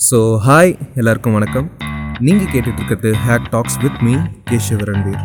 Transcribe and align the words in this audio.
So 0.00 0.18
hi 0.46 0.94
எல்லாருக்கும் 0.94 1.32
வணக்கம். 1.32 1.70
நீங்கள் 2.18 2.46
கேட்டுட்ருக்கிறது 2.46 3.14
hack 3.26 3.46
talks 3.50 3.76
with 3.76 4.00
me 4.00 4.14
Keshav 4.50 4.82
Ranveer 4.88 5.22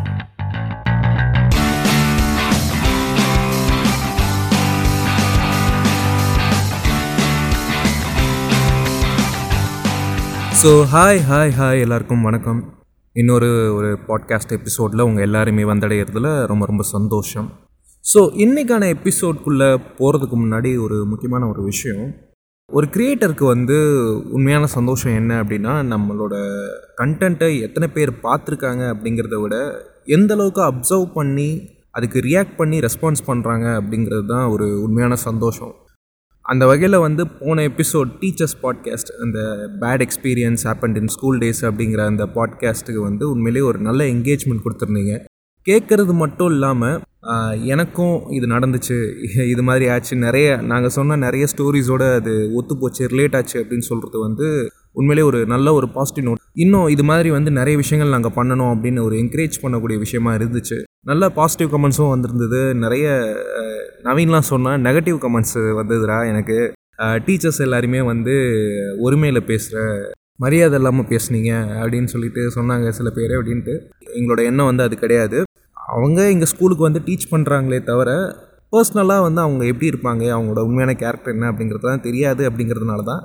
so 10.62 10.72
hi 10.94 11.20
hi 11.30 11.52
hi 11.58 11.80
எல்லாருக்கும் 11.80 12.22
வணக்கம். 12.22 12.74
இன்னொரு 13.12 13.74
ஒரு 13.74 13.98
பாட்காஸ்ட் 14.08 14.50
எபிசோடில் 14.50 15.00
உங்கள் 15.00 15.22
எல்லாருமே 15.22 15.62
வந்தடைகிறதுல 15.62 16.46
ரொம்ப 16.46 16.66
ரொம்ப 16.66 16.82
சந்தோஷம். 16.82 17.52
ஸோ 18.14 18.20
இன்றைக்கான 18.44 18.96
எபிசோட்குள்ளே 18.96 19.78
போகிறதுக்கு 19.98 20.38
முன்னாடி 20.44 20.82
ஒரு 20.82 21.06
முக்கியமான 21.08 21.48
ஒரு 21.48 21.62
விஷயம். 21.62 22.30
ஒரு 22.72 22.86
கிரியேட்டருக்கு 22.86 23.44
வந்து 23.44 23.76
உண்மையான 24.30 24.66
சந்தோஷம் 24.66 25.14
என்ன 25.14 25.42
அப்படின்னா 25.42 25.72
நம்மளோட 25.92 26.34
கண்டென்ட்டை 27.00 27.60
எத்தனை 27.60 27.88
பேர் 27.88 28.10
பார்த்துருக்காங்க 28.22 28.82
அப்படிங்கிறத 28.92 29.40
விட 29.40 29.56
எந்த 30.04 30.34
அளவுக்கு 30.34 30.62
அப்சர்வ் 30.62 31.12
பண்ணி 31.12 31.48
அதுக்கு 31.90 32.18
ரியாக்ட் 32.18 32.56
பண்ணி 32.56 32.80
ரெஸ்பான்ஸ் 32.80 33.22
பண்ணுறாங்க 33.26 33.66
அப்படிங்கிறது 33.78 34.26
தான் 34.26 34.46
ஒரு 34.46 34.82
உண்மையான 34.82 35.16
சந்தோஷம். 35.16 35.74
அந்த 36.42 36.66
வகையில் 36.66 36.98
வந்து 36.98 37.26
போன 37.26 37.62
எபிசோட் 37.62 38.10
டீச்சர்ஸ் 38.22 38.56
பாட்காஸ்ட் 38.62 39.12
அந்த 39.20 39.38
bad 39.80 40.00
experience 40.00 40.64
happened 40.68 40.96
in 40.96 41.06
school 41.06 41.38
days 41.38 41.62
அப்படிங்கிற 41.62 42.06
அந்த 42.06 42.26
பாட்காஸ்ட்டுக்கு 42.34 43.02
வந்து 43.02 43.30
உண்மையிலேயே 43.30 43.66
ஒரு 43.66 43.78
நல்ல 43.78 44.04
என்கேஜ்மெண்ட் 44.04 44.64
கொடுத்துருந்தீங்க. 44.64 45.14
கேட்குறது 45.66 46.12
மட்டும் 46.12 46.50
இல்லாமல் 46.50 47.00
எனக்கும் 47.64 48.30
இது 48.30 48.46
நடந்துச்சு. 48.46 48.96
இது 49.52 49.62
மாதிரி 49.62 49.88
ஆச்சு. 49.88 50.16
நிறைய 50.16 50.56
நாங்கள் 50.62 50.90
சொன்ன 50.90 51.16
நிறைய 51.16 51.44
ஸ்டோரிஸோடு 51.52 52.14
அது 52.14 52.50
ஒத்து 52.54 52.78
போச்சு 52.78 53.06
ரிலேட் 53.06 53.36
ஆச்சு 53.36 53.64
அப்படின்னு 53.64 53.88
சொல்கிறது 53.90 54.18
வந்து 54.18 54.46
உண்மையிலே 54.92 55.26
ஒரு 55.26 55.46
நல்ல 55.46 55.72
ஒரு 55.72 55.88
பாசிட்டிவ் 55.88 56.26
நோட் 56.26 56.40
இன்னும் 56.54 56.88
இது 56.88 57.04
மாதிரி 57.04 57.30
வந்து 57.30 57.50
நிறைய 57.50 57.76
விஷயங்கள் 57.76 58.14
நாங்கள் 58.14 58.34
பண்ணணும் 58.36 58.72
அப்படின்னு 58.72 59.02
ஒரு 59.02 59.16
என்கரேஜ் 59.16 59.60
பண்ணக்கூடிய 59.62 59.98
விஷயமா 59.98 60.34
இருந்துச்சு. 60.34 60.78
நல்ல 61.06 61.28
பாசிட்டிவ் 61.30 61.70
கமெண்ட்ஸும் 61.74 62.08
வந்திருந்தது. 62.08 62.74
நிறைய 62.74 63.06
நவீன்லாம் 64.04 64.50
சொன்னால் 64.52 64.80
நெகட்டிவ் 64.80 65.18
கமெண்ட்ஸ் 65.24 65.58
வந்ததுடா 65.80 66.28
எனக்கு. 66.28 66.58
டீச்சர்ஸ் 67.26 67.60
எல்லாருமே 67.60 68.00
வந்து 68.00 68.34
ஒருமையில் 69.04 69.40
பேசுகிற 69.40 69.78
மரியாதை 70.44 70.76
இல்லாமல் 70.80 71.08
பேசுனீங்க 71.12 71.50
அப்படின்னு 71.80 72.10
சொல்லிட்டு 72.12 72.42
சொன்னாங்க 72.56 72.88
சில 72.98 73.08
பேர் 73.18 73.34
அப்படின்ட்டு. 73.38 73.74
எங்களோட 74.18 74.40
எண்ணம் 74.50 74.68
வந்து 74.70 74.86
அது 74.86 74.96
கிடையாது. 75.02 75.38
அவங்க 75.76 76.20
எங்கள் 76.34 76.50
ஸ்கூலுக்கு 76.52 76.88
வந்து 76.88 77.00
டீச் 77.06 77.30
பண்ணுறாங்களே 77.32 77.80
தவிர 77.90 78.10
பர்சனலாக 78.72 79.24
வந்து 79.26 79.40
அவங்க 79.44 79.62
எப்படி 79.70 79.90
இருப்பாங்க 79.92 80.22
அவங்களோட 80.34 80.60
உண்மையான 80.68 80.92
கேரக்டர் 81.02 81.34
என்ன 81.34 81.48
அப்படிங்கிறது 81.52 81.86
தான் 81.88 82.04
தெரியாது 82.06 82.42
அப்படிங்கிறதுனால 82.48 83.02
தான் 83.10 83.22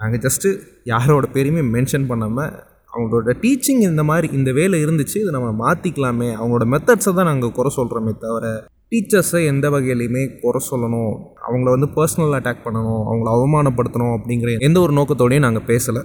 நாங்கள் 0.00 0.22
ஜஸ்ட்டு 0.26 0.48
யாரோட 0.92 1.26
பேரையுமே 1.34 1.62
மென்ஷன் 1.76 2.08
பண்ணாமல் 2.10 2.50
அவங்களோட 2.92 3.32
டீச்சிங் 3.42 3.82
இந்த 3.90 4.02
மாதிரி 4.10 4.26
இந்த 4.38 4.50
வேலை 4.58 4.78
இருந்துச்சு 4.84 5.16
இதை 5.22 5.30
நம்ம 5.36 5.50
மாற்றிக்கலாமே 5.62 6.28
அவங்களோட 6.38 6.66
மெத்தட்ஸை 6.74 7.12
தான் 7.18 7.30
நாங்கள் 7.30 7.54
குறை 7.58 7.70
சொல்கிறோமே 7.78 8.12
தவிர 8.24 8.50
டீச்சர்ஸை 8.92 9.40
எந்த 9.52 9.66
வகையிலையுமே 9.74 10.22
குறை 10.42 10.60
சொல்லணும். 10.70 11.14
அவங்கள 11.46 11.68
வந்து 11.76 11.88
பர்சனல் 11.96 12.36
அட்டாக் 12.38 12.64
பண்ணணும் 12.66 13.02
அவங்கள 13.08 13.28
அவமானப்படுத்தணும் 13.36 14.14
அப்படிங்கிற 14.16 14.50
எந்த 14.68 14.78
ஒரு 14.80 14.92
நோக்கத்தோடையும் 14.98 15.46
நாங்கள் 15.46 15.66
பேசலை. 15.72 16.02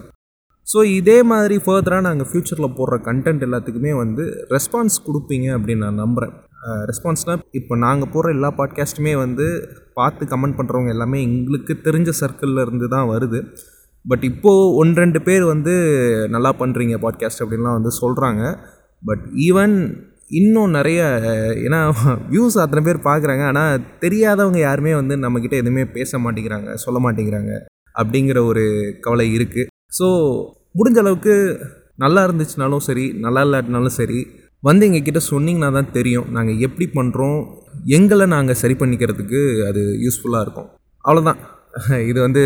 ஸோ 0.72 0.80
இதே 1.00 1.24
மாதிரி 1.24 1.56
ஃபர்தராக 1.66 2.02
நாங்கள் 2.02 2.28
ஃப்யூச்சரில் 2.30 2.76
போடுற 2.78 2.96
கண்டென்ட் 3.06 3.46
எல்லாத்துக்குமே 3.46 3.92
வந்து 3.98 4.24
ரெஸ்பான்ஸ் 4.50 4.98
கொடுப்பீங்க 5.08 5.48
அப்படின்னு 5.58 5.84
நான் 5.84 5.96
நம்புகிறேன் 5.96 6.34
ரெஸ்பான்ஸ்னால் 6.90 7.44
இப்போ 7.52 7.76
நாங்கள் 7.76 8.12
போடுற 8.14 8.30
எல்லா 8.30 8.50
பாட்காஸ்ட்டுமே 8.58 9.14
வந்து 9.16 9.46
பார்த்து 9.94 10.26
கமெண்ட் 10.26 10.58
பண்ணுறவங்க 10.58 10.88
எல்லாமே 10.88 11.22
எங்களுக்கு 11.22 11.74
தெரிஞ்ச 11.86 12.10
சர்க்கிளில் 12.22 12.62
இருந்து 12.62 12.88
தான் 12.88 13.10
வருது. 13.10 13.40
பட் 14.06 14.24
இப்போது 14.24 14.76
ஒன்று 14.76 15.02
ரெண்டு 15.02 15.22
பேர் 15.22 15.44
வந்து 15.44 15.74
நல்லா 16.30 16.52
பண்ணுறீங்க 16.60 16.98
பாட்காஸ்ட் 16.98 17.44
அப்படின்லாம் 17.44 17.78
வந்து 17.80 17.92
சொல்கிறாங்க 18.02 18.44
பட் 19.04 19.26
ஈவன் 19.48 19.76
இன்னும் 20.32 20.72
நிறைய 20.72 21.02
ஏன்னா 21.66 21.80
வியூஸ் 22.30 22.58
அத்தனை 22.58 22.84
பேர் 22.84 23.08
பார்க்குறாங்க. 23.10 23.44
ஆனால் 23.44 23.82
தெரியாதவங்க 24.00 24.60
யாருமே 24.60 24.94
வந்து 24.94 25.18
நம்மக்கிட்ட 25.18 25.58
எதுவுமே 25.58 25.86
பேச 25.86 26.20
மாட்டேங்கிறாங்க 26.20 26.74
சொல்ல 26.74 27.00
மாட்டேங்கிறாங்க 27.00 27.54
அப்படிங்கிற 28.00 28.46
ஒரு 28.46 28.66
கவலை 29.02 29.28
இருக்குது 29.38 29.68
ஸோ 29.98 30.08
முடிஞ்ச 30.76 30.98
அளவுக்கு 31.00 31.34
நல்லா 31.98 32.28
இருந்துச்சுனாலும் 32.28 32.78
சரி 32.78 33.14
நல்லா 33.14 33.42
இல்லாட்டினாலும் 33.42 33.98
சரி 34.00 34.20
வந்து 34.64 34.86
எங்ககிட்ட 34.86 35.22
சொன்னிங்கன்னா 35.32 35.72
தான் 35.72 35.92
தெரியும் 35.92 36.28
நாங்கள் 36.32 36.58
எப்படி 36.58 36.90
பண்ணுறோம் 36.96 37.40
எங்களை 37.86 38.26
நாங்கள் 38.26 38.56
சரி 38.56 38.74
பண்ணிக்கிறதுக்கு 38.74 39.68
அது 39.68 39.82
யூஸ்ஃபுல்லாக 40.06 40.42
இருக்கும். 40.42 40.70
அவ்வளோதான் 41.06 41.40
இது 42.02 42.22
வந்து 42.22 42.44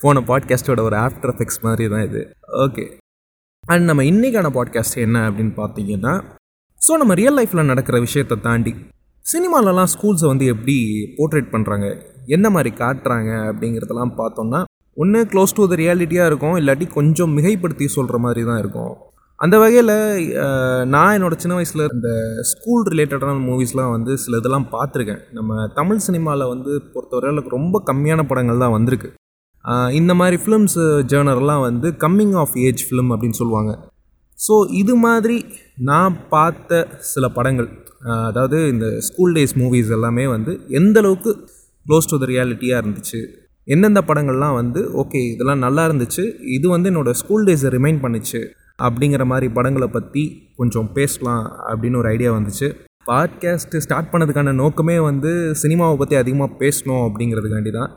போன 0.00 0.20
பாட்காஸ்ட்டோட 0.20 0.80
ஒரு 0.80 0.96
ஆஃப்டர் 0.96 1.28
எஃபெக்ட்ஸ் 1.28 1.62
மாதிரி 1.62 1.88
தான் 1.88 2.02
இது. 2.02 2.20
ஓகே 2.64 2.98
அண்ட் 3.68 3.84
நம்ம 3.84 4.02
இன்றைக்கான 4.02 4.50
பாட்காஸ்ட் 4.50 4.96
என்ன 4.96 5.30
அப்படின்னு 5.30 5.54
பார்த்தீங்கன்னா 5.56 6.14
ஸோ 6.80 6.98
நம்ம 6.98 7.14
ரியல் 7.14 7.36
லைஃப்பில் 7.38 7.64
நடக்கிற 7.64 8.00
விஷயத்தை 8.00 8.40
தாண்டி 8.40 8.72
சினிமாலலாம் 9.24 9.84
ஸ்கூல்ஸை 9.84 10.26
வந்து 10.26 10.46
எப்படி 10.46 11.06
போர்ட்ரேட் 11.18 11.52
பண்ணுறாங்க 11.52 11.86
என்ன 12.26 12.50
மாதிரி 12.50 12.70
காட்டுறாங்க 12.70 13.30
அப்படிங்கிறதெல்லாம் 13.50 14.14
பார்த்தோம்னா 14.16 14.60
ஒன்று 14.96 15.20
க்ளோஸ் 15.32 15.56
டு 15.56 15.64
த 15.70 15.76
ரியாலிட்டியாக 15.82 16.30
இருக்கும் 16.30 16.56
இல்லாட்டி 16.60 16.86
கொஞ்சம் 16.98 17.32
மிகைப்படுத்தி 17.36 17.86
சொல்கிற 17.96 18.16
மாதிரி 18.24 18.42
தான் 18.48 18.60
இருக்கும். 18.62 18.92
அந்த 19.38 19.56
வகையில் 19.62 19.92
நான் 20.94 21.14
என்னோட 21.16 21.34
சின்ன 21.42 21.54
வயசில் 21.58 21.84
இந்த 21.94 22.08
ஸ்கூல் 22.50 22.84
ரிலேட்டடான 22.92 23.40
மூவிஸ்லாம் 23.46 23.94
வந்து 23.94 24.12
சில 24.24 24.38
இதெல்லாம் 24.40 24.68
பார்த்துருக்கேன். 24.74 25.22
நம்ம 25.38 25.66
தமிழ் 25.78 26.04
சினிமாவில் 26.06 26.50
வந்து 26.52 26.72
பொறுத்தவரையில் 26.92 27.50
ரொம்ப 27.56 27.82
கம்மியான 27.88 28.26
படங்கள் 28.30 28.62
தான் 28.64 28.76
வந்திருக்கு. 28.76 29.08
இந்த 30.00 30.12
மாதிரி 30.20 30.36
ஃபிலிம்ஸ் 30.44 30.78
ஜேர்னர்லாம் 31.10 31.64
வந்து 31.68 31.88
கம்மிங் 32.04 32.36
ஆஃப் 32.42 32.54
ஏஜ் 32.66 32.84
ஃபிலிம் 32.86 33.10
அப்படின்னு 33.14 33.40
சொல்லுவாங்க. 33.40 33.72
ஸோ 34.38 34.54
இது 34.82 34.94
மாதிரி 35.06 35.36
நான் 35.90 36.14
பார்த்த 36.34 36.86
சில 37.12 37.26
படங்கள் 37.36 37.68
அதாவது 38.28 38.58
இந்த 38.72 38.86
ஸ்கூல் 39.08 39.34
டேஸ் 39.36 39.54
மூவிஸ் 39.60 39.92
எல்லாமே 39.96 40.24
வந்து 40.36 40.52
எந்த 40.78 40.96
அளவுக்கு 41.02 41.32
க்ளோஸ் 41.86 42.10
டு 42.12 42.16
த 42.22 42.26
ரியாலிட்டியாக 42.32 42.80
இருந்துச்சு 42.82 43.20
எந்தெந்த 43.68 44.00
படங்கள்லாம் 44.08 44.56
வந்து 44.60 44.80
ஓகே 45.02 45.20
இதெல்லாம் 45.32 45.62
நல்லா 45.64 45.82
இருந்துச்சு 45.88 46.24
இது 46.56 46.66
வந்து 46.74 46.90
என்னோடய 46.90 47.18
ஸ்கூல் 47.20 47.46
டேஸை 47.48 47.70
ரிமைண்ட் 47.76 48.02
பண்ணுச்சு 48.04 48.40
அப்படிங்கிற 48.86 49.24
மாதிரி 49.32 49.48
படங்களை 49.56 49.88
பற்றி 49.96 50.22
கொஞ்சம் 50.60 50.88
பேசலாம் 50.96 51.44
அப்படின்னு 51.70 52.00
ஒரு 52.00 52.08
ஐடியா 52.14 52.30
வந்துச்சு. 52.36 52.68
பாட்காஸ்ட்டு 53.10 53.82
ஸ்டார்ட் 53.84 54.10
பண்ணதுக்கான 54.12 54.54
நோக்கமே 54.62 54.96
வந்து 55.08 55.30
சினிமாவை 55.62 55.96
பற்றி 56.00 56.16
அதிகமாக 56.22 56.56
பேசணும் 56.62 57.04
அப்படிங்கிறதுக்காண்டி 57.06 57.72
தான். 57.78 57.92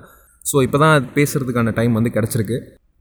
ஸோ 0.49 0.55
இப்போ 0.65 0.77
தான் 0.83 0.95
அது 0.97 1.07
பேசுகிறதுக்கான 1.17 1.73
டைம் 1.79 1.97
வந்து 1.99 2.11
கிடச்சிருக்கு. 2.17 2.57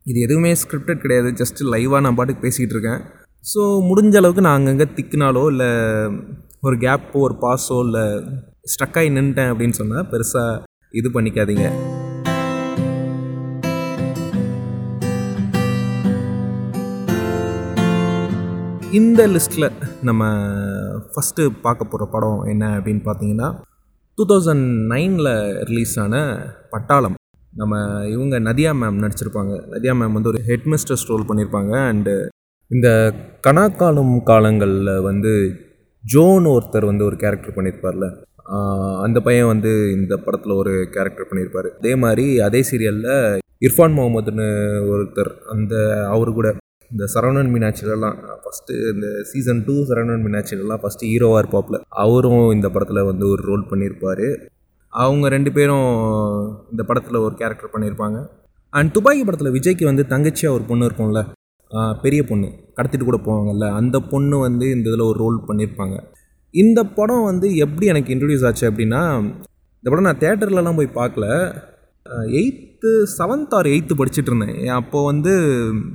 இது 0.07 0.19
எதுவுமே 0.27 0.53
ஸ்கிரிப்டட் 0.63 1.03
கிடையாது 1.05 1.31
ஜஸ்ட் 1.41 1.61
லைவாக 1.75 2.03
நான் 2.07 2.19
பாட்டுக்கு 2.21 2.45
பேசிகிட்டு 2.47 2.77
இருக்கேன். 2.77 3.03
ஸோ 3.45 3.61
முடிஞ்ச 3.89 4.17
அளவுக்கு 4.21 4.47
நான் 4.47 4.59
அங்கங்கே 4.61 4.89
திக்குனாலோ 4.99 5.45
இல்லை 5.55 5.71
ஒரு 6.69 6.79
கேப்போ 6.85 7.21
ஒரு 7.27 7.37
பாஸோ 7.45 7.79
இல்லை 7.87 8.07
ஸ்ட்ரக்காகி 8.75 9.13
நின்ட்டேன் 9.19 9.53
அப்படின்னு 9.53 9.79
சொன்னால் 9.81 10.09
பெருசாக 10.15 10.63
இது 11.01 11.09
பண்ணிக்காதீங்க. 11.15 11.69
இந்த 18.97 19.21
லிஸ்ட்டில் 19.35 19.67
நம்ம 20.09 20.23
ஃபஸ்ட்டு 21.13 21.43
பார்க்க 21.65 21.85
போகிற 21.85 22.05
படம் 22.15 22.41
என்ன 22.53 22.65
அப்படின்னு 22.77 23.03
பார்த்தீங்கன்னா 23.07 23.49
டூ 24.19 24.25
தௌசண்ட் 24.31 24.67
நைனில் 24.93 25.31
ரிலீஸ் 25.69 25.95
ஆன 26.03 26.17
பட்டாளம். 26.73 27.17
நம்ம 27.53 27.75
இவங்க 28.15 28.39
நதியா 28.49 28.73
மேம் 28.81 28.99
நடிச்சிருப்பாங்க. 29.05 29.55
நதியா 29.75 29.93
மேம் 29.99 30.17
வந்து 30.19 30.31
ஒரு 30.33 30.41
ஹெட்மிஸ்டர்ஸ் 30.49 31.07
ரோல் 31.11 31.27
பண்ணியிருப்பாங்க 31.29 31.73
அண்டு 31.93 32.15
இந்த 32.71 32.89
கணக்காலும் 33.47 34.15
காலங்களில் 34.31 34.93
வந்து 35.03 35.33
ஜோன் 36.05 36.49
ஒருத்தர் 36.55 36.91
வந்து 36.91 37.07
ஒரு 37.11 37.19
கேரக்டர் 37.23 37.57
பண்ணியிருப்பார்ல 37.57 38.09
அந்த 39.07 39.21
பையன் 39.21 39.51
வந்து 39.53 39.73
இந்த 39.99 40.17
படத்தில் 40.17 40.61
ஒரு 40.63 40.75
கேரக்டர் 40.97 41.31
பண்ணியிருப்பார் 41.31 41.71
அதே 41.79 41.95
மாதிரி 41.97 42.27
அதே 42.41 42.63
சீரியலில் 42.71 43.15
இர்ஃபான் 43.61 43.97
முகமதுன்னு 43.99 44.49
ஒருத்தர் 44.93 45.33
அந்த 45.47 45.75
அவர் 46.09 46.33
கூட 46.39 46.49
இந்த 46.95 47.05
சரவணன் 47.13 47.49
மீனாட்சிலலாம் 47.53 48.19
ஃபஸ்ட்டு 48.43 48.75
இந்த 48.93 49.07
சீசன் 49.31 49.63
டூ 49.67 49.75
சரவணன் 49.89 50.25
மீனாட்சிலலாம் 50.27 50.81
ஃபஸ்ட்டு 50.83 51.09
ஹீரோவாக 51.13 51.41
இருப்பாப்புல. 51.43 51.77
அவரும் 52.03 52.45
இந்த 52.57 52.69
படத்தில் 52.69 53.09
வந்து 53.09 53.25
ஒரு 53.29 53.43
ரோல் 53.43 53.65
பண்ணியிருப்பார் 53.71 54.27
அவங்க 54.93 55.29
ரெண்டு 55.29 55.51
பேரும் 55.53 55.89
இந்த 56.71 56.83
படத்தில் 56.83 57.19
ஒரு 57.19 57.35
கேரக்டர் 57.35 57.73
பண்ணியிருப்பாங்க 57.73 58.19
அண்ட் 58.73 58.93
துபாய் 58.93 59.25
படத்தில் 59.25 59.55
விஜய்க்கு 59.57 59.85
வந்து 59.91 60.05
தங்கச்சியாக 60.13 60.57
ஒரு 60.57 60.65
பொண்ணு 60.65 60.87
இருக்கும்ல 60.89 61.23
பெரிய 62.03 62.21
பொண்ணு 62.31 62.49
கடத்திட்டு 62.77 63.07
கூட 63.07 63.19
போவாங்கல்ல 63.27 63.67
அந்த 63.81 63.97
பொண்ணு 64.13 64.37
வந்து 64.39 64.67
இந்த 64.71 64.87
இதில் 64.91 65.09
ஒரு 65.11 65.19
ரோல் 65.19 65.39
பண்ணியிருப்பாங்க 65.49 65.97
இந்த 66.55 66.81
படம் 66.99 67.25
வந்து 67.25 67.47
எப்படி 67.57 67.87
எனக்கு 67.87 68.13
இன்ட்ரடியூஸ் 68.15 68.47
ஆச்சு 68.49 68.67
அப்படின்னா 68.71 69.01
இந்த 69.79 69.89
படம் 69.91 70.09
நான் 70.09 70.23
தேட்டர்லலாம் 70.25 70.79
போய் 70.81 70.97
பார்க்கல. 71.01 71.27
எயித்து 72.39 72.91
செவன்த் 73.17 73.55
ஆர் 73.59 73.69
எயித்து 73.73 73.95
படிச்சுட்டு 73.99 74.31
இருந்தேன் 74.31 74.57
அப்போது 74.79 75.07
வந்து 75.11 75.33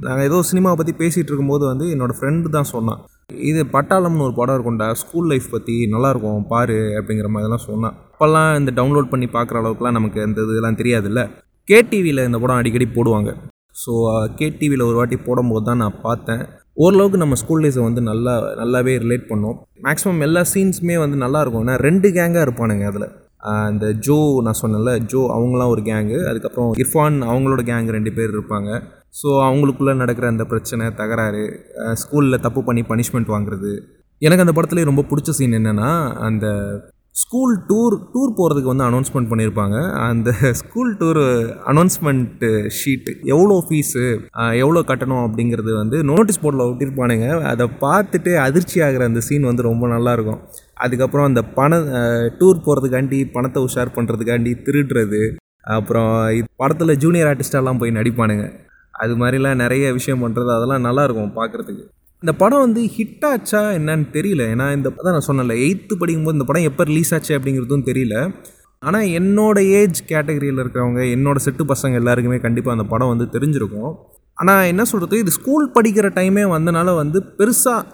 நாங்கள் 0.06 0.28
ஏதோ 0.30 0.38
சினிமாவை 0.50 0.78
பற்றி 0.80 0.94
பேசிகிட்டு 1.02 1.30
இருக்கும்போது 1.32 1.64
வந்து 1.72 1.86
என்னோடய 1.96 2.18
ஃப்ரெண்டு 2.20 2.54
தான் 2.56 2.70
சொன்னான். 2.74 3.02
இது 3.50 3.62
பட்டாளம்னு 3.76 4.26
ஒரு 4.28 4.36
படம் 4.40 4.56
இருக்கும்டா 4.58 4.88
ஸ்கூல் 5.02 5.30
லைஃப் 5.32 5.50
பற்றி 5.56 5.76
நல்லாயிருக்கும் 5.94 6.48
பாரு 6.54 6.78
அப்படிங்கிற 7.00 7.30
மாதிரிலாம் 7.36 7.66
சொன்னான். 7.70 7.98
அப்போல்லாம் 8.14 8.50
இந்த 8.62 8.72
டவுன்லோட் 8.80 9.12
பண்ணி 9.14 9.30
பார்க்குற 9.36 9.60
அளவுக்குலாம் 9.62 9.98
நமக்கு 10.00 10.20
இந்த 10.30 10.48
இதெல்லாம் 10.48 10.80
தெரியாதுல்ல. 10.82 11.24
கேடிவியில் 11.68 12.26
இந்த 12.30 12.38
படம் 12.44 12.60
அடிக்கடி 12.62 12.88
போடுவாங்க. 12.98 13.32
ஸோ 13.84 13.92
கேடிவியில் 14.40 14.88
ஒரு 14.90 14.98
வாட்டி 15.00 15.18
போடும்போது 15.28 15.66
தான் 15.70 15.82
நான் 15.84 16.02
பார்த்தேன். 16.08 16.44
ஓரளவுக்கு 16.84 17.24
நம்ம 17.24 17.36
ஸ்கூல் 17.42 17.64
டேஸை 17.66 17.82
வந்து 17.88 18.02
நல்லா 18.12 18.34
நல்லாவே 18.62 18.94
ரிலேட் 19.06 19.30
பண்ணோம். 19.32 19.58
மேக்ஸிமம் 19.86 20.24
எல்லா 20.28 20.42
சீன்ஸுமே 20.54 20.96
வந்து 21.04 21.18
நல்லா 21.24 21.42
இருக்கும் 21.44 21.64
ஏன்னா 21.66 21.76
ரெண்டு 21.88 22.08
கேங்காக 22.18 22.46
இருப்பானுங்க 22.48 22.86
அதில். 22.92 23.08
அந்த 23.42 23.86
ஜோ 24.06 24.42
நான் 24.44 24.60
சொன்னேன்ல 24.62 24.94
ஜோ 25.12 25.20
அவங்களாம் 25.36 25.72
ஒரு 25.74 25.82
கேங்கு 25.82 26.18
அதுக்கப்புறம் 26.28 26.72
இர்ஃபான் 26.74 27.18
அவங்களோட 27.32 27.62
கேங் 27.70 27.90
ரெண்டு 27.98 28.12
பேர் 28.12 28.34
இருப்பாங்க. 28.36 28.70
ஸோ 29.20 29.30
அவங்களுக்குள்ளே 29.48 29.96
நடக்கிற 29.96 30.28
அந்த 30.28 30.46
பிரச்சனை 30.46 30.94
தகராறு 30.94 31.44
ஸ்கூலில் 32.02 32.44
தப்பு 32.46 32.64
பண்ணி 32.64 32.82
பனிஷ்மெண்ட் 32.82 33.34
வாங்குறது. 33.36 33.72
எனக்கு 34.22 34.46
அந்த 34.46 34.54
படத்துலேயே 34.58 34.90
ரொம்ப 34.92 35.06
பிடிச்ச 35.10 35.30
சீன் 35.30 35.58
என்னென்னா 35.60 35.92
அந்த 36.28 36.48
ஸ்கூல் 37.16 37.54
டூர் 37.70 37.96
டூர் 38.14 38.32
போகிறதுக்கு 38.38 38.72
வந்து 38.72 38.86
அனௌன்ஸ்மெண்ட் 38.88 39.30
பண்ணியிருப்பாங்க 39.32 39.78
அந்த 40.08 40.30
ஸ்கூல் 40.60 40.92
டூர் 41.00 41.20
அனௌன்ஸ்மெண்ட்டு 41.72 42.50
ஷீட்டு 42.78 43.12
எவ்வளோ 43.34 43.56
ஃபீஸு 43.68 44.04
எவ்வளோ 44.64 44.82
கட்டணும் 44.92 45.24
அப்படிங்கிறது 45.26 45.72
வந்து 45.80 45.98
நோட்டீஸ் 46.12 46.42
போர்டில் 46.44 46.66
ஒட்டியிருப்பானுங்க 46.68 47.28
அதை 47.52 47.68
பார்த்துட்டு 47.84 48.34
அதிர்ச்சி 48.46 48.80
ஆகிற 48.88 49.06
அந்த 49.12 49.24
சீன் 49.28 49.50
வந்து 49.50 49.68
ரொம்ப 49.70 49.88
நல்லாயிருக்கும். 49.96 50.42
அதுக்கப்புறம் 50.86 51.30
அந்த 51.30 51.42
பண 51.60 51.82
டூர் 52.40 52.64
போகிறதுக்காண்டி 52.66 53.20
பணத்தை 53.36 53.62
உஷார் 53.68 53.96
பண்ணுறதுக்காண்டி 53.98 54.54
திருடுறது. 54.68 55.22
அப்புறம் 55.78 56.12
படத்தில் 56.62 57.00
ஜூனியர் 57.06 57.30
ஆர்டிஸ்டெல்லாம் 57.32 57.82
போய் 57.84 57.98
நடிப்பானுங்க. 58.00 58.46
அது 59.04 59.14
மாதிரிலாம் 59.22 59.62
நிறைய 59.64 59.86
விஷயம் 59.98 60.24
பண்ணுறது 60.24 60.52
அதெல்லாம் 60.58 60.86
நல்லாயிருக்கும் 60.88 61.38
பார்க்குறதுக்கு. 61.40 61.86
இந்த 62.24 62.32
படம் 62.40 62.64
வந்து 62.64 62.82
ஹிட் 62.96 63.26
ஆச்சா 63.28 63.60
என்னன்னு 63.76 64.08
தெரியல. 64.16 64.44
ஏன்னா 64.54 64.66
இந்த 64.78 64.90
படம் 64.96 65.14
நான் 65.16 65.28
சொன்னல 65.28 65.54
எயித்து 65.66 65.94
படிக்கும்போது 66.00 66.36
இந்த 66.38 66.48
படம் 66.50 66.66
எப்போ 66.70 66.84
ரிலீஸ் 66.90 67.12
ஆச்சு 67.16 67.32
அப்படிங்கிறதும் 67.38 67.86
தெரியல. 67.90 68.16
ஆனால் 68.84 69.08
என்னோட 69.20 69.58
ஏஜ் 69.80 70.00
கேட்டகரியில் 70.12 70.62
இருக்கிறவங்க 70.64 71.02
என்னோட 71.16 71.38
செட்டு 71.46 71.64
பசங்க 71.72 72.00
எல்லாருக்குமே 72.02 72.40
கண்டிப்பாக 72.46 72.76
அந்த 72.78 72.86
படம் 72.94 73.12
வந்து 73.14 73.28
தெரிஞ்சிருக்கும். 73.36 73.94
ஆனால் 74.38 74.68
என்ன 74.72 74.84
சொல்கிறது 74.92 75.22
இது 75.24 75.32
ஸ்கூல் 75.38 75.66
படிக்கிற 75.78 76.08
டைமே 76.20 76.44
வந்தனால 76.56 76.90
வந்து 76.96 77.20
பெருசாக 77.40 77.88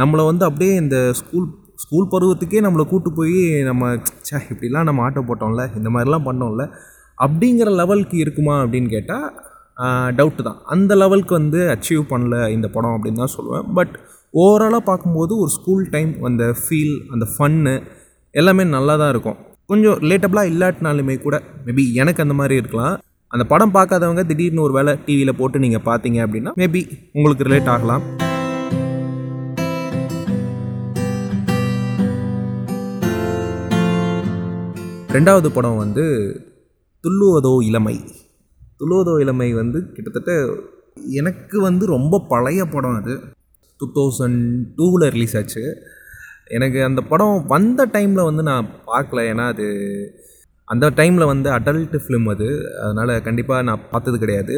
நம்மளை 0.00 0.22
வந்து 0.30 0.44
அப்படியே 0.48 0.74
இந்த 0.84 0.96
ஸ்கூல் 1.20 1.48
ஸ்கூல் 1.82 2.10
பருவத்துக்கே 2.14 2.62
நம்மளை 2.66 2.84
கூட்டு 2.88 3.10
போய் 3.12 3.38
நம்ம 3.68 3.92
சே 4.28 4.36
இப்படிலாம் 4.52 4.88
நம்ம 4.88 5.02
ஆட்டோ 5.08 5.22
போட்டோம்ல 5.28 5.64
இந்த 5.78 5.88
மாதிரிலாம் 5.90 6.26
பண்ணோம்ல 6.28 6.64
அப்படிங்கிற 7.18 7.70
லெவலுக்கு 7.80 8.16
இருக்குமா 8.16 8.54
அப்படின்னு 8.62 8.88
கேட்டால் 8.88 9.26
டவுட்டு 10.18 10.42
தான். 10.48 10.58
அந்த 10.74 10.92
லெவலுக்கு 11.02 11.34
வந்து 11.40 11.60
அச்சீவ் 11.74 12.02
பண்ணல 12.12 12.36
இந்த 12.56 12.66
படம் 12.74 12.96
அப்படின்னு 12.96 13.22
தான் 13.24 13.34
சொல்லுவேன். 13.36 13.66
பட் 13.78 13.94
ஓவராலாக 14.42 14.82
பார்க்கும்போது 14.90 15.32
ஒரு 15.42 15.50
ஸ்கூல் 15.56 15.86
டைம் 15.94 16.12
அந்த 16.28 16.44
ஃபீல் 16.62 16.94
அந்த 17.14 17.26
ஃபன்னு 17.32 17.74
எல்லாமே 18.40 18.64
நல்லா 18.76 18.94
தான் 19.02 19.12
இருக்கும். 19.14 19.38
கொஞ்சம் 19.70 19.98
ரிலேட்டபிளாக 20.04 20.50
இல்லாட்டினாலுமே 20.52 21.16
கூட 21.24 21.36
மேபி 21.66 21.84
எனக்கு 22.02 22.22
அந்த 22.24 22.34
மாதிரி 22.40 22.54
இருக்கலாம். 22.60 22.94
அந்த 23.34 23.44
படம் 23.52 23.74
பார்க்காதவங்க 23.76 24.22
திடீர்னு 24.30 24.64
ஒரு 24.66 24.74
வேளை 24.78 24.92
டிவியில் 25.06 25.38
போட்டு 25.40 25.64
நீங்கள் 25.64 25.86
பார்த்தீங்க 25.88 26.18
அப்படின்னா 26.26 26.52
மேபி 26.62 26.82
உங்களுக்கு 27.16 27.46
ரிலேட் 27.48 27.72
ஆகலாம். 27.74 28.04
ரெண்டாவது 35.16 35.48
படம் 35.56 35.80
வந்து 35.84 36.04
துள்ளுவதோ 37.04 37.54
இளமை. 37.68 37.96
துலோதோ 38.82 39.14
இளமை 39.24 39.50
வந்து 39.62 39.80
கிட்டத்தட்ட 39.96 40.32
எனக்கு 41.20 41.56
வந்து 41.68 41.84
ரொம்ப 41.96 42.24
பழைய 42.32 42.62
படம் 42.74 42.98
அது. 43.00 43.14
டூ 43.80 43.86
தௌசண்ட் 43.98 44.40
டூவில் 44.78 45.04
ரிலீஸ் 45.14 45.36
ஆச்சு. 45.40 45.62
எனக்கு 46.56 46.78
அந்த 46.88 47.00
படம் 47.10 47.36
வந்த 47.52 47.86
டைமில் 47.94 48.28
வந்து 48.28 48.42
நான் 48.50 48.68
பார்க்கல. 48.90 49.22
ஏன்னா 49.32 49.44
அது 49.52 49.66
அந்த 50.68 50.86
டைமில் 50.98 51.30
வந்து 51.30 51.48
அடல்ட் 51.56 51.96
ஃபிலிம் 52.02 52.28
அது. 52.34 52.48
அதனால் 52.84 53.12
கண்டிப்பாக 53.26 53.66
நான் 53.68 53.86
பார்த்தது 53.92 54.18
கிடையாது. 54.24 54.54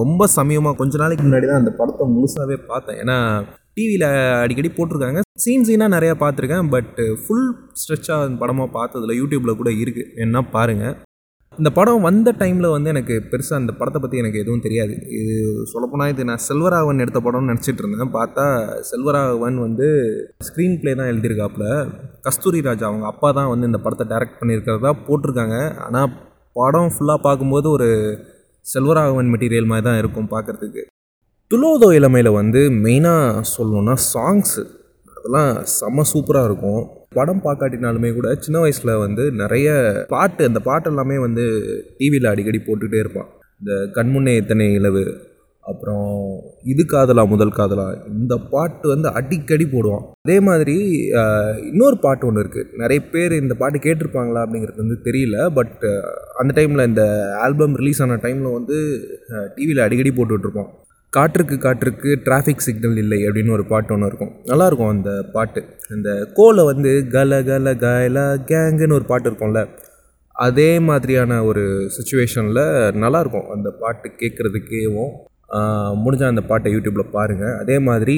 ரொம்ப 0.00 0.26
சமயமாக 0.38 0.78
கொஞ்ச 0.80 0.98
நாளைக்கு 1.02 1.24
முன்னாடி 1.26 1.46
தான் 1.50 1.62
அந்த 1.62 1.72
படத்தை 1.80 2.06
முழுசாகவே 2.14 2.58
பார்த்தேன். 2.70 3.00
ஏன்னா 3.02 3.16
டிவியில் 3.78 4.06
அடிக்கடி 4.42 4.70
போட்டிருக்காங்க. 4.76 5.20
சீன் 5.44 5.66
சீனாக 5.68 5.94
நிறையா 5.96 6.14
பார்த்துருக்கேன். 6.22 6.68
பட் 6.74 7.00
ஃபுல் 7.22 7.48
ஸ்ட்ரெச்சாக 7.80 8.26
அந்த 8.26 8.38
படமாக 8.42 8.68
பார்த்ததில்ல. 8.78 9.18
யூடியூப்பில் 9.20 9.60
கூட 9.62 9.70
இருக்குது 9.82 10.10
என்ன 10.24 10.42
பாருங்கள் 10.56 10.96
இந்த 11.60 11.70
படம் 11.76 12.04
வந்த 12.06 12.28
டைமில் 12.40 12.66
வந்து 12.74 12.88
எனக்கு 12.92 13.14
பெருசாக 13.30 13.60
அந்த 13.60 13.72
படத்தை 13.80 13.98
பற்றி 14.02 14.20
எனக்கு 14.22 14.40
எதுவும் 14.42 14.62
தெரியாது. 14.66 14.94
இது 15.18 15.34
சொல்லப்போனால் 15.72 16.10
இது 16.12 16.22
நான் 16.30 16.42
செல்வராகவன் 16.46 17.02
எடுத்த 17.04 17.20
படம்னு 17.26 17.50
நினச்சிட்டு 17.52 17.82
இருந்தேன். 17.82 18.12
பார்த்தா 18.18 18.44
செல்வராகவன் 18.90 19.58
வந்து 19.66 19.86
ஸ்க்ரீன் 20.48 20.78
ப்ளே 20.82 20.94
தான் 21.00 21.10
எழுதியிருக்காப்புல. 21.12 21.66
கஸ்தூரி 22.26 22.60
ராஜா 22.68 22.86
அவங்க 22.90 23.06
அப்பா 23.12 23.30
தான் 23.38 23.50
வந்து 23.52 23.68
இந்த 23.70 23.80
படத்தை 23.84 24.06
டைரக்ட் 24.12 24.40
பண்ணியிருக்கிறதா 24.40 24.92
போட்டிருக்காங்க. 25.06 25.58
ஆனால் 25.86 26.10
படம் 26.60 26.92
ஃபுல்லாக 26.94 27.24
பார்க்கும்போது 27.28 27.68
ஒரு 27.76 27.88
செல்வராகவன் 28.66 29.30
மெட்டீரியல் 29.34 29.70
மாதிரி 29.72 29.86
தான் 29.88 30.00
இருக்கும் 30.02 30.32
பார்க்குறதுக்கு. 30.34 30.84
துளோதோ 31.50 31.88
இளமையில் 31.98 32.36
வந்து 32.40 32.60
மெயினாக 32.84 33.42
சொல்லணுன்னா 33.56 33.96
சாங்ஸு 34.12 34.62
அதெல்லாம் 35.16 35.50
செம்ம 35.78 36.04
சூப்பராக 36.12 36.48
இருக்கும். 36.50 36.82
படம் 37.18 37.44
பார்க்காட்டினாலுமே 37.46 38.10
கூட 38.16 38.28
சின்ன 38.44 38.58
வயசில் 38.64 39.00
வந்து 39.04 39.24
நிறைய 39.42 39.68
பாட்டு 40.14 40.42
அந்த 40.50 40.60
பாட்டு 40.68 40.90
எல்லாமே 40.92 41.16
வந்து 41.26 41.44
டிவியில் 41.98 42.32
அடிக்கடி 42.32 42.60
போட்டுகிட்டே 42.62 43.02
இருப்பான். 43.04 43.30
இந்த 43.60 43.72
கண்முன்னே 43.96 44.34
எத்தனை 44.42 44.66
இளவு 44.80 45.04
அப்புறம் 45.64 46.08
இது 46.72 46.82
காதலா 46.92 47.22
முதல் 47.32 47.54
காதலா 47.58 47.86
இந்த 48.14 48.34
பாட்டு 48.52 48.86
வந்து 48.92 49.08
அடிக்கடி 49.18 49.66
போடுவான். 49.66 50.04
அதே 50.24 50.36
மாதிரி 50.48 50.74
இன்னொரு 51.70 51.96
பாட்டு 52.04 52.26
ஒன்று 52.28 52.42
இருக்குது 52.44 52.78
நிறைய 52.82 53.00
பேர் 53.12 53.34
இந்த 53.42 53.54
பாட்டு 53.62 53.78
கேட்டிருப்பாங்களா 53.86 54.42
அப்படிங்கிறது 54.44 54.84
வந்து 54.84 54.98
தெரியல 55.08 55.38
பட் 55.58 55.84
அந்த 56.42 56.52
டைமில் 56.58 56.88
இந்த 56.90 57.04
ஆல்பம் 57.44 57.76
ரிலீஸ் 57.80 58.02
ஆன 58.06 58.18
டைமில் 58.26 58.56
வந்து 58.58 58.78
டிவியில் 59.56 59.84
அடிக்கடி 59.86 60.12
போட்டுட்ருப்பான் 60.18 60.70
காற்றுக்கு 61.16 61.56
காற்றுக்கு 61.64 62.10
டிராஃபிக் 62.26 62.64
சிக்னல் 62.66 62.96
இல்லை 63.02 63.18
அப்படின்னு 63.26 63.52
ஒரு 63.56 63.64
பாட்டு 63.72 63.92
ஒன்று 63.94 64.08
இருக்கும். 64.10 64.32
நல்லாயிருக்கும் 64.50 64.92
அந்த 64.94 65.10
பாட்டு. 65.34 65.60
அந்த 65.94 66.10
கோலை 66.38 66.62
வந்து 66.70 66.92
கல 67.16 67.38
கல 67.50 67.72
கல 67.84 68.22
கேங்குன்னு 68.50 68.96
ஒரு 68.98 69.06
பாட்டு 69.10 69.28
இருக்கும்ல 69.30 69.60
அதே 70.46 70.70
மாதிரியான 70.88 71.40
ஒரு 71.50 71.64
சுச்சுவேஷனில் 71.96 72.62
நல்லாயிருக்கும் 73.02 73.46
அந்த 73.56 73.70
பாட்டு 73.82 74.08
கேட்குறதுக்கேவும் 74.22 75.12
முடிஞ்சால் 76.04 76.32
அந்த 76.32 76.44
பாட்டை 76.50 76.72
யூடியூப்பில் 76.74 77.14
பாருங்கள் 77.16 77.58
அதே 77.62 77.76
மாதிரி 77.88 78.16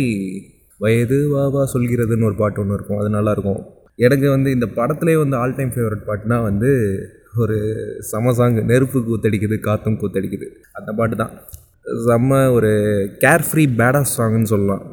வயது 0.85 1.19
வாவா 1.35 1.63
சொல்கிறதுன்னு 1.75 2.29
ஒரு 2.31 2.37
பாட்டு 2.43 2.61
ஒன்று 2.63 2.77
இருக்கும். 2.79 3.01
அது 3.03 3.11
நல்லாயிருக்கும். 3.17 3.61
எனக்கு 4.07 4.27
வந்து 4.35 4.49
இந்த 4.57 4.67
படத்துலேயே 4.79 5.19
வந்து 5.25 5.37
ஆல் 5.43 5.55
டைம் 5.59 5.75
ஃபேவரட் 5.75 6.07
பாட்டுனா 6.09 6.39
வந்து 6.49 6.71
ஒரு 7.43 7.57
சமசாங்கு 8.13 8.61
நெருப்பு 8.71 8.99
கூத்தடிக்குது 9.09 9.57
காற்றும் 9.69 10.01
கூத்தடிக்குது. 10.03 10.49
அந்த 10.79 10.91
பாட்டு 10.99 11.17
தான். 11.23 11.33
செம்ம 12.05 12.39
ஒரு 12.57 12.71
கேர் 13.23 13.45
ஃப்ரீ 13.49 13.65
பேடா 13.81 14.01
சாங்னு 14.13 14.49
சொல்லலாம் 14.53 14.85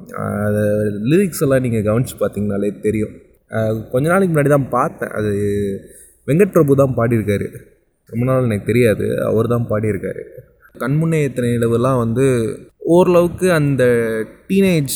அது 0.47 0.63
லிரிக்ஸ் 1.11 1.43
எல்லாம் 1.45 1.63
நீங்கள் 1.65 1.85
கவனித்து 1.87 2.15
பார்த்தீங்கனாலே 2.19 2.69
தெரியும். 2.87 3.13
கொஞ்ச 3.91 4.05
நாளைக்கு 4.11 4.33
முன்னாடி 4.33 4.51
தான் 4.55 4.69
பார்த்தேன். 4.77 5.13
அது 5.19 5.31
வெங்கட் 6.27 6.53
பிரபு 6.55 6.77
தான் 6.81 6.97
பாடியிருக்காரு. 6.99 7.47
ரொம்ப 8.09 8.23
நாள் 8.29 8.47
எனக்கு 8.49 8.69
தெரியாது. 8.71 9.07
அவர் 9.29 9.53
தான் 9.53 9.67
பாடியிருக்காரு. 9.71 10.23
கண்முன்னே 10.83 11.19
எத்தனை 11.29 11.49
நிலவுலாம் 11.55 11.99
வந்து 12.03 12.25
ஓரளவுக்கு 12.93 13.47
அந்த 13.59 13.83
teenage 14.49 14.95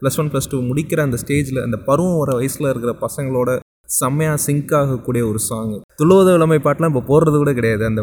plus 0.00 0.18
one 0.20 0.30
plus 0.32 0.50
two 0.52 0.58
முடிக்கிற 0.70 1.00
அந்த 1.08 1.18
ஸ்டேஜில் 1.22 1.64
அந்த 1.66 1.78
பருவம் 1.88 2.20
வர 2.22 2.32
வயசில் 2.40 2.70
இருக்கிற 2.72 2.92
பசங்களோட 3.04 3.50
செம்மையாக 3.88 4.38
சிங்க் 4.44 4.74
ஆகக்கூடிய 4.78 5.22
ஒரு 5.30 5.40
சாங் 5.48 5.74
துளுவத 6.00 6.34
இளமை 6.38 6.58
பாட்டெலாம் 6.66 6.92
இப்போ 6.92 7.02
போடுறது 7.10 7.36
கூட 7.42 7.52
கிடையாது. 7.58 7.84
அந்த 7.90 8.02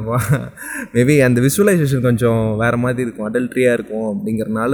மேபி 0.95 1.15
அந்த 1.27 1.39
விஷுவலைசேஷன் 1.47 2.07
கொஞ்சம் 2.07 2.41
வேறு 2.61 2.79
மாதிரி 2.83 3.05
இருக்கும். 3.05 3.27
அடல்ட்ரியாக 3.29 3.77
இருக்கும் 3.77 4.07
அப்படிங்கிறனால 4.13 4.73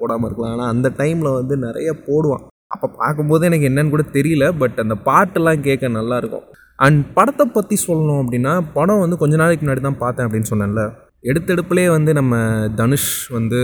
போடாமல் 0.00 0.28
இருக்கலாம். 0.28 0.54
ஆனால் 0.54 0.70
அந்த 0.74 0.88
டைமில் 1.00 1.36
வந்து 1.40 1.56
நிறைய 1.66 1.90
போடுவான். 2.08 2.44
அப்போ 2.74 2.86
பார்க்கும்போது 3.00 3.44
எனக்கு 3.48 3.68
என்னன்னு 3.70 3.92
கூட 3.94 4.04
தெரியல 4.16 4.46
பட் 4.62 4.78
அந்த 4.84 4.94
பாட்டெல்லாம் 5.08 5.64
கேட்க 5.66 5.88
நல்லாயிருக்கும் 5.98 6.46
அண்ட் 6.86 7.00
படத்தை 7.16 7.44
பற்றி 7.54 7.76
சொல்லணும் 7.86 8.20
அப்படின்னா 8.22 8.52
படம் 8.76 9.02
வந்து 9.04 9.16
கொஞ்ச 9.22 9.36
நாளைக்கு 9.42 9.64
முன்னாடி 9.64 9.82
தான் 9.86 10.02
பார்த்தேன் 10.02 10.26
அப்படின்னு 10.26 10.50
சொன்னேன்ல. 10.50 10.82
எடுத்தெடுப்புலேயே 11.30 11.88
வந்து 11.94 12.10
நம்ம 12.18 12.34
தனுஷ் 12.80 13.12
வந்து 13.36 13.60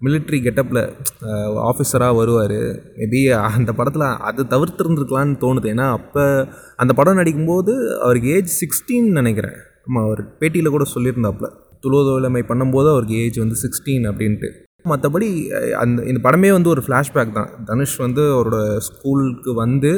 மிலிட்ரி 0.00 0.38
கெட்டப்பில் 0.46 0.82
ஆஃபீஸராக 1.68 2.16
வருவார். 2.20 2.58
மேபி 2.98 3.20
அந்த 3.58 3.70
படத்தில் 3.78 4.08
அது 4.28 4.42
தவிர்த்துருந்துருக்கலான்னு 4.54 5.36
தோணுது. 5.44 5.68
ஏன்னா 5.74 5.86
அப்போ 5.98 6.24
அந்த 6.82 6.92
படம் 6.98 7.18
நடிக்கும்போது 7.20 7.74
அவருக்கு 8.06 8.28
ஏஜ் 8.36 8.52
சிக்ஸ்டீன் 8.62 9.08
நினைக்கிறேன். 9.18 9.56
ஆமாம் 9.86 10.04
அவர் 10.08 10.22
பேட்டியில் 10.40 10.74
கூட 10.76 10.84
சொல்லியிருந்தாப்புல. 10.94 11.48
துளோதோலமை 11.84 12.42
பண்ணும்போது 12.50 12.88
அவருக்கு 12.94 13.16
ஏஜ் 13.22 13.38
வந்து 13.44 13.56
சிக்ஸ்டீன் 13.64 14.06
அப்படின்ட்டு. 14.10 14.50
மற்றபடி 14.90 15.28
அந்த 15.82 15.98
இந்த 16.10 16.20
படமே 16.26 16.48
வந்து 16.56 16.70
ஒரு 16.74 16.82
ஃப்ளாஷ்பேக் 16.86 17.36
தான். 17.38 17.50
தனுஷ் 17.68 17.96
வந்து 18.04 18.22
அவரோட 18.36 18.58
ஸ்கூலுக்கு 18.88 19.50
வந்து 19.64 19.92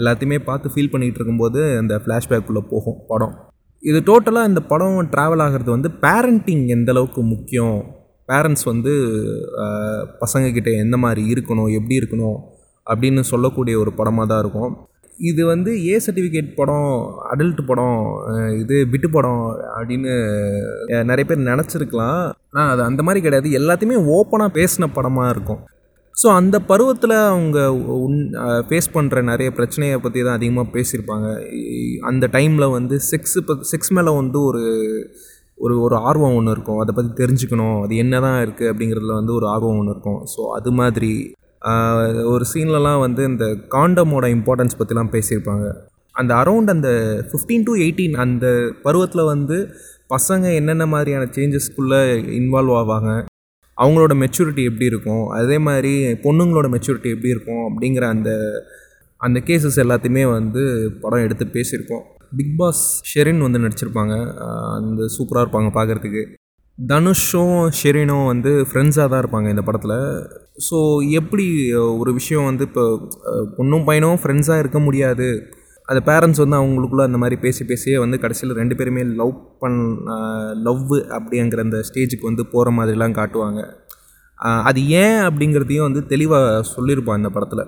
எல்லாத்தையுமே 0.00 0.38
பார்த்து 0.48 0.72
ஃபீல் 0.72 0.90
பண்ணிகிட்டு 0.92 1.20
இருக்கும்போது 1.20 1.60
அந்த 1.82 1.94
ஃப்ளாஷ்பேக்குள்ளே 2.04 2.62
போகும் 2.72 2.98
படம். 3.10 3.34
இது 3.82 3.98
டோட்டலாக 4.08 4.50
இந்த 4.50 4.62
படம் 4.72 4.98
ட்ராவல் 5.14 5.42
ஆகிறது 5.44 5.70
வந்து 5.76 5.90
பேரண்டிங் 6.04 6.64
எந்த 6.76 6.90
அளவுக்கு 6.94 7.22
முக்கியம்? 7.34 7.78
பேரண்ட்ஸ் 8.30 8.66
வந்து 8.72 8.92
பசங்கக்கிட்ட 10.22 10.70
எந்த 10.84 10.96
மாதிரி 11.04 11.22
இருக்கணும் 11.34 11.70
எப்படி 11.78 11.98
இருக்கணும் 12.00 12.38
அப்படின்னு 12.86 13.22
சொல்லக்கூடிய 13.32 13.74
ஒரு 13.82 13.92
படமாக 14.00 14.28
தான் 14.32 14.42
இருக்கும். 14.44 14.72
இது 15.30 15.42
வந்து 15.50 15.70
ஏ 15.90 15.94
சர்டிஃபிகேட் 16.06 16.48
படம் 16.58 16.90
அடல்ட் 17.32 17.60
படம் 17.68 18.00
இது 18.62 18.76
பிட்டு 18.92 19.08
படம் 19.14 19.44
அப்படின்னு 19.76 20.12
நிறைய 21.10 21.24
பேர் 21.28 21.48
நினச்சிருக்கலாம். 21.50 22.20
ஆனால் 22.56 22.70
அது 22.72 22.82
அந்த 22.88 23.02
மாதிரி 23.06 23.22
கிடையாது. 23.26 23.50
எல்லாத்தையுமே 23.60 23.98
ஓப்பனாக 24.16 24.56
பேசின 24.58 24.88
படமாக 24.98 25.32
இருக்கும். 25.34 25.62
ஸோ 26.14 26.26
அந்த 26.40 26.56
பருவத்தில் 26.70 27.14
அவங்க 27.30 27.58
உன் 28.04 28.20
ஃபேஸ் 28.68 28.94
பண்ணுற 28.96 29.22
நிறைய 29.30 29.48
பிரச்சனையை 29.56 29.96
பற்றி 30.04 30.20
தான் 30.26 30.38
அதிகமாக 30.38 30.72
பேசியிருப்பாங்க. 30.76 31.26
அந்த 32.10 32.24
டைமில் 32.36 32.74
வந்து 32.76 32.98
செக்ஸு 33.10 33.40
செக்ஸ் 33.72 33.92
மேலே 33.98 34.12
வந்து 34.20 34.38
ஒரு 34.50 34.62
ஒரு 35.58 35.74
ஒரு 35.84 35.96
ஆர்வம் 36.08 36.36
ஒன்று 36.38 36.54
இருக்கும். 36.56 36.80
அதை 36.82 36.92
பற்றி 36.96 37.12
தெரிஞ்சுக்கணும். 37.22 37.76
அது 37.84 37.96
என்ன 38.04 38.20
தான் 38.26 38.38
இருக்குது 38.44 38.70
அப்படிங்கிறதுல 38.72 39.14
வந்து 39.20 39.32
ஒரு 39.38 39.46
ஆர்வம் 39.54 39.78
ஒன்று 39.80 39.94
இருக்கும். 39.94 40.20
ஸோ 40.34 40.40
அது 40.58 40.70
மாதிரி 40.80 41.12
ஒரு 42.32 42.44
சீன்லலாம் 42.52 43.02
வந்து 43.04 43.22
இந்த 43.30 43.44
காண்டமோட 43.74 44.26
இம்பார்ட்டன்ஸ் 44.36 44.78
பற்றிலாம் 44.80 45.12
பேசியிருப்பாங்க. 45.14 45.66
அந்த 46.14 46.32
அரௌண்ட் 46.42 46.70
அந்த 46.74 46.90
ஃபிஃப்டீன் 47.30 47.64
டு 47.68 47.72
எயிட்டீன் 47.84 48.14
அந்த 48.24 48.46
பருவத்தில் 48.84 49.30
வந்து 49.32 49.56
பசங்க 50.14 50.44
என்னென்ன 50.60 50.84
மாதிரியான 50.94 51.28
சேஞ்சஸ்க்குள்ளே 51.36 52.00
இன்வால்வ் 52.40 52.76
ஆவாங்க? 52.80 53.10
அவங்களோட 53.78 54.12
மெச்சூரிட்டி 54.22 54.62
எப்படி 54.70 54.86
இருக்கும்? 54.92 55.24
அதே 55.38 55.56
மாதிரி 55.68 55.92
பொண்ணுங்களோட 56.26 56.68
மெச்சூரிட்டி 56.74 57.10
எப்படி 57.14 57.34
இருக்கும்? 57.34 57.64
அப்படிங்கிற 57.70 58.04
அந்த 58.14 58.30
அந்த 59.20 59.38
கேசஸ் 59.48 59.82
எல்லாத்தையுமே 59.82 60.24
வந்து 60.38 60.62
படம் 61.02 61.24
எடுத்து 61.26 61.44
பேசியிருக்கோம். 61.56 62.04
பிக் 62.38 62.56
பாஸ் 62.60 62.82
ஷெரின் 63.10 63.44
வந்து 63.46 63.62
நடிச்சிருப்பாங்க. 63.64 64.14
அந்த 64.78 65.02
சூப்பராக 65.16 65.44
இருப்பாங்க 65.44 65.70
பார்க்குறதுக்கு 65.76 66.22
தனுஷும் 66.78 67.58
ஷெரினும் 67.78 68.26
வந்து 68.30 68.50
ஃப்ரெண்ட்ஸாக 68.68 69.06
தான் 69.12 69.22
இருப்பாங்க 69.22 69.48
இந்த 69.54 69.62
படத்தில். 69.68 69.98
ஸோ 70.66 70.78
எப்படி 71.20 71.46
ஒரு 72.00 72.10
விஷயம் 72.18 72.48
வந்து 72.50 72.64
இப்போ 72.68 72.84
பொண்ணும் 73.58 73.86
பையனும் 73.88 74.20
ஃப்ரெண்ட்ஸாக 74.22 74.62
இருக்க 74.64 74.80
முடியாது. 74.88 75.28
அந்த 75.88 76.00
பேரண்ட்ஸ் 76.08 76.42
வந்து 76.42 76.58
அவங்களுக்குள்ள 76.60 77.02
அந்த 77.08 77.18
மாதிரி 77.22 77.36
பேசி 77.44 77.62
பேசியே 77.70 77.96
வந்து 78.04 78.16
கடைசியில் 78.22 78.58
ரெண்டு 78.60 78.76
பேருமே 78.78 79.02
லவ் 79.20 79.34
பண் 79.62 79.80
லவ் 80.66 80.86
அப்படிங்கிற 81.18 81.60
அந்த 81.66 81.80
ஸ்டேஜுக்கு 81.88 82.30
வந்து 82.30 82.44
போகிற 82.54 82.70
மாதிரிலாம் 82.78 83.18
காட்டுவாங்க. 83.20 83.60
அது 84.68 84.80
ஏன் 85.02 85.18
அப்படிங்கிறதையும் 85.26 85.88
வந்து 85.88 86.00
தெளிவாக 86.12 86.62
சொல்லியிருப்பான் 86.74 87.20
இந்த 87.22 87.30
படத்தில். 87.36 87.64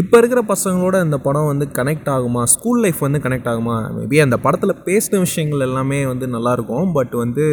இப்போ 0.00 0.16
இருக்கிற 0.20 0.40
பசங்களோட 0.50 0.96
அந்த 1.04 1.16
படம் 1.24 1.48
வந்து 1.50 1.66
கனெக்ட் 1.78 2.06
ஆகுமா? 2.12 2.42
ஸ்கூல் 2.52 2.78
லைஃப் 2.84 3.00
வந்து 3.06 3.18
கனெக்ட் 3.24 3.48
ஆகுமா? 3.50 3.74
மேபி 3.96 4.18
அந்த 4.24 4.36
படத்தில் 4.44 4.80
பேசின 4.86 5.18
விஷயங்கள் 5.24 5.64
எல்லாமே 5.66 5.98
வந்து 6.10 6.26
நல்லாயிருக்கும் 6.34 6.92
பட் 6.98 7.14
வந்து 7.22 7.44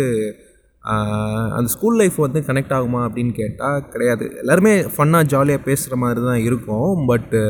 அந்த 1.57 1.67
ஸ்கூல் 1.73 1.97
லைஃப் 2.01 2.17
வந்து 2.25 2.39
கனெக்ட் 2.49 2.73
ஆகுமா 2.77 3.01
அப்படின்னு 3.07 3.33
கேட்டால் 3.41 3.83
கிடையாது. 3.93 4.25
எல்லாருமே 4.43 4.73
ஃபன்னாக 4.95 5.29
ஜாலியாக 5.33 5.61
பேசுகிற 5.67 5.95
மாதிரி 6.03 6.21
தான் 6.29 6.41
இருக்கும். 6.47 6.93
பட்டு 7.11 7.41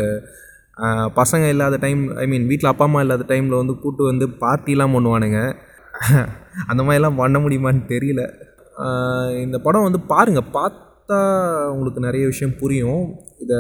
பசங்க 1.19 1.45
இல்லாத 1.53 1.77
டைம் 1.85 2.01
ஐ 2.23 2.25
மீன் 2.33 2.49
வீட்டில் 2.51 2.71
அப்பா 2.73 2.85
அம்மா 2.89 2.99
இல்லாத 3.05 3.23
டைமில் 3.31 3.59
வந்து 3.61 3.75
கூட்டு 3.83 4.03
வந்து 4.11 4.25
பார்ட்டிலாம் 4.43 4.95
பண்ணுவானுங்க. 4.97 5.39
அந்த 6.71 6.81
மாதிரிலாம் 6.87 7.21
பண்ண 7.23 7.37
முடியுமான்னு 7.45 7.83
தெரியல. 7.95 8.21
இந்த 9.45 9.57
படம் 9.65 9.87
வந்து 9.87 10.01
பாருங்கள் 10.13 10.51
பார்த்தா 10.59 11.19
உங்களுக்கு 11.73 12.07
நிறைய 12.09 12.25
விஷயம் 12.33 12.59
புரியும். 12.61 13.03
இதை 13.39 13.59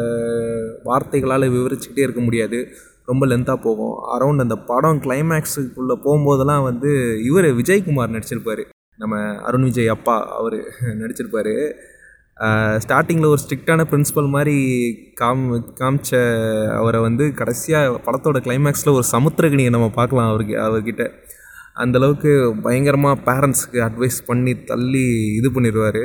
வார்த்தைகளால் 0.83 1.53
விவரிச்சுக்கிட்டே 1.55 2.05
இருக்க 2.07 2.21
முடியாது. 2.21 2.59
ரொம்ப 3.05 3.23
லென்த்தாக 3.27 3.59
போகும். 3.67 3.95
அரௌண்ட் 4.15 4.43
அந்த 4.45 4.55
படம் 4.71 4.99
கிளைமேக்ஸுக்குள்ளே 5.05 5.95
போகும்போதெல்லாம் 6.05 6.65
வந்து 6.69 6.89
இவர் 7.29 7.47
விஜய்குமார் 7.59 8.13
நடிச்சிருப்பார். 8.15 8.63
நம்ம 8.99 9.15
அருண் 9.47 9.67
விஜய் 9.69 9.93
அப்பா 9.95 10.15
அவர் 10.39 10.57
நடிச்சிருப்பார். 11.01 11.53
ஸ்டார்டிங்கில் 12.83 13.31
ஒரு 13.31 13.41
ஸ்ட்ரிக்டான 13.43 13.81
பிரின்சிபல் 13.91 14.29
மாதிரி 14.35 14.55
காம் 15.13 15.43
காமிச்ச 15.79 16.11
அவரை 16.77 16.99
வந்து 17.01 17.25
கடைசியாக 17.33 17.97
படத்தோட 18.05 18.37
கிளைமேக்ஸில் 18.45 18.95
ஒரு 18.97 19.05
சமுத்திரகனியை 19.11 19.71
நம்ம 19.75 19.87
பார்க்கலாம் 19.89 20.29
அவருக்கு 20.31 20.55
அவர்கிட்ட. 20.67 21.05
அந்தளவுக்கு 21.75 22.31
பயங்கரமாக 22.63 23.21
பேரண்ட்ஸுக்கு 23.27 23.79
அட்வைஸ் 23.87 24.19
பண்ணி 24.25 24.53
தள்ளி 24.71 25.05
இது 25.39 25.49
பண்ணிடுவார் 25.55 26.03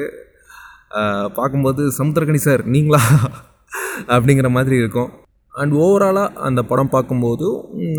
பார்க்கும்போது 1.39 1.83
சமுத்திரகனி 1.99 2.43
சார் 2.49 2.63
நீங்களா? 2.67 3.03
அப்படிங்கிற 4.15 4.49
மாதிரி 4.57 4.77
இருக்கும். 4.83 5.11
அண்ட் 5.55 5.75
ஓவராலாக 5.83 6.41
அந்த 6.47 6.61
படம் 6.71 6.93
பார்க்கும்போது 6.95 7.49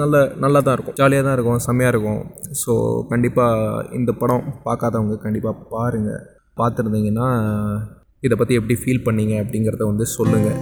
நல்ல 0.02 0.16
நல்லா 0.44 0.60
தான் 0.66 0.76
இருக்கும். 0.78 0.98
ஜாலியாக 1.02 1.26
தான் 1.28 1.36
இருக்கும் 1.38 1.62
செம்மையாக 1.68 1.94
இருக்கும். 1.94 2.22
ஸோ 2.62 2.74
கண்டிப்பாக 3.12 3.86
இந்த 4.00 4.14
படம் 4.22 4.48
பார்க்காதவங்க 4.66 5.18
கண்டிப்பாக 5.26 5.64
பாருங்கள் 5.76 6.24
பார்த்துருந்தீங்கன்னா 6.62 7.30
இதை 8.28 8.36
பற்றி 8.38 8.58
எப்படி 8.60 8.76
ஃபீல் 8.82 9.06
பண்ணீங்க 9.08 9.36
அப்படிங்கிறத 9.44 9.86
வந்து 9.92 10.08
சொல்லுங்கள் 10.18 10.60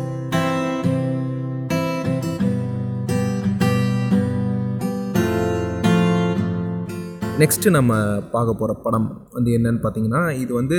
நெக்ஸ்ட்டு 7.41 7.75
நம்ம 7.75 7.93
பார்க்க 8.33 8.59
போகிற 8.59 8.73
படம் 8.85 9.07
வந்து 9.35 9.49
என்னன்னு 9.57 9.81
பார்த்தீங்கன்னா 9.83 10.21
இது 10.43 10.51
வந்து 10.59 10.77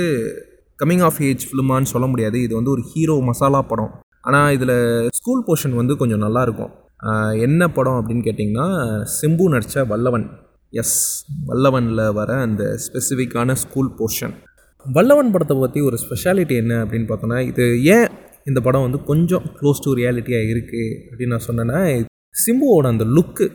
கம்மிங் 0.79 1.03
ஆஃப் 1.07 1.19
ஏஜ் 1.27 1.43
ஃபிலிமான்னு 1.47 1.91
சொல்ல 1.91 2.05
முடியாது. 2.13 2.37
இது 2.45 2.53
வந்து 2.59 2.73
ஒரு 2.75 2.83
ஹீரோ 2.91 3.15
மசாலா 3.29 3.59
படம். 3.71 3.91
ஆனால் 4.25 4.53
இதில் 4.53 4.75
ஸ்கூல் 5.19 5.45
போர்ஷன் 5.47 5.75
வந்து 5.79 5.93
கொஞ்சம் 5.97 6.23
நல்லாயிருக்கும் 6.25 6.73
என்ன 7.47 7.67
படம் 7.67 7.97
அப்படின்னு 7.99 8.25
கேட்டிங்கன்னா 8.27 8.67
சிம்பு 9.19 9.45
நடித்த 9.53 9.83
வல்லவன். 9.91 10.27
எஸ் 10.73 10.97
வல்லவனில் 11.49 12.05
வர 12.13 12.29
அந்த 12.45 12.63
ஸ்பெசிஃபிக்கான 12.85 13.55
ஸ்கூல் 13.63 13.91
போர்ஷன் 13.99 14.33
வல்லவன் 14.85 15.31
படத்தை 15.31 15.55
பற்றி 15.57 15.79
ஒரு 15.81 15.97
ஸ்பெஷாலிட்டி 16.03 16.55
என்ன 16.55 16.73
அப்படின்னு 16.83 17.07
பார்த்தோன்னா 17.09 17.37
இது 17.51 17.65
ஏன் 17.95 18.07
இந்த 18.45 18.59
படம் 18.61 18.81
வந்து 18.81 18.99
கொஞ்சம் 19.03 19.45
க்ளோஸ் 19.59 19.83
டு 19.85 19.91
ரியாலிட்டியாக 19.93 20.51
இருக்குது 20.53 20.97
அப்படின்னு 21.09 21.35
நான் 21.35 21.47
சொன்னேன்னா 21.49 21.79
சிம்புவோட 22.45 22.87
அந்த 22.87 23.05
லுக்கு 23.15 23.45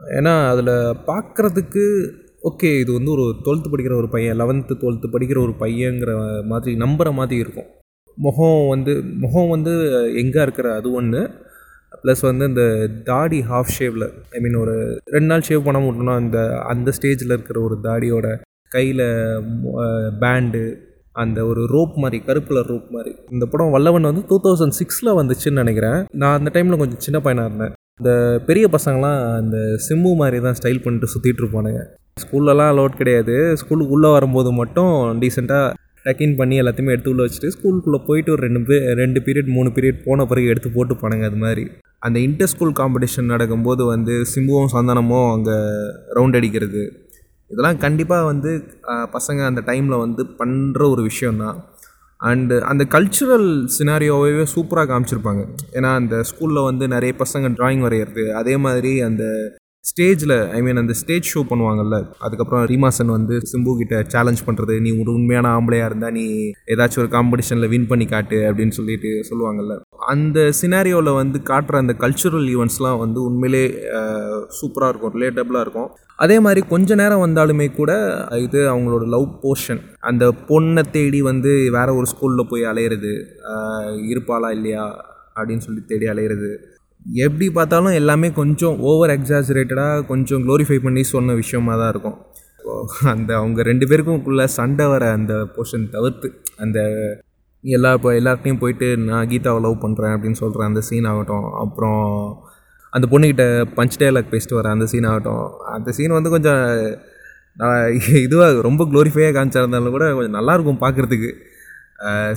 ஏன்னா 0.00 0.32
அதில் 0.52 0.72
பார்க்குறதுக்கு 1.10 1.84
ஓகே 2.42 2.70
இது 2.80 2.90
வந்து 2.92 3.10
ஒரு 3.10 3.24
டுவெல்த்து 3.44 3.72
படிக்கிற 3.72 3.94
ஒரு 3.96 4.08
பையன் 4.08 4.36
லெவன்த்து 4.36 4.74
டுவெல்த்து 4.82 5.08
படிக்கிற 5.14 5.38
ஒரு 5.42 5.54
பையங்கிற 5.60 6.10
மாதிரி 6.46 6.72
நம்புகிற 6.76 7.12
மாதிரி 7.12 7.36
இருக்கும். 7.40 7.68
முகம் 8.18 8.60
வந்து 8.68 8.92
முகம் 9.20 9.52
வந்து 9.54 9.72
எங்கே 10.22 10.40
இருக்கிற 10.42 10.68
அது 10.74 10.88
ஒன்று 10.92 11.20
ப்ளஸ் 12.02 12.22
வந்து 12.22 12.44
இந்த 12.44 12.64
தாடி 13.04 13.38
ஹாஃப் 13.50 13.74
ஷேவில் 13.76 14.06
ஐ 14.36 14.40
மீன் 14.40 14.58
ஒரு 14.62 14.74
ரெண்டு 15.14 15.30
நாள் 15.30 15.46
ஷேவ் 15.48 15.66
பண்ண 15.66 15.78
விட்டோம்னா 15.84 16.16
அந்த 16.22 16.40
அந்த 16.72 16.92
ஸ்டேஜில் 16.98 17.34
இருக்கிற 17.36 17.60
ஒரு 17.60 17.76
தாடியோட 17.86 18.28
கையில் 18.76 19.06
பேண்டு 20.22 20.62
அந்த 21.22 21.38
ஒரு 21.46 21.62
ரோப் 21.74 21.94
மாதிரி 22.02 22.18
கருப்பில் 22.26 22.66
ரோப் 22.70 22.88
மாதிரி. 22.96 23.12
இந்த 23.30 23.44
படம் 23.46 23.72
வல்லவன் 23.74 24.08
வந்து 24.10 24.22
டூ 24.28 24.36
தௌசண்ட் 24.44 24.76
சிக்ஸில் 24.80 25.16
வந்துச்சுன்னு 25.20 25.62
நினைக்கிறேன். 25.62 26.00
நான் 26.20 26.36
அந்த 26.38 26.50
டைமில் 26.54 26.80
கொஞ்சம் 26.82 27.04
சின்ன 27.06 27.18
பையனாக 27.24 27.48
இருந்தேன். 27.48 27.72
இந்த 28.00 28.12
பெரிய 28.48 28.64
பசங்களாம் 28.74 29.20
அந்த 29.40 29.56
சிம்மு 29.86 30.10
மாதிரி 30.20 30.38
தான் 30.46 30.58
ஸ்டைல் 30.58 30.82
பண்ணிட்டு 30.84 31.12
சுற்றிட்டு 31.14 31.42
இருப்பானுங்க. 31.42 31.80
ஸ்கூல்லலாம் 32.22 32.70
அலோட் 32.74 33.00
கிடையாது. 33.00 33.34
ஸ்கூலுக்கு 33.60 33.96
உள்ளே 33.96 34.10
வரும்போது 34.16 34.52
மட்டும் 34.60 34.92
டீசெண்டாக 35.22 35.74
டக்கின் 36.08 36.38
பண்ணி 36.40 36.56
எல்லாத்தையுமே 36.62 36.94
எடுத்து 36.94 37.12
உள்ளே 37.12 37.24
வச்சுட்டு 37.26 37.54
ஸ்கூலுக்குள்ளே 37.56 38.00
போயிட்டு 38.08 38.32
ஒரு 38.34 38.42
ரெண்டு 38.46 38.62
பே 38.68 38.78
ரெண்டு 39.02 39.20
பீரியட் 39.26 39.50
மூணு 39.56 39.70
பீரியட் 39.76 40.04
போன 40.06 40.26
பிறகு 40.30 40.52
எடுத்து 40.54 40.70
போட்டு 40.76 40.94
போனாங்க 41.02 41.26
அது 41.30 41.40
மாதிரி. 41.44 41.64
அந்த 42.06 42.18
இன்டர் 42.26 42.50
ஸ்கூல் 42.52 42.78
காம்படிஷன் 42.80 43.32
நடக்கும்போது 43.34 43.82
வந்து 43.94 44.14
சிம்புவும் 44.32 44.72
சந்தானமும் 44.74 45.28
அங்கே 45.34 45.56
ரவுண்ட் 46.16 46.38
அடிக்கிறது. 46.40 46.82
இதெல்லாம் 47.50 47.80
கண்டிப்பாக 47.84 48.24
வந்து 48.30 48.50
பசங்க 49.16 49.40
அந்த 49.50 49.60
டைமில் 49.68 50.02
வந்து 50.04 50.22
பண்ணுற 50.40 50.80
ஒரு 50.94 51.02
விஷயந்தான் 51.10 51.58
அண்டு 52.20 52.56
அந்த 52.70 52.82
கல்ச்சுரல் 52.94 53.48
சினாரியோவே 53.76 54.44
சூப்பராக 54.54 54.86
காமிச்சிருப்பாங்க. 54.90 55.42
ஏன்னா 55.76 55.90
அந்த 56.00 56.16
ஸ்கூலில் 56.30 56.66
வந்து 56.68 56.84
நிறைய 56.94 57.12
பசங்க 57.22 57.48
டிராயிங் 57.58 57.84
வரைகிறது. 57.86 58.24
அதே 58.40 58.54
மாதிரி 58.64 58.92
அந்த 59.08 59.24
ஸ்டேஜில் 59.84 60.34
ஐ 60.56 60.58
மீன் 60.62 60.80
அந்த 60.80 60.94
ஸ்டேஜ் 61.00 61.30
ஷோ 61.32 61.40
பண்ணுவாங்கல்ல 61.50 61.96
அதுக்கப்புறம் 62.26 62.64
ரீமாசன் 62.70 63.10
வந்து 63.16 63.34
சிம்பு 63.50 63.72
கிட்ட 63.80 63.96
சேலஞ்ச் 64.14 64.42
பண்ணுறது 64.46 64.74
நீ 64.84 64.90
ஒரு 65.00 65.10
உண்மையான 65.18 65.46
ஆம்பளையாக 65.56 65.88
இருந்தால் 65.90 66.14
நீ 66.18 66.24
ஏதாச்சும் 66.74 67.02
ஒரு 67.04 67.10
காம்படிஷனில் 67.16 67.70
வின் 67.72 67.86
பண்ணி 67.86 68.06
காட்டு 68.06 68.38
அப்படின்னு 68.48 68.76
சொல்லிட்டு 68.78 69.10
சொல்லுவாங்கல்ல. 69.30 69.74
அந்த 70.12 70.38
சினாரியோவில் 70.60 71.18
வந்து 71.20 71.40
காட்டுற 71.50 71.76
அந்த 71.82 71.94
கல்ச்சுரல் 72.02 72.46
ஈவெண்ட்ஸ்லாம் 72.54 73.00
வந்து 73.04 73.20
உண்மையிலே 73.28 73.64
சூப்பராக 74.58 74.90
இருக்கும் 74.92 75.14
ரிலேட்டபிளாக 75.16 75.64
இருக்கும். 75.66 75.90
அதே 76.24 76.36
மாதிரி 76.46 76.60
கொஞ்ச 76.72 76.94
நேரம் 77.02 77.24
வந்தாலுமே 77.26 77.68
கூட 77.80 77.92
இது 78.46 78.60
அவங்களோட 78.72 79.04
லவ் 79.14 79.28
போர்ஷன் 79.44 79.82
அந்த 80.10 80.24
பொண்ணை 80.48 80.84
தேடி 80.96 81.20
வந்து 81.30 81.52
வேற 81.76 81.88
ஒரு 81.94 82.08
ஸ்கூலில் 82.12 82.50
போய் 82.52 82.70
அலையிறது 82.72 83.12
இருப்பாளா 84.12 84.50
இல்லையா 84.58 84.86
அப்படின்னு 85.38 85.64
சொல்லி 85.66 85.82
தேடி 85.90 86.06
அலையிறது. 86.14 86.50
எப்படி 87.02 87.46
பார்த்தாலும் 87.56 87.96
எல்லாமே 88.00 88.28
கொஞ்சம் 88.38 88.76
ஓவர் 88.88 89.12
எக்ஸாஜரேட்டடாக 89.16 90.04
கொஞ்சம் 90.10 90.42
க்ளோரிஃபை 90.46 90.78
பண்ணி 90.86 91.02
சொன்ன 91.12 91.34
விஷயமா 91.42 91.74
தான் 91.80 91.90
இருக்கும். 91.94 92.18
அந்த 93.12 93.30
அவங்க 93.40 93.60
ரெண்டு 93.68 93.84
பேருக்கும்குள்ள 93.90 94.44
சண்டை 94.58 94.86
வர 94.92 95.04
அந்த 95.18 95.34
போர்ஷன் 95.54 95.86
தவிர்த்து 95.94 96.28
அந்த 96.64 96.78
எல்லா 97.64 97.90
இப்போ 97.96 98.10
எல்லார்ட்டையும் 98.18 98.60
போயிட்டு 98.62 98.88
நான் 99.08 99.28
கீதாவை 99.30 99.60
லவ் 99.66 99.82
பண்ணுறேன் 99.84 100.14
அப்படின்னு 100.16 100.40
சொல்கிற 100.42 100.64
அந்த 100.70 100.80
சீன் 100.88 101.08
ஆகட்டும் 101.12 101.46
அப்புறம் 101.62 102.02
அந்த 102.92 103.06
பொண்ணுக்கிட்ட 103.12 103.44
பஞ்ச் 103.78 103.98
டயலாக் 104.00 104.32
பேசிட்டு 104.34 104.58
வர 104.58 104.68
அந்த 104.76 104.86
சீன் 104.92 105.08
ஆகட்டும் 105.12 105.46
அந்த 105.76 105.92
சீன் 105.98 106.16
வந்து 106.18 106.32
கொஞ்சம் 106.34 106.62
இதுவாக 108.26 108.60
ரொம்ப 108.68 108.82
க்ளோரிஃபையாக 108.90 109.34
காமிச்சிருந்தாலும் 109.36 109.96
கூட 109.96 110.06
கொஞ்சம் 110.18 110.36
நல்லாயிருக்கும் 110.38 110.82
பார்க்குறதுக்கு. 110.84 111.30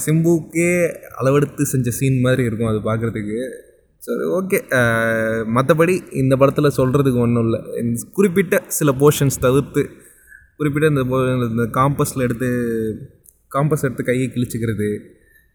சிம்புக்கே 0.05 0.71
அளவெடுத்து 1.19 1.63
செஞ்ச 1.73 1.89
சீன் 1.99 2.17
மாதிரி 2.25 2.43
இருக்கும் 2.49 2.71
அது 2.71 2.79
பார்க்குறதுக்கு. 2.89 3.41
சரி 4.05 4.23
ஓகே 4.37 4.59
மற்றபடி 5.55 5.95
இந்த 6.21 6.33
படத்தில் 6.41 6.75
சொல்கிறதுக்கு 6.77 7.19
ஒன்றும் 7.25 7.45
இல்லை. 7.45 7.59
குறிப்பிட்ட 8.17 8.55
சில 8.77 8.89
போர்ஷன்ஸ் 9.01 9.37
தவிர்த்து 9.45 9.81
குறிப்பிட்ட 10.57 10.87
இந்த 10.93 11.03
போ 11.11 11.17
இந்த 11.49 11.65
காம்பஸில் 11.77 12.25
எடுத்து 12.27 12.49
காம்பஸ் 13.51 13.85
எடுத்து 13.87 14.03
கையை 14.09 14.27
கிழிச்சிக்கிறது 14.35 14.89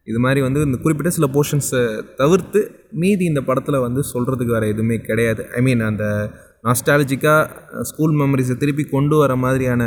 இது 0.06 0.18
மாதிரி 0.24 0.40
வந்து 0.46 0.60
இந்த 0.68 0.78
குறிப்பிட்ட 0.84 1.10
சில 1.16 1.26
போர்ஷன்ஸை 1.36 1.82
தவிர்த்து 2.20 2.60
மீதி 3.02 3.24
இந்த 3.32 3.40
படத்தில் 3.48 3.84
வந்து 3.86 4.02
சொல்கிறதுக்கு 4.12 4.56
வேறு 4.56 4.72
எதுவுமே 4.74 4.96
கிடையாது. 5.08 5.42
ஐ 5.58 5.62
மீன் 5.68 5.82
அந்த 5.90 6.04
நாஸ்டாலஜிக்காக 6.66 7.82
ஸ்கூல் 7.90 8.14
மெமரிஸை 8.20 8.56
திருப்பி 8.62 8.84
கொண்டு 8.96 9.16
வர 9.22 9.32
மாதிரியான 9.44 9.82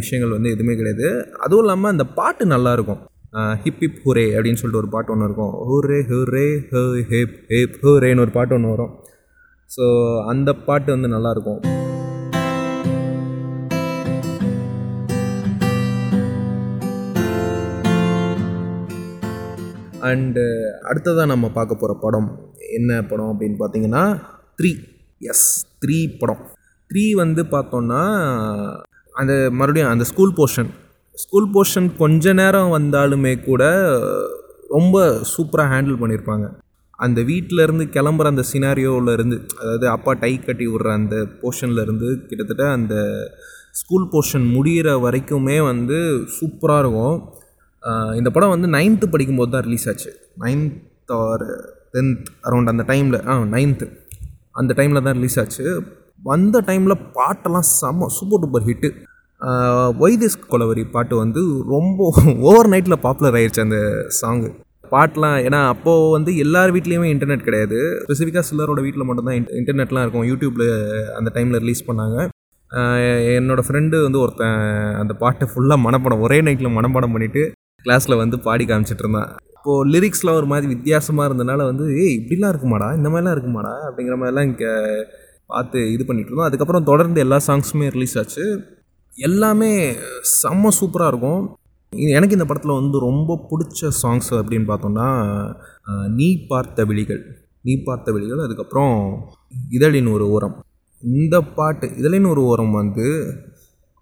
விஷயங்கள் 0.00 0.36
வந்து 0.36 0.54
எதுவுமே 0.56 0.76
கிடையாது. 0.80 1.08
அதுவும் 1.44 1.64
இல்லாமல் 1.64 1.94
அந்த 1.94 2.06
பாட்டு 2.18 2.46
நல்லாயிருக்கும் 2.54 3.02
ஹிப் 3.34 3.80
ஹிப் 3.82 4.00
ஹுரே 4.04 4.24
அப்படின்னு 4.34 4.60
சொல்லிட்டு 4.60 4.80
ஒரு 4.82 4.88
பாட்டு 4.88 5.12
ஒன்று 5.12 5.26
இருக்கும். 5.28 5.54
ஹுரே 5.68 5.96
ஹுரே 6.10 6.44
ஹே 6.72 6.82
ஹிப் 7.12 7.32
ஹிப் 7.48 7.78
ஹுரேன்னு 7.84 8.22
ஒரு 8.24 8.30
பாட்டு 8.30 8.54
ஒன்று 8.54 8.68
வரும். 8.68 8.92
ஸோ 9.70 9.84
அந்த 10.32 10.50
பாட்டு 10.66 10.92
வந்து 10.94 11.08
நல்லாயிருக்கும் 11.14 11.62
அண்டு 20.10 20.44
அடுத்ததாக 20.88 21.26
நம்ம 21.26 21.48
பார்க்க 21.48 21.74
போகிற 21.74 21.98
படம் 22.00 22.30
என்ன 22.78 23.02
படம் 23.02 23.30
அப்படின்னு 23.32 23.58
பார்த்தீங்கன்னா 23.60 24.04
த்ரீ 24.60 24.72
எஸ் 25.32 25.46
த்ரீ 25.84 25.98
படம். 26.20 26.42
த்ரீ 26.90 27.12
வந்து 27.12 27.42
பார்த்தோன்னா 27.42 28.02
அந்த 29.12 29.50
மறுபடியும் 29.50 29.90
அந்த 29.90 30.04
ஸ்கூல் 30.04 30.36
போர்ஷன் 30.36 30.70
ஸ்கூல் 31.22 31.48
போர்ஷன் 31.54 31.88
கொஞ்ச 32.02 32.32
நேரம் 32.40 32.70
வந்தாலுமே 32.76 33.32
கூட 33.48 33.62
ரொம்ப 34.74 35.02
சூப்பராக 35.32 35.70
ஹேண்டில் 35.72 35.98
பண்ணியிருப்பாங்க. 36.00 36.46
அந்த 37.04 37.20
வீட்டிலேருந்து 37.30 37.84
கிளம்புற 37.96 38.26
அந்த 38.32 38.44
சினாரியோவிலேருந்து 38.50 39.36
அதாவது 39.60 39.86
அப்பா 39.94 40.12
டை 40.22 40.32
கட்டி 40.46 40.66
விட்ற 40.72 40.90
அந்த 41.00 41.16
போர்ஷனில் 41.40 41.82
இருந்து 41.84 42.08
கிட்டத்தட்ட 42.28 42.64
அந்த 42.78 42.94
ஸ்கூல் 43.80 44.10
போர்ஷன் 44.12 44.46
முடிகிற 44.56 44.88
வரைக்குமே 45.04 45.56
வந்து 45.70 45.98
சூப்பராக 46.36 46.82
இருக்கும். 46.84 47.16
இந்த 48.18 48.28
படம் 48.34 48.54
வந்து 48.54 48.68
நைன்த்து 48.76 49.06
படிக்கும்போது 49.14 49.52
தான் 49.54 49.66
ரிலீஸ் 49.68 49.88
ஆச்சு. 49.92 50.10
நைன்த் 50.44 51.12
ஆர் 51.22 51.46
டென்த் 51.94 52.28
அரௌண்ட் 52.48 52.70
அந்த 52.72 52.84
டைமில் 52.92 53.18
ஆ 53.30 53.34
நைன்த்து 53.56 53.88
அந்த 54.60 54.72
டைமில் 54.78 55.04
தான் 55.06 55.18
ரிலீஸ் 55.18 55.38
ஆச்சு. 55.42 55.64
வந்த 56.30 56.56
டைமில் 56.68 57.02
பாட்டெல்லாம் 57.18 57.68
செம்ம 57.80 58.08
super 58.18 58.42
duper 58.44 58.66
hit 58.70 58.88
why this 60.02 60.36
Kolaveri 60.52 60.84
பாட்டு 60.94 61.14
வந்து 61.22 61.40
ரொம்ப 61.72 62.06
ஓவர் 62.50 62.70
நைட்டில் 62.74 63.02
பாப்புலர் 63.06 63.36
ஆயிடுச்சு 63.38 63.64
அந்த 63.66 63.78
சாங்கு 64.20 64.50
பாட்டெலாம் 64.92 65.36
ஏன்னா 65.46 65.60
அப்போது 65.72 66.10
வந்து 66.14 66.30
எல்லார் 66.44 66.72
வீட்லேயுமே 66.76 67.08
இன்டர்நெட் 67.14 67.46
கிடையாது. 67.46 67.78
ஸ்பெசிஃபிக்காக 68.04 68.44
சிலரோட 68.48 68.80
வீட்டில் 68.86 69.06
மட்டும்தான் 69.08 69.38
இன்டர்நெட்லாம் 69.60 70.04
இருக்கும். 70.04 70.26
யூடியூப்பில் 70.30 70.68
அந்த 71.18 71.28
டைமில் 71.36 71.60
ரிலீஸ் 71.64 71.82
பண்ணாங்க. 71.88 72.18
என்னோடய 73.38 73.64
ஃப்ரெண்டு 73.66 73.96
வந்து 74.06 74.20
ஒருத்தன் 74.24 74.60
அந்த 75.00 75.12
பாட்டை 75.22 75.46
ஃபுல்லாக 75.52 75.84
மனப்படம் 75.86 76.22
ஒரே 76.26 76.38
நைட்டில் 76.46 76.76
மனப்பாடம் 76.76 77.14
பண்ணிவிட்டு 77.16 77.42
கிளாஸில் 77.84 78.20
வந்து 78.22 78.36
பாடி 78.46 78.64
காமிச்சிட்டு 78.70 79.04
இருந்தான். 79.04 79.30
இப்போது 79.56 79.88
லிரிக்ஸ்லாம் 79.94 80.38
ஒரு 80.40 80.48
மாதிரி 80.52 80.66
வித்தியாசமாக 80.74 81.28
இருந்தனால 81.30 81.64
வந்து 81.70 81.84
ஏய் 82.02 82.16
இப்படிலாம் 82.20 82.52
இருக்குமாடா? 82.54 82.88
இந்த 82.98 83.08
மாதிரிலாம் 83.12 83.36
இருக்குமாடா? 83.36 83.74
அப்படிங்கிற 83.88 84.16
மாதிரிலாம் 84.20 84.48
இங்கே 84.50 84.72
பார்த்து 85.52 85.78
இது 85.94 86.02
பண்ணிகிட்டு 86.08 86.30
இருந்தோம். 86.30 86.48
அதுக்கப்புறம் 86.50 86.88
தொடர்ந்து 86.90 87.22
எல்லா 87.24 87.38
சாங்ஸுமே 87.48 87.88
ரிலீஸ் 87.96 88.16
ஆச்சு. 88.22 88.44
எல்லாமே 89.28 89.70
செம்ம 90.40 90.70
சூப்பராக 90.78 91.10
இருக்கும். 91.12 91.42
எனக்கு 92.18 92.36
இந்த 92.36 92.46
படத்தில் 92.50 92.78
வந்து 92.80 92.98
ரொம்ப 93.08 93.36
பிடிச்ச 93.50 93.90
சாங்ஸ் 94.02 94.30
அப்படின்னு 94.38 94.66
பார்த்தோம்னா 94.70 95.08
நீ 96.18 96.28
பார்த்த 96.50 96.84
விழிகள். 96.90 97.22
நீ 97.66 97.74
பார்த்த 97.88 98.12
விழிகள் 98.14 98.44
அதுக்கப்புறம் 98.46 98.96
இதழின் 99.76 100.08
ஒரு 100.14 100.24
ஓரம். 100.36 100.56
இந்த 101.02 101.36
பாட்டு 101.58 101.86
இதழின் 102.00 102.30
ஒரு 102.32 102.42
ஓரம் 102.52 102.72
வந்து 102.80 103.06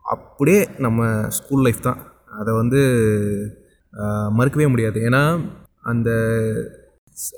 அப்படியே 0.05 0.61
நம்ம 0.87 1.01
ஸ்கூல் 1.39 1.65
லைஃப் 1.67 1.87
தான். 1.89 2.01
அதை 2.41 2.51
வந்து 2.61 2.81
மறுக்கவே 4.39 4.67
முடியாது. 4.75 4.99
ஏன்னா 5.09 5.23
அந்த 5.91 6.11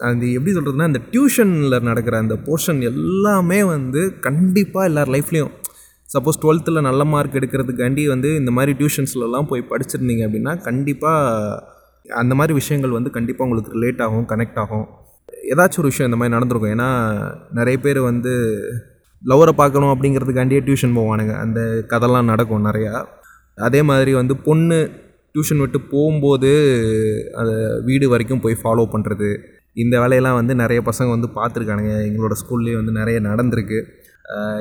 அந்த 0.09 0.25
எப்படி 0.37 0.53
சொல்கிறதுனா 0.57 0.91
அந்த 0.91 1.01
டியூஷனில் 1.13 1.87
நடக்கிற 1.89 2.15
அந்த 2.25 2.35
போர்ஷன் 2.47 2.81
எல்லாமே 2.91 3.61
வந்து 3.75 4.03
கண்டிப்பாக 4.27 4.89
எல்லார் 4.91 5.15
லைஃப்லேயும் 5.15 5.55
சப்போஸ் 6.13 6.41
டுவெல்த்தில் 6.43 6.81
நல்ல 6.81 7.05
மார்க் 7.05 7.35
எடுக்கிறதுக்காண்டி 7.35 8.07
வந்து 8.07 8.37
இந்த 8.37 8.51
மாதிரி 8.51 8.73
டியூஷன்ஸ்லலாம் 8.73 9.49
போய் 9.49 9.69
படிச்சிருந்தீங்க 9.71 10.23
அப்படின்னா 10.27 10.63
கண்டிப்பாக 10.63 11.73
அந்த 12.07 12.35
மாதிரி 12.35 12.53
விஷயங்கள் 12.53 12.91
வந்து 12.91 13.11
கண்டிப்பாக 13.11 13.51
உங்களுக்கு 13.51 13.73
ரிலேட் 13.79 14.03
ஆகும் 14.03 14.27
கனெக்ட் 14.29 14.59
ஆகும். 14.59 14.87
ஏதாச்சும் 15.55 15.83
ஒரு 15.83 15.91
விஷயம் 15.93 16.13
இந்த 16.13 16.19
மாதிரி 16.21 16.35
நடந்திருக்கும். 16.35 16.75
ஏன்னா 16.77 16.89
நிறைய 17.51 17.79
பேர் 17.79 18.01
வந்து 18.01 18.33
லவரை 19.31 19.53
பார்க்கணும் 19.53 19.93
அப்படிங்கிறதுக்காண்டியே 19.95 20.61
டியூஷன் 20.67 20.97
போவானுங்க. 20.97 21.35
அந்த 21.39 21.87
கதைலாம் 21.89 22.31
நடக்கும் 22.33 22.67
நிறையா. 22.67 23.05
அதே 23.55 23.83
மாதிரி 23.83 24.15
வந்து 24.15 24.37
பொண்ணு 24.37 24.91
டியூஷன் 25.35 25.59
விட்டு 25.59 25.81
போகும்போது 25.81 26.51
அதை 27.35 27.55
வீடு 27.85 28.09
வரைக்கும் 28.09 28.41
போய் 28.41 28.63
ஃபாலோ 28.63 28.85
பண்ணுறது 28.93 29.37
இந்த 29.73 30.01
வேலையெல்லாம் 30.01 30.35
வந்து 30.35 30.55
நிறைய 30.55 30.83
பசங்க 30.83 31.09
வந்து 31.09 31.29
பார்த்துருக்கானுங்க. 31.39 31.95
எங்களோட 32.09 32.35
ஸ்கூல்லேயே 32.43 32.75
வந்து 32.75 32.93
நிறைய 32.93 33.21
நடந்திருக்கு. 33.21 33.81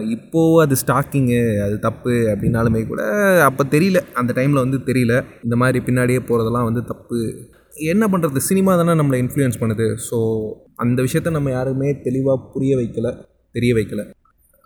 இப்போது 0.09 0.61
அது 0.63 0.75
ஸ்டாக்கிங்கு 0.81 1.63
அது 1.65 1.79
தப்பு 1.79 2.11
அப்படின்னாலுமே 2.11 2.87
கூட 2.87 3.03
அப்போ 3.45 3.63
தெரியல. 3.63 3.99
அந்த 4.13 4.33
டைமில் 4.41 4.63
வந்து 4.65 4.77
தெரியல. 4.77 5.23
இந்த 5.43 5.55
மாதிரி 5.55 5.79
பின்னாடியே 5.85 6.19
போகிறதெல்லாம் 6.19 6.63
வந்து 6.63 6.83
தப்பு. 6.83 7.19
என்ன 7.75 8.07
பண்ணுறது 8.07 8.37
சினிமா 8.37 8.75
தானே 8.75 8.91
நம்மளை 8.91 9.19
இன்ஃப்ளூயன்ஸ் 9.23 9.61
பண்ணுது. 9.61 9.95
ஸோ 10.09 10.17
அந்த 10.75 11.03
விஷயத்த 11.03 11.29
நம்ம 11.29 11.51
யாருமே 11.51 12.01
தெளிவாக 12.01 12.49
புரிய 12.53 12.75
வைக்கல 12.77 13.09
தெரிய 13.51 13.73
வைக்கல. 13.73 14.03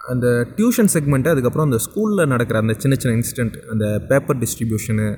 அந்த 0.01 0.27
டியூஷன் 0.57 0.91
செக்மெண்ட்டு 0.93 1.29
அதுக்கப்புறம் 1.29 1.67
அந்த 1.71 1.79
ஸ்கூலில் 1.85 2.27
நடக்கிற 2.27 2.59
அந்த 2.59 2.73
சின்ன 2.77 2.95
சின்ன 2.95 3.15
இன்சிடெண்ட் 3.17 3.57
அந்த 3.69 3.85
பேப்பர் 4.09 4.37
டிஸ்ட்ரிபியூஷனு 4.37 5.17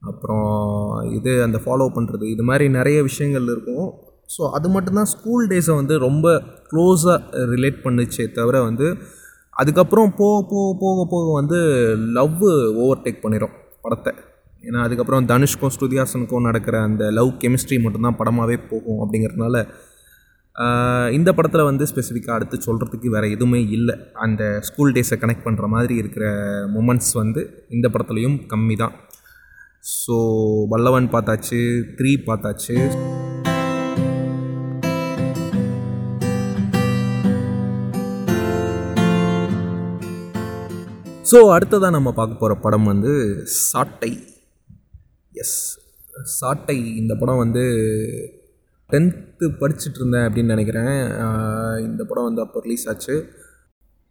அப்புறம் 0.00 0.48
இது 1.12 1.42
அந்த 1.42 1.60
ஃபாலோ 1.64 1.86
பண்ணுறது 1.96 2.22
இது 2.22 2.42
மாதிரி 2.42 2.68
நிறைய 2.68 3.02
விஷயங்கள் 3.02 3.42
இருக்கும். 3.42 3.88
ஸோ 4.28 4.42
அது 4.56 4.68
மட்டும்தான் 4.74 5.10
ஸ்கூல் 5.14 5.44
டேஸை 5.52 5.74
வந்து 5.80 5.94
ரொம்ப 6.06 6.26
க்ளோஸாக 6.70 7.44
ரிலேட் 7.54 7.80
பண்ணுச்சே 7.84 8.26
தவிர 8.38 8.56
வந்து 8.68 8.86
அதுக்கப்புறம் 9.60 10.10
போக 10.20 10.36
போக 10.52 10.68
போக 10.82 11.04
போக 11.12 11.26
வந்து 11.40 11.58
லவ் 12.18 12.42
ஓவர் 12.82 13.02
டேக் 13.06 13.24
பண்ணிடும் 13.24 13.56
படத்தை. 13.84 14.12
ஏன்னா 14.68 14.80
அதுக்கப்புறம் 14.86 15.26
தனுஷ்க்கும் 15.32 15.72
ஸ்ருதிஹாசனுக்கும் 15.76 16.46
நடக்கிற 16.48 16.76
அந்த 16.88 17.04
லவ் 17.18 17.30
கெமிஸ்ட்ரி 17.42 17.78
மட்டும்தான் 17.84 18.18
படமாகவே 18.20 18.56
போகும் 18.70 19.00
அப்படிங்கிறதுனால 19.04 19.64
இந்த 21.16 21.30
படத்தில் 21.36 21.68
வந்து 21.68 21.84
ஸ்பெசிஃபிக்காக 21.90 22.36
அடுத்து 22.38 22.56
சொல்கிறதுக்கு 22.66 23.08
வேறு 23.14 23.32
எதுவுமே 23.36 23.60
இல்லை. 23.76 23.94
அந்த 24.24 24.42
ஸ்கூல் 24.68 24.94
டேஸை 24.96 25.16
கனெக்ட் 25.22 25.46
பண்ணுற 25.46 25.68
மாதிரி 25.74 25.94
இருக்கிற 26.02 26.26
மூமெண்ட்ஸ் 26.74 27.12
வந்து 27.22 27.42
இந்த 27.76 27.88
படத்துலையும் 27.94 28.38
கம்மி 28.52 28.76
தான் 28.84 28.96
ஸோ 29.98 30.16
வல்லவன் 30.74 31.12
பார்த்தாச்சு 31.16 31.60
த்ரீ 32.00 32.12
பார்த்தாச்சு. 32.28 32.76
ஸோ 41.32 41.38
அடுத்ததாக 41.54 41.94
நம்ம 41.96 42.08
பார்க்க 42.16 42.40
போகிற 42.40 42.54
படம் 42.62 42.88
வந்து 42.90 43.12
சாட்டை. 43.70 44.10
எஸ் 45.42 45.58
சாட்டை 46.38 46.76
இந்த 47.00 47.12
படம் 47.20 47.42
வந்து 47.42 47.62
டென்த்து 48.90 49.46
படிச்சுட்டு 49.60 49.98
இருந்தேன் 50.00 50.26
அப்படின்னு 50.26 50.54
நினைக்கிறேன். 50.54 50.96
இந்த 51.86 52.02
படம் 52.08 52.26
வந்து 52.28 52.42
அப்போ 52.44 52.60
ரிலீஸ் 52.64 52.86
ஆச்சு. 52.92 53.14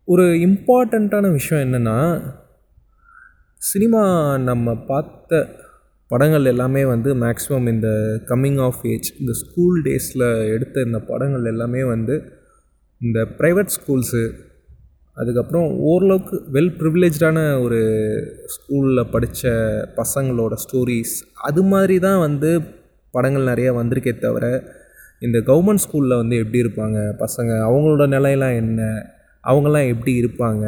ஒரு 0.07 0.25
இம்பார்ட்டண்ட்டான 0.47 1.31
விஷயம் 1.31 1.63
என்னென்னா 1.65 1.97
சினிமா 3.61 4.03
நம்ம 4.49 4.73
பார்த்த 4.91 5.41
படங்கள் 6.11 6.51
எல்லாமே 6.53 6.83
வந்து 6.93 7.09
மேக்ஸிமம் 7.25 7.67
இந்த 7.73 7.89
கம்மிங் 8.31 8.61
ஆஃப் 8.67 8.81
ஏஜ் 8.93 9.09
இந்த 9.19 9.33
ஸ்கூல் 9.41 9.77
டேஸில் 9.87 10.25
எடுத்த 10.55 10.85
இந்த 10.87 11.01
படங்கள் 11.11 11.45
எல்லாமே 11.45 11.83
வந்து 11.93 12.15
இந்த 13.01 13.19
ப்ரைவேட் 13.39 13.75
ஸ்கூல்ஸு 13.77 14.23
அதுக்கப்புறம் 15.17 15.67
ஓரளவுக்கு 15.79 16.35
வெல் 16.51 16.75
ப்ரிவிலேஜான 16.79 17.37
ஒரு 17.61 17.79
ஸ்கூலில் 18.45 19.09
படித்த 19.09 19.49
பசங்களோட 19.95 20.53
ஸ்டோரிஸ் 20.53 21.15
அது 21.41 21.63
மாதிரி 21.63 21.99
தான் 21.99 22.19
வந்து 22.19 22.51
படங்கள் 23.13 23.49
நிறையா 23.51 23.71
வந்திருக்கே 23.79 24.13
தவிர 24.19 24.45
இந்த 25.21 25.37
கவர்மெண்ட் 25.39 25.83
ஸ்கூலில் 25.85 26.19
வந்து 26.21 26.35
எப்படி 26.37 26.61
இருப்பாங்க? 26.63 26.99
பசங்க 27.23 27.51
அவங்களோட 27.67 28.05
நிலையெல்லாம் 28.07 28.55
என்ன? 28.55 28.81
அவங்களாம் 29.43 29.89
எப்படி 29.93 30.13
இருப்பாங்க? 30.21 30.65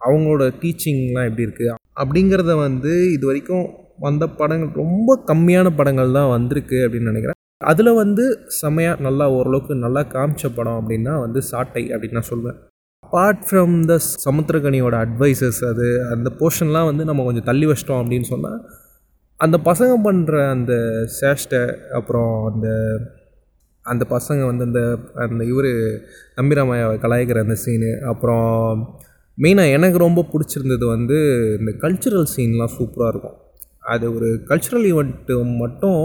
அவங்களோட 0.00 0.44
டீச்சிங்லாம் 0.62 1.28
எப்படி 1.30 1.46
இருக்குது 1.46 1.74
அப்படிங்கிறத 2.02 2.54
வந்து 2.56 2.92
இது 3.12 3.26
வரைக்கும் 3.26 3.66
வந்த 3.98 4.24
படங்கள் 4.40 4.80
ரொம்ப 4.82 5.22
கம்மியான 5.26 5.68
படங்கள் 5.76 6.16
தான் 6.18 6.32
வந்திருக்கு 6.36 6.78
அப்படின்னு 6.86 7.10
நினைக்கிறேன். 7.10 7.38
அதில் 7.64 7.98
வந்து 8.02 8.24
செம்மையாக 8.60 9.02
நல்லா 9.02 9.26
ஓரளவுக்கு 9.36 9.74
நல்லா 9.74 10.02
காமிச்ச 10.14 10.46
படம் 10.56 10.78
அப்படின்னா 10.80 11.12
வந்து 11.20 11.42
சாட்டை 11.42 11.84
அப்படின்னு 11.92 12.18
நான் 12.20 12.30
சொல்வேன். 12.32 12.58
அப்பார்ட் 13.16 13.44
ஃப்ரம் 13.50 13.74
த 13.80 13.94
சமுத்திரகனியோட 14.24 14.94
அட்வைசஸ் 14.96 15.60
அது 15.64 16.06
அந்த 16.10 16.32
போர்ஷன்லாம் 16.38 16.84
வந்து 16.84 17.04
நம்ம 17.04 17.24
கொஞ்சம் 17.24 17.44
தள்ளி 17.44 17.66
வச்சிட்டோம் 17.66 18.00
அப்படின்னு 18.00 18.22
சொன்னால் 18.22 18.58
அந்த 19.40 19.56
பசங்க 19.64 19.92
பண்ணுற 20.04 20.50
அந்த 20.50 20.72
சேஷ்டை 21.20 21.76
அப்புறம் 21.90 22.52
அந்த 22.54 22.68
அந்த 23.84 24.06
பசங்க 24.10 24.46
வந்து 24.46 24.64
அந்த 24.64 24.98
அந்த 25.14 25.44
இவர் 25.44 25.70
நம்பிராமையாவை 26.36 26.98
கலாய்க்கிற 26.98 27.40
அந்த 27.40 27.54
சீனு 27.54 28.00
அப்புறம் 28.04 28.94
மெயினாக 29.38 29.72
எனக்கு 29.72 29.98
ரொம்ப 29.98 30.24
பிடிச்சிருந்தது 30.32 30.86
வந்து 30.86 31.18
இந்த 31.60 31.72
கல்ச்சுரல் 31.80 32.28
சீன்லாம் 32.36 32.74
சூப்பராக 32.78 33.08
இருக்கும். 33.08 33.38
அது 33.80 34.14
ஒரு 34.14 34.44
கல்ச்சுரல் 34.48 34.86
ஈவெண்ட்டு 34.92 35.56
மட்டும் 35.56 36.02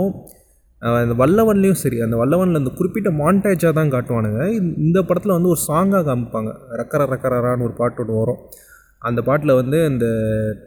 அந்த 0.82 1.16
வல்லவன்லேயும் 1.24 1.82
சரி 1.84 1.98
அந்த 2.02 2.16
வல்லவனில் 2.18 2.60
இந்த 2.60 2.72
குறிப்பிட்ட 2.78 3.10
மாண்டேஜாக 3.10 3.74
தான் 3.74 3.92
காட்டுவானுங்க. 3.96 4.42
இந்த 4.78 5.02
படத்தில் 5.02 5.36
வந்து 5.38 5.50
ஒரு 5.50 5.62
சாங்காக 5.68 6.04
காமிப்பாங்க. 6.10 6.52
ரக்கர 6.72 7.08
ரக்கரான்னு 7.14 7.66
ஒரு 7.68 7.74
பாட்டு 7.74 8.02
ஒன்று 8.02 8.22
வரும். 8.22 8.42
அந்த 9.02 9.22
பாட்டில் 9.22 9.54
வந்து 9.54 9.78
இந்த 9.86 10.06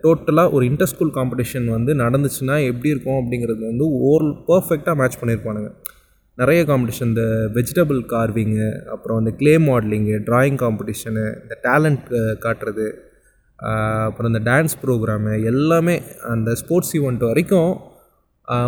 டோட்டலாக 0.04 0.52
ஒரு 0.52 0.64
இன்டர் 0.66 0.90
ஸ்கூல் 0.92 1.12
காம்படிஷன் 1.14 1.66
வந்து 1.66 1.94
நடந்துச்சுன்னா 1.94 2.56
எப்படி 2.70 2.88
இருக்கும் 2.88 3.18
அப்படிங்கிறது 3.20 3.62
வந்து 3.66 3.86
ஓர் 4.10 4.24
பர்ஃபெக்டாக 4.48 4.98
மேட்ச் 5.00 5.20
பண்ணியிருப்பானுங்க 5.20 5.70
நிறைய 6.38 6.64
காம்படிஷன் 6.64 7.10
இந்த 7.10 7.24
வெஜிடபிள் 7.56 8.00
கார்விங்கு 8.12 8.68
அப்புறம் 8.86 9.18
இந்த 9.18 9.32
க்ளே 9.36 9.52
மாடலிங்கு 9.58 10.16
ட்ராயிங் 10.28 10.58
காம்படிஷனு 10.64 11.24
இந்த 11.42 11.56
டேலண்ட் 11.64 12.08
காட்டுறது 12.40 12.86
அப்புறம் 14.06 14.30
இந்த 14.34 14.42
டான்ஸ் 14.50 14.76
ப்ரோக்ராமு 14.82 15.42
எல்லாமே 15.44 16.02
அந்த 16.22 16.54
ஸ்போர்ட்ஸ் 16.54 16.94
ஈவெண்ட் 16.96 17.24
வரைக்கும் 17.24 17.80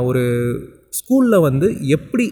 ஒரு 0.03 0.25
ஸ்கூலில் 0.99 1.45
வந்து 1.49 1.69
எப்படி 1.97 2.27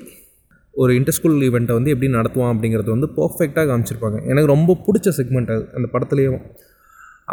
ஒரு 0.75 0.93
இன்டர் 0.99 1.17
ஸ்கூல் 1.17 1.45
ஈவெண்ட்டை 1.49 1.75
வந்து 1.79 1.93
எப்படி 1.95 2.09
நடத்துவான் 2.19 2.53
அப்படிங்கிறது 2.55 2.91
வந்து 2.95 3.09
பர்ஃபெக்டாக 3.19 3.67
காமிச்சிருப்பாங்க. 3.71 4.19
எனக்கு 4.31 4.49
ரொம்ப 4.55 4.77
பிடிச்ச 4.87 5.09
செக்மெண்ட் 5.19 5.53
அது 5.55 5.65
அந்த 5.79 5.89
படத்துலேயும் 5.95 6.41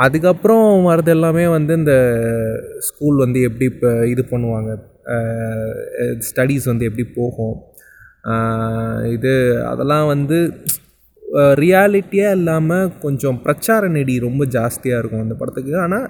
அதுக்கப்புறம் 0.03 0.67
வரது 0.89 1.11
எல்லாமே 1.15 1.45
வந்து 1.55 1.73
இந்த 1.79 1.93
ஸ்கூல் 2.87 3.17
வந்து 3.23 3.39
எப்படி 3.47 3.65
இப்போ 3.71 3.89
இது 4.13 4.23
பண்ணுவாங்க. 4.33 4.71
ஸ்டடீஸ் 6.27 6.67
வந்து 6.71 6.87
எப்படி 6.89 7.05
போகும். 7.17 7.57
இது 9.15 9.33
அதெல்லாம் 9.71 10.07
வந்து 10.13 10.37
ரியாலிட்டியாக 11.63 12.37
இல்லாமல் 12.39 12.91
கொஞ்சம் 13.03 13.37
பிரச்சார 13.45 13.89
நெடி 13.95 14.15
ரொம்ப 14.27 14.45
ஜாஸ்தியாக 14.55 15.01
இருக்கும் 15.01 15.25
அந்த 15.25 15.35
படத்துக்கு. 15.41 15.73
ஆனால் 15.85 16.07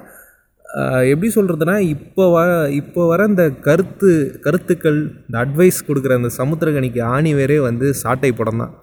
எப்படி 1.11 1.29
சொல்கிறதுனா 1.35 1.75
இப்போ 1.93 2.23
வ 2.33 2.39
இப்போ 2.79 3.01
வர 3.11 3.21
இந்த 3.31 3.45
கருத்து 3.67 4.09
கருத்துக்கள் 4.45 4.99
இந்த 5.25 5.37
அட்வைஸ் 5.43 5.79
கொடுக்குற 5.87 6.15
அந்த 6.19 6.31
சமுத்திரகனிக்கு 6.39 7.01
ஆணி 7.15 7.31
வேறே 7.39 7.57
வந்து 7.67 7.87
சாட்டை 8.03 8.31
படம் 8.39 8.61
தான். 8.63 8.73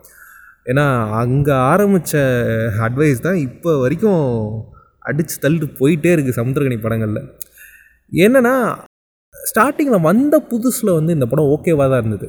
ஏன்னா 0.71 0.85
அங்கே 1.23 1.55
ஆரம்பித்த 1.71 2.23
அட்வைஸ் 2.87 3.25
தான் 3.29 3.39
இப்போ 3.49 3.73
வரைக்கும் 3.85 4.23
அடித்து 5.11 5.37
தள்ளிட்டு 5.45 5.69
போயிட்டே 5.81 6.13
இருக்குது 6.15 6.39
சமுத்திரகனி 6.41 6.79
படங்களில். 6.85 7.23
என்னென்னா 8.13 8.55
ஸ்டார்டிங்கில் 9.35 10.07
வந்த 10.11 10.37
புதுசில் 10.51 10.97
வந்து 10.99 11.15
இந்த 11.17 11.27
படம் 11.31 11.51
ஓகேவாக 11.55 11.89
தான் 11.91 12.03
இருந்தது. 12.03 12.29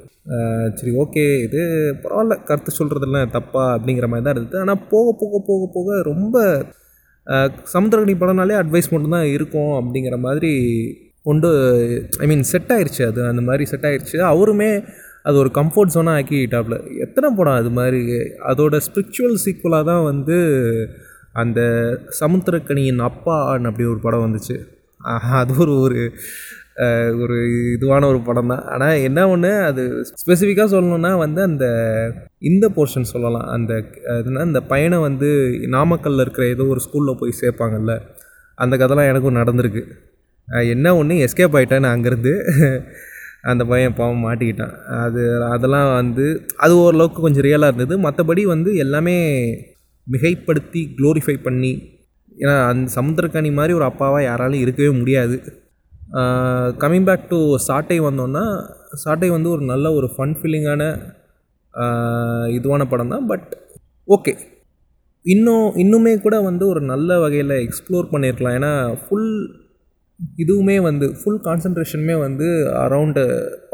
சரி 0.79 0.91
ஓகே 1.03 1.23
இது 1.45 1.61
பரவாயில்ல 2.03 2.35
கருத்து 2.49 2.71
சொல்கிறதுலாம் 2.79 3.33
தப்பா 3.37 3.63
அப்படிங்கிற 3.75 4.07
மாதிரி 4.11 4.25
தான் 4.27 4.35
இருந்தது. 4.35 4.59
ஆனால் 4.63 4.83
போக 4.93 5.07
போக 5.21 5.39
போக 5.49 5.63
போக 5.75 6.01
ரொம்ப 6.11 6.35
சமுத்திரகனி 7.73 8.15
படம்னாலே 8.19 8.55
அட்வைஸ் 8.61 8.91
மட்டும்தான் 8.91 9.25
இருக்கும் 9.25 9.71
அப்படிங்கிற 9.71 10.19
மாதிரி 10.19 10.53
கொண்டு 11.23 11.49
ஐ 12.19 12.27
மீன் 12.27 12.43
செட் 12.43 12.71
ஆயிடுச்சு 12.71 13.05
அது 13.05 13.27
அந்த 13.27 13.41
மாதிரி 13.41 13.65
செட் 13.65 13.85
ஆயிடுச்சு 13.85 14.17
அவருமே 14.33 14.83
அது 15.23 15.37
ஒரு 15.37 15.51
கம்ஃபர்ட் 15.53 15.93
ஜோனாக 15.93 16.19
ஆக்கிட்டாப்புல 16.19 16.97
எத்தனை 16.97 17.29
படம் 17.35 17.53
அது 17.53 17.69
மாதிரி? 17.69 18.01
அதோட 18.47 18.81
ஸ்பிரிச்சுவல் 18.87 19.41
சீக்குவலாக 19.45 19.85
தான் 19.85 20.03
வந்து 20.03 20.37
அந்த 21.31 21.61
சமுத்திரக்கனியின் 22.19 23.01
அப்பான்னு 23.01 23.69
அப்படி 23.69 23.85
ஒரு 23.85 23.99
படம் 23.99 24.25
வந்துச்சு. 24.25 24.55
அது 25.31 25.53
ஒரு 25.57 25.79
ஒரு 25.79 26.11
ஒரு 27.21 27.37
இதுவான 27.75 28.07
ஒரு 28.11 28.19
படம் 28.27 28.51
தான் 28.51 28.63
ஆனால் 28.73 29.01
என்ன 29.07 29.19
ஒன்று 29.33 29.51
அது 29.69 29.83
ஸ்பெசிஃபிக்காக 30.21 30.67
சொல்லணும்னா 30.73 31.11
வந்து 31.23 31.41
அந்த 31.49 31.65
இந்த 32.49 32.65
போர்ஷன் 32.75 33.11
சொல்லலாம். 33.13 33.47
அந்த 33.55 33.71
அதுனா 34.15 34.45
அந்த 34.49 34.61
பையனை 34.71 34.97
வந்து 35.07 35.29
நாமக்கல்லில் 35.75 36.23
இருக்கிற 36.25 36.45
ஏதோ 36.55 36.65
ஒரு 36.73 36.83
ஸ்கூலில் 36.85 37.19
போய் 37.21 37.39
சேர்ப்பாங்கல்ல 37.41 37.95
அந்த 38.57 38.73
கதைலாம் 38.81 39.09
எனக்கும் 39.11 39.39
நடந்திருக்கு. 39.41 39.83
என்ன 40.75 40.95
ஒன்று 40.99 41.15
எஸ்கேப் 41.25 41.57
ஆகிட்டேன் 41.59 41.91
அங்கேருந்து 41.93 42.33
அந்த 43.51 43.63
பையன் 43.71 43.97
பாவம் 43.99 44.25
மாட்டிக்கிட்டான். 44.27 44.73
அது 45.03 45.21
அதெல்லாம் 45.53 45.89
வந்து 45.99 46.25
அது 46.63 46.73
ஓரளவுக்கு 46.83 47.19
கொஞ்சம் 47.25 47.45
ரியலாக 47.47 47.71
இருந்தது. 47.71 47.95
மற்றபடி 48.05 48.43
வந்து 48.53 48.71
எல்லாமே 48.85 49.15
மிகைப்படுத்தி 50.07 50.81
க்ளோரிஃபை 50.97 51.35
பண்ணி 51.47 51.71
ஏன்னா 52.41 52.55
அந்த 52.71 52.87
சமுத்திரக்கனி 52.97 53.49
மாதிரி 53.59 53.73
ஒரு 53.79 53.85
அப்பாவாக 53.91 54.27
யாராலும் 54.29 54.63
இருக்கவே 54.65 54.91
முடியாது. 54.99 55.37
கம்மிங் 56.81 57.07
பேக் 57.07 57.29
டு 57.31 57.39
சாட்டை 57.67 57.97
வந்தோன்னா 58.05 58.43
சாட்டை 59.03 59.27
வந்து 59.33 59.49
ஒரு 59.55 59.63
நல்ல 59.71 59.87
ஒரு 59.97 60.07
ஃபன் 60.13 60.35
ஃபீலிங்கான 60.39 60.83
இதுவான 62.57 62.85
படம் 62.91 63.13
தான். 63.13 63.25
பட் 63.31 63.49
ஓகே 64.15 64.33
இன்னும் 65.25 65.65
இன்னுமே 65.83 66.13
கூட 66.25 66.35
வந்து 66.49 66.63
ஒரு 66.73 66.81
நல்ல 66.91 67.19
வகையில் 67.23 67.55
எக்ஸ்ப்ளோர் 67.65 68.11
பண்ணியிருக்கலாம் 68.13 68.55
ஏன்னா 68.59 68.71
ஃபுல் 69.01 69.31
இதுவுமே 70.43 70.77
வந்து 70.87 71.05
ஃபுல் 71.19 71.41
கான்சன்ட்ரேஷனுமே 71.47 72.15
வந்து 72.25 72.47
அரவுண்டு 72.83 73.23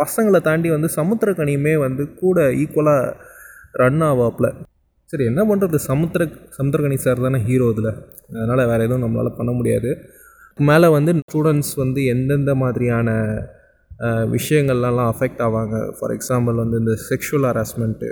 பசங்களை 0.02 0.40
தாண்டி 0.48 0.70
வந்து 0.76 0.90
சமுத்திரக்கனியுமே 1.00 1.74
வந்து 1.86 2.04
கூட 2.24 2.44
ஈக்குவலாக 2.64 3.16
ரன் 3.82 4.04
ஆவாப்பில். 4.10 4.50
சரி 5.10 5.26
என்ன 5.32 5.42
பண்ணுறது 5.50 5.78
சமுத்திர 5.90 6.24
சமுத்திரகனி 6.58 6.98
சார் 7.06 7.26
தானே 7.26 7.40
ஹீரோ 7.48 7.66
இதில். 7.74 7.92
அதனால் 8.36 8.70
வேறு 8.72 8.86
எதுவும் 8.88 9.06
நம்மளால் 9.06 9.38
பண்ண 9.40 9.52
முடியாது. 9.60 9.90
மேலே 10.60 10.88
வந்து 10.96 11.12
ஸ்டூடெண்ட்ஸ் 11.22 11.74
வந்து 11.82 12.02
எந்தெந்த 12.12 12.52
மாதிரியான 12.62 13.10
விஷயங்கள்லாம் 14.36 15.10
அஃபெக்ட் 15.14 15.42
ஆவாங்க? 15.46 15.76
ஃபார் 15.98 16.14
எக்ஸாம்பிள் 16.16 16.56
வந்து 16.62 16.78
இந்த 16.82 16.94
செக்ஷுவல் 17.08 17.48
ஹராஸ்மெண்ட்டு 17.50 18.10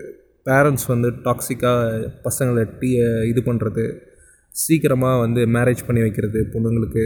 பேரண்ட்ஸ் 0.48 0.88
வந்து 0.92 1.10
டாக்ஸிக்காக 1.26 2.10
பசங்களை 2.26 2.64
டீ 2.80 2.90
இது 3.32 3.42
பண்ணுறது 3.46 3.86
சீக்கிரமாக 4.64 5.22
வந்து 5.26 5.42
மேரேஜ் 5.56 5.84
பண்ணி 5.88 6.02
வைக்கிறது 6.06 6.40
பொண்ணுங்களுக்கு. 6.54 7.06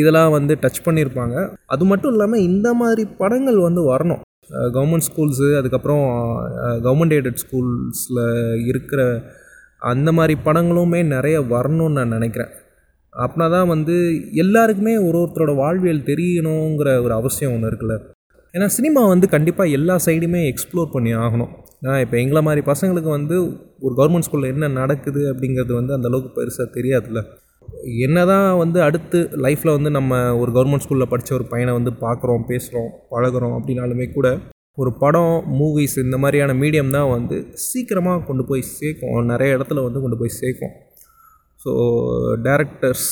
இதெல்லாம் 0.00 0.34
வந்து 0.36 0.54
டச் 0.62 0.84
பண்ணியிருப்பாங்க 0.86 1.36
அது 1.74 1.84
மட்டும் 1.90 2.12
இல்லாமல் 2.14 2.44
இந்த 2.50 2.68
மாதிரி 2.82 3.02
படங்கள் 3.22 3.58
வந்து 3.66 3.82
வரணும். 3.92 4.22
கவர்மெண்ட் 4.76 5.06
ஸ்கூல்ஸு 5.08 5.48
அதுக்கப்புறம் 5.60 6.04
கவர்மெண்ட் 6.86 7.16
எய்டட் 7.16 7.42
ஸ்கூல்ஸில் 7.44 8.22
இருக்கிற 8.70 9.02
அந்த 9.92 10.10
மாதிரி 10.18 10.36
படங்களுமே 10.46 11.00
நிறைய 11.14 11.36
வரணும்னு 11.54 11.96
நான் 11.98 12.16
நினைக்கிறேன். 12.16 12.52
அப்படின்னா 13.22 13.46
தான் 13.56 13.70
வந்து 13.74 13.94
எல்லாருக்குமே 14.44 14.94
ஒரு 15.06 15.16
ஒருத்தரோட 15.22 15.52
வாழ்வியல் 15.62 16.06
தெரியணுங்கிற 16.10 16.90
ஒரு 17.04 17.14
அவசியம் 17.20 17.54
ஒன்று 17.54 17.70
இருக்குல்ல. 17.70 17.96
ஏன்னா 18.54 18.66
சினிமா 18.76 19.00
வந்து 19.12 19.26
கண்டிப்பாக 19.34 19.74
எல்லா 19.78 19.94
சைடுமே 20.06 20.42
எக்ஸ்ப்ளோர் 20.50 20.92
பண்ணி 20.94 21.10
ஆகணும். 21.24 21.50
நான் 21.86 22.02
இப்போ 22.04 22.16
எங்களை 22.22 22.40
மாதிரி 22.46 22.62
பசங்களுக்கு 22.70 23.10
வந்து 23.16 23.36
ஒரு 23.86 23.92
கவர்மெண்ட் 23.98 24.26
ஸ்கூலில் 24.26 24.52
என்ன 24.52 24.68
நடக்குது 24.80 25.22
அப்படிங்கிறது 25.32 25.72
வந்து 25.80 25.92
அந்தளவுக்கு 25.96 26.30
பெருசாக 26.38 26.68
தெரியாதுல்ல. 26.76 27.22
என்ன 28.06 28.18
தான் 28.30 28.46
வந்து 28.62 28.78
அடுத்து 28.86 29.18
லைஃப்பில் 29.44 29.76
வந்து 29.76 29.90
நம்ம 29.96 30.20
ஒரு 30.42 30.50
கவர்மெண்ட் 30.56 30.84
ஸ்கூலில் 30.84 31.10
படித்த 31.12 31.34
ஒரு 31.38 31.46
பையனை 31.52 31.72
வந்து 31.78 31.92
பார்க்குறோம் 32.04 32.46
பேசுகிறோம் 32.50 32.90
பழகிறோம் 33.12 33.56
அப்படின்னாலுமே 33.58 34.06
கூட 34.16 34.28
ஒரு 34.78 34.90
படம் 35.02 35.36
மூவிஸ் 35.58 35.96
இந்த 36.04 36.16
மாதிரியான 36.22 36.54
மீடியம் 36.62 36.94
தான் 36.96 37.12
வந்து 37.14 37.36
சீக்கிரமாக 37.66 38.24
கொண்டு 38.28 38.44
போய் 38.48 38.68
சேர்க்கும். 38.78 39.14
நிறைய 39.32 39.56
இடத்துல 39.56 39.84
வந்து 39.86 40.02
கொண்டு 40.04 40.18
போய் 40.20 40.38
சேர்க்கும். 40.40 40.74
ஸோ 41.66 41.72
டேரக்டர்ஸ் 42.46 43.06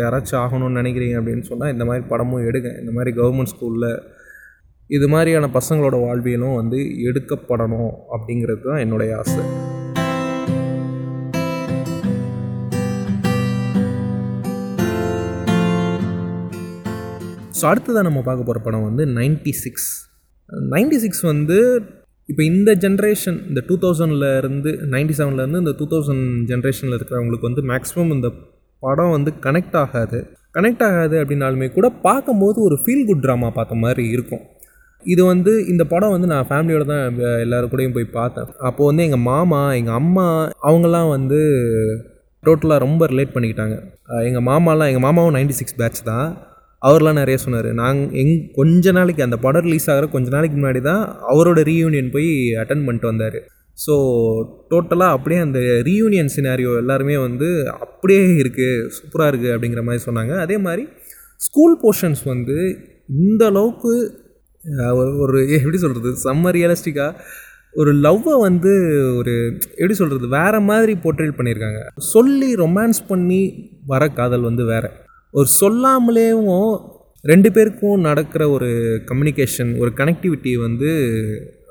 யாராச்சும் 0.00 0.40
ஆகணும்னு 0.40 0.78
நினைக்கிறீங்க 0.80 1.14
அப்படின்னு 1.20 1.44
சொன்னால் 1.50 1.72
இந்த 1.74 1.84
மாதிரி 1.88 2.02
படமும் 2.10 2.46
எடுங்க. 2.48 2.70
இந்த 2.80 2.92
மாதிரி 2.96 3.10
கவர்மெண்ட் 3.18 3.52
ஸ்கூலில் 3.52 3.86
இது 4.90 5.06
மாதிரியான 5.08 5.48
பசங்களோட 5.54 5.96
வாழ்வியலும் 6.02 6.58
வந்து 6.58 6.78
எடுக்கப்படணும் 7.08 7.92
அப்படிங்கிறது 8.14 8.62
தான் 8.66 8.82
என்னுடைய 8.84 9.16
ஆசை. 9.22 9.44
ஸோ 17.58 17.64
அடுத்ததாக 17.70 18.06
நம்ம 18.08 18.22
பார்க்க 18.28 18.48
போகிற 18.48 18.60
படம் 18.68 18.88
வந்து 18.90 19.06
நைன்டி 19.18 19.54
சிக்ஸ் 19.64 19.90
நைன்டி 20.74 20.98
சிக்ஸ் 21.04 21.24
வந்து 21.32 21.58
இப்போ 22.28 22.42
இந்த 22.50 22.70
ஜென்ரேஷன் 22.84 23.38
இந்த 23.50 23.60
டூ 23.68 23.74
தௌசண்டில் 23.82 24.28
இருந்து 24.40 24.70
நைன்டி 24.94 25.14
செவன்லேருந்து 25.18 25.60
இந்த 25.62 25.72
டூ 25.78 25.86
தௌசண்ட் 25.92 26.26
ஜென்ரேஷனில் 26.50 26.96
இருக்கிறவங்களுக்கு 26.98 27.48
வந்து 27.48 27.62
மேக்ஸிமம் 27.70 28.12
இந்த 28.16 28.28
படம் 28.82 29.12
வந்து 29.16 29.30
கனெக்ட் 29.46 29.76
ஆகாது. 29.82 30.18
கனெக்ட் 30.56 30.84
ஆகாது 30.86 31.16
அப்படின்னாலுமே 31.22 31.66
கூட 31.76 31.86
பார்க்கும்போது 32.06 32.58
ஒரு 32.68 32.76
ஃபீல் 32.82 33.04
குட் 33.08 33.22
ட்ராமா 33.24 33.48
பார்த்த 33.58 33.76
மாதிரி 33.84 34.04
இருக்கும். 34.14 34.42
இது 35.12 35.22
வந்து 35.32 35.52
இந்த 35.72 35.82
படம் 35.92 36.14
வந்து 36.14 36.28
நான் 36.32 36.48
ஃபேமிலியோட 36.50 36.84
தான் 36.90 37.04
எல்லோரும் 37.44 37.72
கூடயும் 37.72 37.96
போய் 37.96 38.14
பார்த்தேன். 38.18 38.50
அப்போது 38.68 38.88
வந்து 38.90 39.04
எங்கள் 39.08 39.24
மாமா 39.30 39.60
எங்கள் 39.80 39.98
அம்மா 40.00 40.26
அவங்கெல்லாம் 40.68 41.10
வந்து 41.16 41.40
டோட்டலாக 42.42 42.84
ரொம்ப 42.86 43.06
ரிலேட் 43.12 43.34
பண்ணிக்கிட்டாங்க. 43.34 43.76
எங்கள் 44.28 44.46
மாமாலாம் 44.50 44.90
எங்கள் 44.92 45.06
மாமாவும் 45.06 45.36
நைன்டி 45.38 45.56
சிக்ஸ் 45.60 45.78
பேட்ச் 45.80 46.02
தான். 46.10 46.28
அவர்லாம் 46.86 47.18
நிறைய 47.20 47.36
சொன்னார். 47.44 47.68
நாங்கள் 47.82 48.10
எங் 48.20 48.32
கொஞ்ச 48.58 48.92
நாளைக்கு 48.96 49.22
அந்த 49.26 49.36
படம் 49.44 49.64
ரிலீஸ் 49.66 49.88
ஆகிற 49.92 50.06
கொஞ்ச 50.14 50.28
நாளைக்கு 50.34 50.56
முன்னாடி 50.58 50.80
தான் 50.88 51.02
அவரோட 51.32 51.60
ரீயூனியன் 51.70 52.10
போய் 52.16 52.30
அட்டன் 52.62 52.84
பண்ணிட்டு 52.86 53.10
வந்தார். 53.12 53.38
ஸோ 53.84 53.94
டோட்டலாக 54.72 55.16
அப்படியே 55.16 55.38
அந்த 55.44 55.60
ரீயூனியன் 55.88 56.34
சினாரியோ 56.34 56.72
எல்லாருமே 56.82 57.16
வந்து 57.26 57.48
அப்படியே 57.84 58.24
இருக்குது 58.42 58.90
சூப்பராக 58.96 59.30
இருக்குது 59.32 59.54
அப்படிங்கிற 59.54 59.82
மாதிரி 59.86 60.02
சொன்னாங்க. 60.08 60.34
அதே 60.44 60.58
மாதிரி 60.66 60.84
ஸ்கூல் 61.46 61.74
போர்ஷன்ஸ் 61.84 62.22
வந்து 62.32 62.58
இந்த 63.24 63.42
அளவுக்கு 63.52 63.94
ஒரு 65.24 65.38
எப்படி 65.56 65.78
சொல்கிறது 65.84 66.10
செம்ம 66.26 66.52
ரியலிஸ்டிக்காக 66.56 67.16
ஒரு 67.80 67.92
லவ்வை 68.04 68.34
வந்து 68.46 68.72
ஒரு 69.20 69.32
எப்படி 69.80 69.94
சொல்கிறது 70.00 70.26
வேறு 70.36 70.60
மாதிரி 70.68 70.92
போர்ட்ரேட் 71.04 71.36
பண்ணியிருக்காங்க 71.38 71.80
சொல்லி 72.12 72.50
ரொமான்ஸ் 72.62 73.00
பண்ணி 73.10 73.40
வர 73.92 74.02
காதல் 74.18 74.48
வந்து 74.48 74.64
வேறு. 74.72 74.90
ஒரு 75.34 75.48
சொல்லாமலேயும் 75.60 76.50
ரெண்டு 77.24 77.48
பேருக்கும் 77.54 78.04
நடக்கிற 78.08 78.42
ஒரு 78.56 78.68
கம்யூனிகேஷன் 79.08 79.70
ஒரு 79.82 79.90
கனெக்டிவிட்டி 80.00 80.52
வந்து 80.64 80.90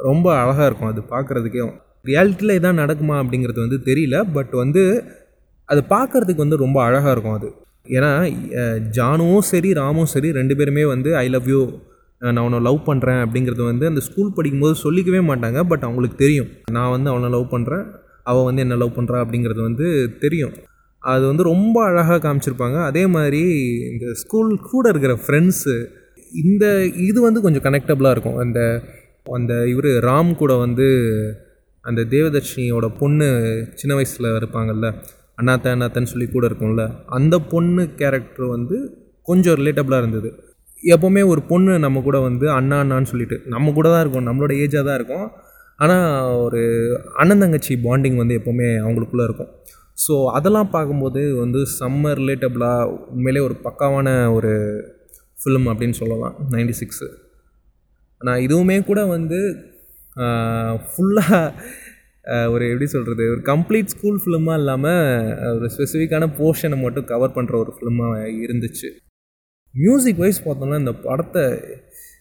ரொம்ப 0.07 0.27
அழகாக 0.39 0.65
இருக்கும் 0.69 0.89
அது 0.91 1.01
பார்க்குறதுக்கே. 1.11 1.65
ரியாலிட்டியில் 2.09 2.57
இதான் 2.59 2.81
நடக்குமா 2.83 3.15
அப்படிங்கிறது 3.21 3.59
வந்து 3.65 3.79
தெரியல 3.89 4.17
பட் 4.37 4.53
வந்து 4.61 4.83
அது 5.69 5.83
பார்க்குறதுக்கு 5.93 6.43
வந்து 6.45 6.59
ரொம்ப 6.63 6.77
அழகாக 6.87 7.13
இருக்கும் 7.15 7.37
அது. 7.37 7.49
ஏன்னா 7.97 8.11
ஜானுவும் 8.97 9.47
சரி 9.51 9.71
ராமும் 9.79 10.11
சரி 10.15 10.31
ரெண்டு 10.39 10.57
பேருமே 10.61 10.83
வந்து 10.93 11.09
ஐ 11.23 11.25
லவ் 11.35 11.47
யூ 11.53 11.61
நான் 12.21 12.43
அவனை 12.43 12.59
லவ் 12.67 12.81
பண்ணுறேன் 12.89 13.21
அப்படிங்கிறது 13.23 13.63
வந்து 13.71 13.85
அந்த 13.91 14.03
ஸ்கூல் 14.09 14.35
படிக்கும்போது 14.35 14.75
சொல்லிக்கவே 14.85 15.23
மாட்டாங்க 15.31 15.61
பட் 15.71 15.87
அவங்களுக்கு 15.87 16.19
தெரியும். 16.25 16.51
நான் 16.77 16.93
வந்து 16.95 17.11
அவனை 17.13 17.29
லவ் 17.37 17.47
பண்ணுறேன் 17.55 17.85
அவள் 18.31 18.47
வந்து 18.49 18.63
என்ன 18.67 18.75
லவ் 18.83 18.97
பண்ணுறா 18.99 19.17
அப்படிங்கிறது 19.23 19.61
வந்து 19.69 19.87
தெரியும். 20.19 20.53
அது 21.11 21.23
வந்து 21.29 21.43
ரொம்ப 21.53 21.77
அழகாக 21.89 22.19
காமிச்சிருப்பாங்க. 22.25 22.77
அதே 22.89 23.03
மாதிரி 23.15 23.41
இந்த 23.91 24.05
ஸ்கூல் 24.21 24.51
கூட 24.71 24.85
இருக்கிற 24.93 25.13
ஃப்ரெண்ட்ஸு 25.23 25.75
இந்த 26.43 26.65
இது 27.07 27.19
வந்து 27.27 27.39
கொஞ்சம் 27.45 27.65
கனெக்டபுளாக 27.67 28.15
இருக்கும். 28.15 28.39
அந்த 28.43 28.59
அந்த 29.37 29.53
இவர் 29.71 29.89
ராம் 30.07 30.31
கூட 30.41 30.53
வந்து 30.65 30.87
அந்த 31.85 32.01
தேவதர்ஷினியோட 32.13 32.87
பொண்ணு 33.01 33.27
சின்ன 33.79 33.93
வயசில் 33.97 34.27
இருப்பாங்கல்ல 34.39 34.87
அண்ணாத்த 35.39 35.71
அண்ணாத்தன்னு 35.75 36.11
சொல்லி 36.13 36.27
கூட 36.29 36.43
இருக்கும்ல 36.49 36.83
அந்த 37.17 37.35
பொண்ணு 37.51 37.83
கேரக்டர் 38.01 38.47
வந்து 38.55 38.77
கொஞ்சம் 39.29 39.57
ரிலேட்டபுளாக 39.59 40.03
இருந்தது. 40.03 40.29
எப்போவுமே 40.83 41.21
ஒரு 41.33 41.41
பொண்ணு 41.51 41.73
நம்ம 41.85 42.01
கூட 42.07 42.17
வந்து 42.27 42.45
அண்ணா 42.57 42.77
அண்ணான்னு 42.83 43.11
சொல்லிட்டு 43.11 43.37
நம்ம 43.53 43.71
கூட 43.77 43.87
தான் 43.93 44.03
இருக்கும் 44.03 44.27
நம்மளோட 44.29 44.53
ஏஜாக 44.63 44.83
தான் 44.87 44.97
இருக்கும். 44.99 45.27
ஆனால் 45.79 46.07
ஒரு 46.45 46.61
அண்ணன் 47.21 47.43
தங்கச்சி 47.43 47.73
பாண்டிங் 47.85 48.17
வந்து 48.21 48.37
எப்போவுமே 48.39 48.67
அவங்களுக்குள்ளே 48.83 49.27
இருக்கும். 49.29 49.51
ஸோ 49.97 50.13
அதெல்லாம் 50.37 50.73
பார்க்கும்போது 50.75 51.21
வந்து 51.41 51.59
செம்ம 51.79 52.13
ரிலேட்டபுளாக 52.19 52.89
உண்மையிலே 53.13 53.41
ஒரு 53.47 53.55
பக்காவான 53.65 54.07
ஒரு 54.37 54.51
ஃபிலிம் 55.41 55.67
அப்படின்னு 55.71 55.97
சொல்லலாம். 56.01 56.35
நைன்டி 56.53 56.75
சிக்ஸு 56.81 57.07
நான் 58.21 58.43
இதுவுமே 58.47 58.77
கூட 58.89 58.99
வந்து 59.15 59.39
ஃபுல்லாக 60.89 61.39
ஒரு 62.53 62.63
எப்படி 62.71 62.87
சொல்கிறது 62.93 63.23
ஒரு 63.33 63.41
கம்ப்ளீட் 63.51 63.93
ஸ்கூல் 63.93 64.19
ஃபிலிமாக 64.23 64.59
இல்லாமல் 64.61 65.49
ஒரு 65.55 65.67
ஸ்பெசிஃபிக்கான 65.73 66.29
போர்ஷனை 66.37 66.77
மட்டும் 66.83 67.09
கவர் 67.11 67.35
பண்ணுற 67.37 67.55
ஒரு 67.63 67.71
ஃபிலிமாக 67.75 68.21
இருந்துச்சு. 68.45 68.89
மியூசிக் 69.73 70.21
வைஸ் 70.23 70.39
பார்த்தோம்னா 70.45 70.79
இந்த 70.83 70.93
படத்தை 71.05 71.43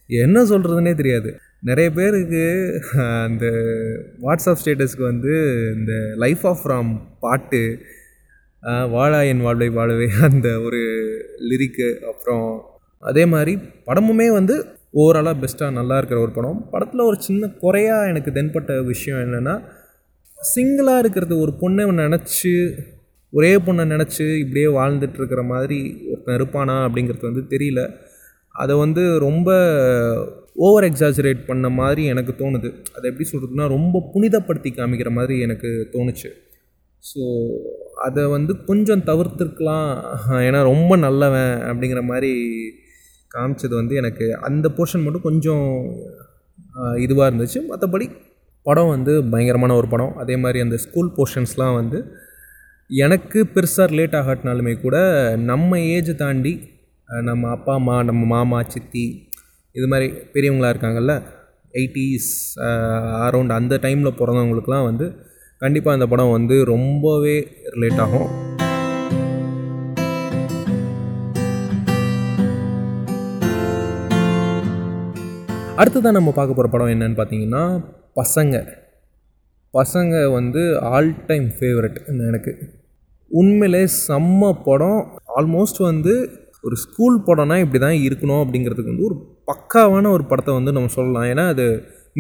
என்ன 0.09 0.43
சொல்கிறதுனே 0.45 0.95
தெரியாது. 0.95 1.31
நிறைய 1.61 1.91
பேருக்கு 1.91 2.45
அந்த 3.25 3.47
வாட்ஸ்அப் 4.23 4.61
ஸ்டேட்டஸ்க்கு 4.65 5.03
வந்து 5.03 5.35
இந்த 5.77 5.93
லைஃப் 6.17 6.47
ஆஃப் 6.47 6.65
ராம் 6.67 6.91
பாட்டு 7.21 7.79
வாழா 8.91 9.21
என் 9.23 9.41
வாழ்வை 9.41 9.69
வாழவே 9.69 10.09
அந்த 10.21 10.49
ஒரு 10.61 10.81
லிரிக்கு 11.51 11.89
அப்புறம் 12.11 12.47
அதே 13.03 13.25
மாதிரி 13.27 13.59
படமுமே 13.87 14.29
வந்து 14.33 14.57
ஓவராலாக 14.95 15.41
பெஸ்ட்டாக 15.43 15.73
நல்லா 15.73 15.97
இருக்கிற 15.97 16.21
ஒரு 16.21 16.33
படம். 16.33 16.69
படத்தில் 16.71 17.01
ஒரு 17.01 17.19
சின்ன 17.21 17.49
குறையாக 17.63 18.09
எனக்கு 18.09 18.31
தென்பட்ட 18.31 18.85
விஷயம் 18.87 19.21
என்னென்னா 19.21 19.55
சிங்கிளாக 20.55 20.99
இருக்கிறது 20.99 21.39
ஒரு 21.39 21.53
பொண்ணை 21.61 21.85
நினச்சி 22.03 22.53
ஒரே 23.31 23.57
பொண்ணை 23.57 23.85
நினச்சி 23.95 24.25
இப்படியே 24.39 24.67
வாழ்ந்துட்டுருக்கிற 24.79 25.43
மாதிரி 25.45 25.79
ஒருத்தன் 26.11 26.39
இருப்பானா 26.41 26.75
அப்படிங்கிறது 26.87 27.31
வந்து 27.33 27.45
தெரியல. 27.49 27.83
அதை 28.53 28.77
வந்து 28.77 29.19
ரொம்ப 29.19 29.49
ஓவர் 30.55 30.85
எக்ஸாஜரேட் 30.85 31.47
பண்ண 31.47 31.69
மாதிரி 31.69 32.05
எனக்கு 32.05 32.33
தோணுது. 32.39 32.69
அதை 32.97 33.05
எப்படி 33.11 33.27
சொல்கிறதுனா 33.33 33.67
ரொம்ப 33.69 34.03
புனிதப்படுத்தி 34.15 34.71
காமிக்கிற 34.79 35.11
மாதிரி 35.11 35.41
எனக்கு 35.41 35.89
தோணுச்சு. 35.93 36.31
ஸோ 37.15 37.23
அதை 37.95 38.27
வந்து 38.27 38.65
கொஞ்சம் 38.65 39.03
தவிர்த்துருக்கலாம். 39.03 39.89
ஏன்னா 40.49 40.63
ரொம்ப 40.63 40.97
நல்லவன் 40.97 41.55
அப்படிங்கிற 41.71 42.03
மாதிரி 42.03 42.33
காமிச்சது 43.35 43.75
வந்து 43.75 43.95
எனக்கு 43.95 44.37
அந்த 44.41 44.69
போர்ஷன் 44.77 45.05
மட்டும் 45.05 45.23
கொஞ்சம் 45.23 45.67
இதுவாக 46.97 47.31
இருந்துச்சு. 47.31 47.61
மற்றபடி 47.71 48.11
படம் 48.63 48.89
வந்து 48.89 49.25
பயங்கரமான 49.25 49.75
ஒரு 49.75 49.89
படம். 49.89 50.13
அதே 50.17 50.37
மாதிரி 50.37 50.61
அந்த 50.61 50.77
ஸ்கூல் 50.77 51.11
போர்ஷன்ஸ்லாம் 51.17 51.75
வந்து 51.75 52.01
எனக்கு 52.91 53.39
பெருசாக 53.55 53.87
ரிலேட் 53.93 54.19
ஆகாட்டினாலுமே 54.21 54.81
கூட 54.81 54.97
நம்ம 55.37 55.81
ஏஜ் 55.81 56.17
தாண்டி 56.17 56.53
நம்ம 57.21 57.51
அப்பா 57.51 57.75
அம்மா 57.75 58.03
நம்ம 58.03 58.25
மாமா 58.25 58.63
சித்தி 58.63 59.29
இது 59.73 59.89
மாதிரி 59.89 60.13
பெரியவங்களா 60.13 60.71
இருக்காங்கல்ல 60.73 61.23
எயிட்டிஸ் 61.73 62.31
அரௌண்ட் 63.25 63.49
அந்த 63.49 63.79
டைமில் 63.83 64.15
பிறந்தவங்களுக்குலாம் 64.19 64.85
வந்து 64.85 65.13
கண்டிப்பாக 65.59 65.97
அந்த 65.97 66.09
படம் 66.09 66.31
வந்து 66.31 66.65
ரொம்பவே 66.65 67.49
ரிலேட் 67.75 68.01
ஆகும். 68.01 68.29
அடுத்ததான் 75.77 76.19
நம்ம 76.19 76.33
பார்க்க 76.33 76.55
போகிற 76.55 76.69
படம் 76.69 76.89
என்னன்னு 76.89 77.19
பார்த்தீங்கன்னா 77.21 77.85
பசங்க. 78.17 78.67
பசங்க 79.73 80.33
வந்து 80.33 80.81
ஆல் 80.81 81.27
டைம் 81.27 81.45
ஃபேவரட் 81.45 82.07
எனக்கு. 82.07 82.59
உண்மையிலே 83.29 83.89
செம்ம 84.09 84.59
படம். 84.65 85.19
ஆல்மோஸ்ட் 85.37 85.79
வந்து 85.79 86.41
ஒரு 86.65 86.77
ஸ்கூல் 86.85 87.17
படம்னா 87.29 87.57
இப்படி 87.65 87.81
தான் 87.85 87.99
இருக்கணும் 88.07 88.43
அப்படிங்கிறதுக்கு 88.43 88.93
வந்து 88.93 89.09
ஒரு 89.09 89.17
பக்காவான 89.51 90.11
ஒரு 90.17 90.25
படத்தை 90.31 90.53
வந்து 90.59 90.75
நம்ம 90.77 90.93
சொல்லலாம். 90.97 91.27
ஏன்னா 91.33 91.45
அது 91.55 91.67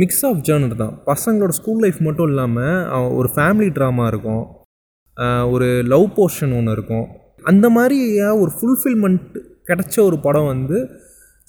மிக்ஸ் 0.00 0.24
ஆஃப் 0.28 0.42
ஜேர்னர் 0.48 0.76
தான். 0.82 0.94
பசங்களோட 1.10 1.52
ஸ்கூல் 1.58 1.82
லைஃப் 1.84 2.00
மட்டும் 2.06 2.28
இல்லாமல் 2.32 3.10
ஒரு 3.18 3.28
ஃபேமிலி 3.34 3.70
ட்ராமா 3.78 4.06
இருக்கும். 4.12 4.44
ஒரு 5.54 5.68
லவ் 5.92 6.06
போர்ஷன் 6.16 6.54
ஒன்று 6.58 6.74
இருக்கும். 6.76 7.06
அந்த 7.50 7.66
மாதிரியாக 7.76 8.40
ஒரு 8.42 8.50
ஃபுல்ஃபில்மெண்ட் 8.56 9.36
கிடைச்ச 9.68 9.96
ஒரு 10.08 10.16
படம் 10.26 10.50
வந்து 10.52 10.78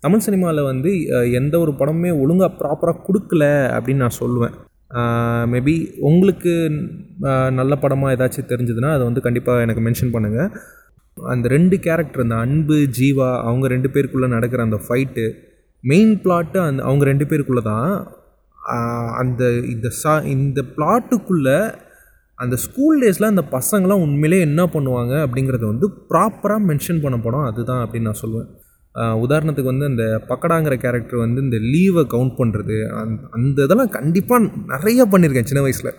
தமிழ் 0.03 0.23
சினிமாவில் 0.25 0.69
வந்து 0.71 0.91
எந்த 1.39 1.55
ஒரு 1.63 1.71
படமுமே 1.79 2.11
ஒழுங்காக 2.23 2.51
ப்ராப்பராக 2.59 3.03
கொடுக்கல 3.07 3.43
அப்படின்னு 3.75 4.03
நான் 4.05 4.19
சொல்லுவேன். 4.21 4.55
மேபி 5.51 5.75
உங்களுக்கு 6.09 6.51
நல்ல 7.59 7.73
படமாக 7.83 8.15
ஏதாச்சும் 8.15 8.49
தெரிஞ்சதுன்னா 8.51 8.89
அதை 8.95 9.03
வந்து 9.09 9.23
கண்டிப்பாக 9.27 9.63
எனக்கு 9.65 9.85
மென்ஷன் 9.85 10.13
பண்ணுங்கள் 10.15 10.49
அந்த 11.17 11.47
ரெண்டு 11.47 11.75
கேரக்டர் 11.79 12.23
அந்த 12.25 12.37
அன்பு 12.45 12.77
ஜீவா 12.99 13.29
அவங்க 13.47 13.65
ரெண்டு 13.67 13.89
பேருக்குள்ளே 13.93 14.27
நடக்கிற 14.27 14.61
அந்த 14.63 14.79
ஃபைட்டு 14.85 15.25
மெயின் 15.83 16.13
பிளாட்டு 16.23 16.59
அந்த 16.67 16.81
அவங்க 16.83 17.03
ரெண்டு 17.05 17.25
பேருக்குள்ளே 17.29 17.63
தான் 17.71 17.89
அந்த 19.21 19.43
இந்த 19.73 19.87
சா 20.01 20.13
இந்த 20.35 20.59
பிளாட்டுக்குள்ளே 20.75 21.57
அந்த 22.39 22.55
ஸ்கூல் 22.55 23.01
டேஸில் 23.03 23.31
அந்த 23.31 23.43
பசங்களாம் 23.57 24.03
உண்மையிலே 24.05 24.37
என்ன 24.47 24.61
பண்ணுவாங்க 24.75 25.13
அப்படிங்கிறத 25.25 25.65
வந்து 25.65 25.87
ப்ராப்பராக 26.11 26.67
மென்ஷன் 26.69 27.01
பண்ண 27.01 27.17
படம் 27.17 27.47
அதுதான் 27.49 27.81
அப்படின்னு 27.83 28.09
நான் 28.09 28.23
சொல்லுவேன். 28.23 28.49
உதாரணத்துக்கு 29.25 29.71
வந்து 29.73 29.89
அந்த 29.91 30.03
பக்கடாங்கிற 30.31 30.75
கேரக்டர் 30.85 31.23
வந்து 31.25 31.39
இந்த 31.41 31.57
லீவை 31.73 32.03
கவுண்ட் 32.13 32.35
பண்ணுறது 32.39 32.75
அந் 32.99 33.13
அந்த 33.37 33.57
இதெல்லாம் 33.67 33.93
கண்டிப்பாக 33.97 34.49
நிறைய 34.73 35.05
பண்ணியிருக்கேன் 35.13 35.49
சின்ன 35.51 35.63
வயசில். 35.63 35.91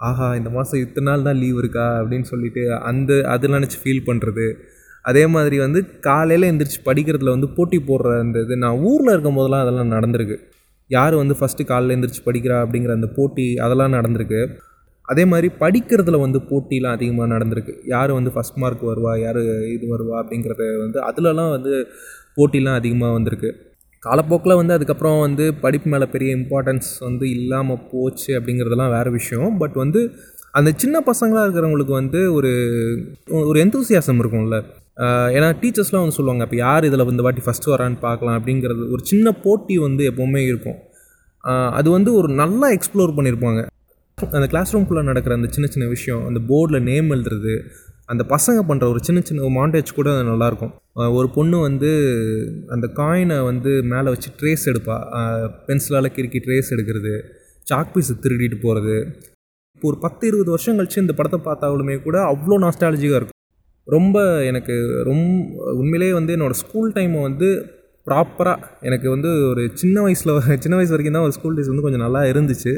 ஆஹா 0.00 0.26
இந்த 0.38 0.48
மாதம் 0.54 0.80
இத்தனை 0.84 1.06
நாள் 1.08 1.26
தான் 1.26 1.38
லீவ் 1.42 1.58
இருக்கா 1.60 1.84
அப்படின்னு 2.00 2.26
சொல்லிட்டு 2.30 2.62
அந்த 2.88 3.12
அது 3.34 3.48
நினச்சி 3.54 3.78
ஃபீல் 3.82 4.06
பண்ணுறது 4.08 4.46
அதே 5.04 5.22
மாதிரி 5.34 5.56
வந்து 5.64 5.80
காலையில் 6.06 6.48
எந்திரிச்சு 6.50 6.80
படிக்கிறதுல 6.88 7.34
வந்து 7.36 7.48
போட்டி 7.56 7.78
போடுற 7.88 8.10
அந்த 8.24 8.38
இது 8.44 8.54
நான் 8.64 8.80
ஊரில் 8.88 9.12
இருக்கும் 9.14 9.36
போதெல்லாம் 9.38 9.62
அதெல்லாம் 9.64 9.92
நடந்திருக்கு. 9.96 10.36
யார் 10.90 11.14
வந்து 11.20 11.34
ஃபஸ்ட்டு 11.38 11.68
காலையில் 11.70 11.94
எந்திரிச்சு 11.96 12.22
படிக்கிறா 12.28 12.56
அப்படிங்கிற 12.64 12.92
அந்த 12.98 13.08
போட்டி 13.18 13.46
அதெல்லாம் 13.66 13.94
நடந்திருக்கு. 13.98 14.40
அதே 15.08 15.24
மாதிரி 15.32 15.48
படிக்கிறதுல 15.62 16.20
வந்து 16.24 16.38
போட்டிலாம் 16.50 16.96
அதிகமாக 16.98 17.28
நடந்திருக்கு. 17.34 17.74
யார் 17.94 18.12
வந்து 18.18 18.32
ஃபஸ்ட் 18.36 18.60
மார்க் 18.62 18.84
வருவா 18.90 19.12
யார் 19.24 19.40
இது 19.76 19.86
வருவா 19.94 20.16
அப்படிங்கிறத 20.22 20.64
வந்து 20.84 21.00
அதுலலாம் 21.10 21.52
வந்து 21.56 21.74
போட்டிலாம் 22.38 22.78
அதிகமாக 22.80 23.16
வந்திருக்கு. 23.18 23.50
காலப்போக்கில் 24.06 24.58
வந்து 24.60 24.74
அதுக்கப்புறம் 24.76 25.18
வந்து 25.26 25.44
படிப்பு 25.64 25.90
மேலே 25.92 26.06
பெரிய 26.14 26.30
இம்பார்ட்டன்ஸ் 26.38 26.88
வந்து 27.08 27.26
இல்லாமல் 27.36 27.84
போச்சு 27.92 28.30
அப்படிங்கிறதெல்லாம் 28.38 28.94
வேறு 28.96 29.12
விஷயம். 29.18 29.52
பட் 29.62 29.76
வந்து 29.82 30.00
அந்த 30.58 30.70
சின்ன 30.82 30.96
பசங்களாக 31.10 31.46
இருக்கிறவங்களுக்கு 31.46 31.94
வந்து 32.00 32.20
ஒரு 32.38 32.50
ஒரு 33.50 33.58
எந்தூசியாசம் 33.64 34.20
இருக்கும்ல. 34.22 34.58
ஏன்னா 35.36 35.48
டீச்சர்ஸ்லாம் 35.62 36.04
வந்து 36.04 36.18
சொல்லுவாங்க 36.18 36.44
இப்போ 36.46 36.58
யார் 36.64 36.86
இதில் 36.88 37.10
இந்த 37.14 37.24
வாட்டி 37.26 37.42
ஃபஸ்ட்டு 37.46 37.72
வரான்னு 37.72 37.98
பார்க்கலாம் 38.04 38.36
அப்படிங்கிறது 38.38 38.84
ஒரு 38.94 39.02
சின்ன 39.10 39.32
போட்டி 39.44 39.74
வந்து 39.86 40.02
எப்போவுமே 40.10 40.42
இருக்கும். 40.50 40.78
அது 41.78 41.88
வந்து 41.96 42.10
ஒரு 42.20 42.28
நல்லா 42.42 42.68
எக்ஸ்ப்ளோர் 42.76 43.16
பண்ணியிருப்பாங்க. 43.16 43.60
அந்த 44.36 44.46
கிளாஸ் 44.52 44.72
ரூம்குள்ளே 44.74 45.02
நடக்கிற 45.08 45.32
அந்த 45.38 45.48
சின்ன 45.54 45.66
சின்ன 45.74 45.86
விஷயம் 45.94 46.22
அந்த 46.28 46.40
போர்டில் 46.50 46.86
நேம் 46.90 47.08
எழுதுறது 47.16 47.54
அந்த 48.08 48.22
பசங்க 48.32 48.58
பண்ணுற 48.68 48.84
ஒரு 48.92 49.00
சின்ன 49.06 49.20
சின்ன 49.28 49.48
மாண்டேஜ் 49.58 49.96
கூட 49.98 50.10
நல்லாயிருக்கும். 50.30 50.72
ஒரு 51.18 51.28
பொண்ணு 51.36 51.56
வந்து 51.68 51.90
அந்த 52.74 52.86
காயினை 52.98 53.38
வந்து 53.50 53.70
மேலே 53.92 54.08
வச்சு 54.14 54.28
ட்ரேஸ் 54.40 54.64
எடுப்பா. 54.72 54.96
பென்சிலால் 55.68 56.14
கிறுக்கி 56.16 56.40
ட்ரேஸ் 56.46 56.72
எடுக்கிறது 56.76 57.14
சாக் 57.66 57.94
பீஸை 57.94 58.14
திருடிட்டு 58.24 58.58
போகிறது 58.64 58.96
இப்போ 59.76 59.86
ஒரு 59.90 59.98
பத்து 60.04 60.22
இருபது 60.30 60.50
வருஷம் 60.54 60.76
கழிச்சு 60.78 61.02
இந்த 61.04 61.14
படத்தை 61.16 61.38
பார்த்தாலுமே 61.46 61.96
கூட 62.04 62.16
அவ்வளோ 62.32 62.58
நாஸ்டாலஜிக்காக 62.64 63.18
இருக்கும். 63.20 63.40
ரொம்ப 63.88 64.18
எனக்கு 64.50 64.74
ரொம்ப 65.08 65.64
உண்மையிலேயே 65.80 66.12
வந்து 66.18 66.34
என்னோடய 66.36 66.60
ஸ்கூல் 66.62 66.94
டைமை 66.96 67.20
வந்து 67.28 67.48
ப்ராப்பராக 68.06 68.68
எனக்கு 68.88 69.06
வந்து 69.14 69.30
ஒரு 69.50 69.62
சின்ன 69.82 69.96
வயசில் 70.06 70.32
சின்ன 70.64 70.74
வயசு 70.78 70.94
வரைக்கும் 70.94 71.16
தான் 71.18 71.26
ஒரு 71.28 71.34
ஸ்கூல் 71.38 71.56
டேஸ் 71.56 71.70
வந்து 71.72 71.84
கொஞ்சம் 71.86 72.04
நல்லா 72.06 72.22
இருந்துச்சு. 72.32 72.74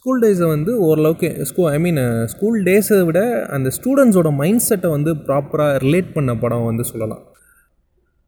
ஸ்கூல் 0.00 0.20
டேஸை 0.20 0.46
வந்து 0.46 0.72
ஓரளவுக்கு 0.80 1.28
ஸ்கூ 1.48 1.62
ஐ 1.68 1.78
மீன் 1.78 1.98
ஸ்கூல் 2.26 2.62
டேஸை 2.62 2.98
விட 3.04 3.46
அந்த 3.46 3.70
ஸ்டூடெண்ட்ஸோட 3.76 4.32
மைண்ட் 4.36 4.58
செட்டை 4.58 4.90
வந்து 4.90 5.10
ப்ராப்பராக 5.14 5.72
ரிலேட் 5.84 6.12
பண்ண 6.12 6.34
படம் 6.34 6.64
வந்து 6.64 6.84
சொல்லலாம். 6.84 7.20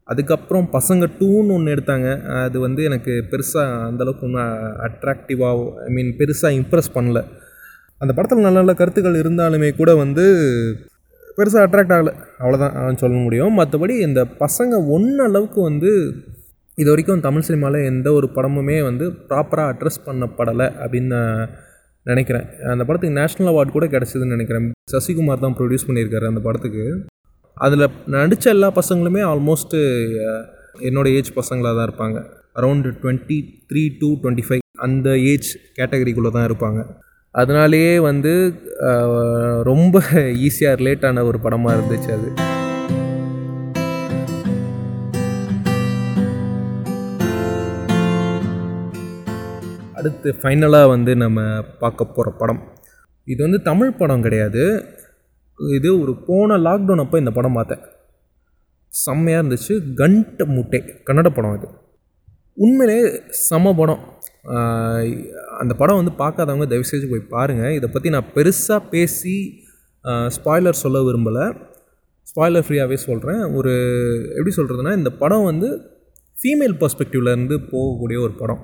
அதுக்கப்புறம் 0.03 0.69
பசங்க 0.71 1.07
டூன்னு 1.19 1.55
ஒன்று 1.55 1.73
எடுத்தாங்க. 1.75 2.09
அது 2.43 2.59
வந்து 2.59 2.83
எனக்கு 2.83 3.13
பெருசாக 3.31 3.79
அந்தளவுக்கு 3.87 4.23
ஒன்றும் 4.23 4.51
அட்ராக்டிவாக 4.87 5.65
ஐ 5.85 5.93
மீன் 5.93 6.11
பெருசாக 6.19 6.59
இம்ப்ரெஸ் 6.59 6.91
பண்ணல. 6.93 7.21
அந்த 7.97 8.13
படத்தில் 8.13 8.45
நல்ல 8.47 8.57
நல்ல 8.57 8.73
கருத்துக்கள் 8.73 9.21
இருந்தாலுமே 9.23 9.75
கூட 9.75 9.95
வந்து 9.95 10.25
பெருசாக 11.37 11.65
அட்ராக்ட் 11.67 11.95
ஆகலை. 11.97 12.13
அவ்வளோதான் 12.39 13.01
சொல்ல 13.03 13.17
முடியும். 13.17 13.59
மற்றபடி 13.59 13.99
இந்த 14.09 14.23
பசங்க 14.39 14.87
ஒன்று 14.89 15.23
அளவுக்கு 15.23 15.61
வந்து 15.61 15.91
இது 16.81 16.87
வரைக்கும் 16.91 17.23
தமிழ் 17.25 17.45
சினிமாவில் 17.47 17.87
எந்த 17.89 18.07
ஒரு 18.17 18.27
படமுமே 18.35 18.77
வந்து 18.87 19.05
ப்ராப்பராக 19.29 19.71
அட்ரஸ் 19.73 19.99
பண்ணப்படலை 20.05 20.67
அப்படின்னு 20.83 21.09
நான் 21.15 21.51
நினைக்கிறேன். 22.05 22.45
அந்த 22.71 22.83
படத்துக்கு 22.87 23.17
நேஷ்னல் 23.19 23.49
அவார்டு 23.51 23.71
கூட 23.75 23.85
கிடச்சிதுன்னு 23.95 24.35
நினைக்கிறேன். 24.35 24.69
சசிகுமார் 24.93 25.43
தான் 25.43 25.57
ப்ரொடியூஸ் 25.59 25.87
பண்ணியிருக்காரு 25.89 26.25
அந்த 26.31 26.41
படத்துக்கு. 26.47 26.85
அதில் 27.65 27.85
நடித்த 28.15 28.49
எல்லா 28.55 28.69
பசங்களுமே 28.79 29.21
ஆல்மோஸ்ட்டு 29.31 29.79
என்னோட 30.89 31.07
ஏஜ் 31.17 31.31
பசங்களாக 31.39 31.75
தான் 31.77 31.87
இருப்பாங்க. 31.89 32.19
Around 32.59 32.89
twenty 33.03 33.37
three 33.69 33.83
to 34.01 34.09
twenty 34.23 34.45
five 34.47 34.63
அந்த 34.87 35.09
ஏஜ் 35.31 35.49
கேட்டகரிக்குள்ளே 35.77 36.31
தான் 36.37 36.47
இருப்பாங்க. 36.49 36.81
அதனாலேயே 37.35 37.93
வந்து 38.09 38.33
ரொம்ப 39.71 40.01
ஈஸியாக 40.47 40.79
ரிலேட் 40.81 41.07
ஆன 41.09 41.23
ஒரு 41.29 41.39
படமாக 41.45 41.75
இருந்துச்சு 41.77 42.11
அது. 42.17 42.29
அடுத்து 50.03 50.29
ஃபைனலாக 50.41 50.87
வந்து 50.93 51.11
நம்ம 51.23 51.39
பார்க்க 51.81 52.13
போகிற 52.15 52.29
படம். 52.39 52.61
இது 53.27 53.39
வந்து 53.45 53.59
தமிழ் 53.67 53.97
படம் 53.99 54.23
கிடையாது. 54.25 54.63
இது 55.77 55.89
ஒரு 56.03 56.13
போன 56.27 56.57
லாக்டவுன் 56.67 57.03
அப்போ 57.03 57.17
இந்த 57.21 57.31
படம் 57.35 57.57
பார்த்தேன். 57.57 57.83
செம்மையாக 58.91 59.41
இருந்துச்சு. 59.41 59.73
கண்ட 59.99 60.45
முட்டை. 60.55 60.79
கன்னட 61.07 61.29
படம் 61.37 61.55
இது. 61.57 61.67
உண்மையிலே 62.65 62.97
செம 63.45 63.73
படம். 63.79 64.01
அந்த 65.61 65.73
படம் 65.81 65.99
வந்து 65.99 66.13
பார்க்காதவங்க 66.23 66.67
தயவுசெய்து 66.71 67.11
போய் 67.13 67.31
பாருங்கள் 67.35 67.75
இதை 67.77 67.87
பற்றி 67.93 68.09
நான் 68.15 68.31
பெருசாக 68.35 68.81
பேசி 68.95 69.35
ஸ்பாய்லர் 70.35 70.81
சொல்ல 70.83 70.99
விரும்பலை. 71.07 71.45
ஸ்பாய்லர் 72.31 72.67
ஃப்ரீயாகவே 72.67 72.99
சொல்கிறேன் 73.07 73.41
ஒரு 73.59 73.73
எப்படி 74.37 74.53
சொல்கிறதுனா 74.59 74.93
இந்த 75.01 75.13
படம் 75.23 75.49
வந்து 75.51 75.69
ஃபீமேல் 76.35 76.77
பர்ஸ்பெக்டிவ்லேருந்து 76.83 77.57
போகக்கூடிய 77.73 78.19
ஒரு 78.27 78.35
படம். 78.43 78.63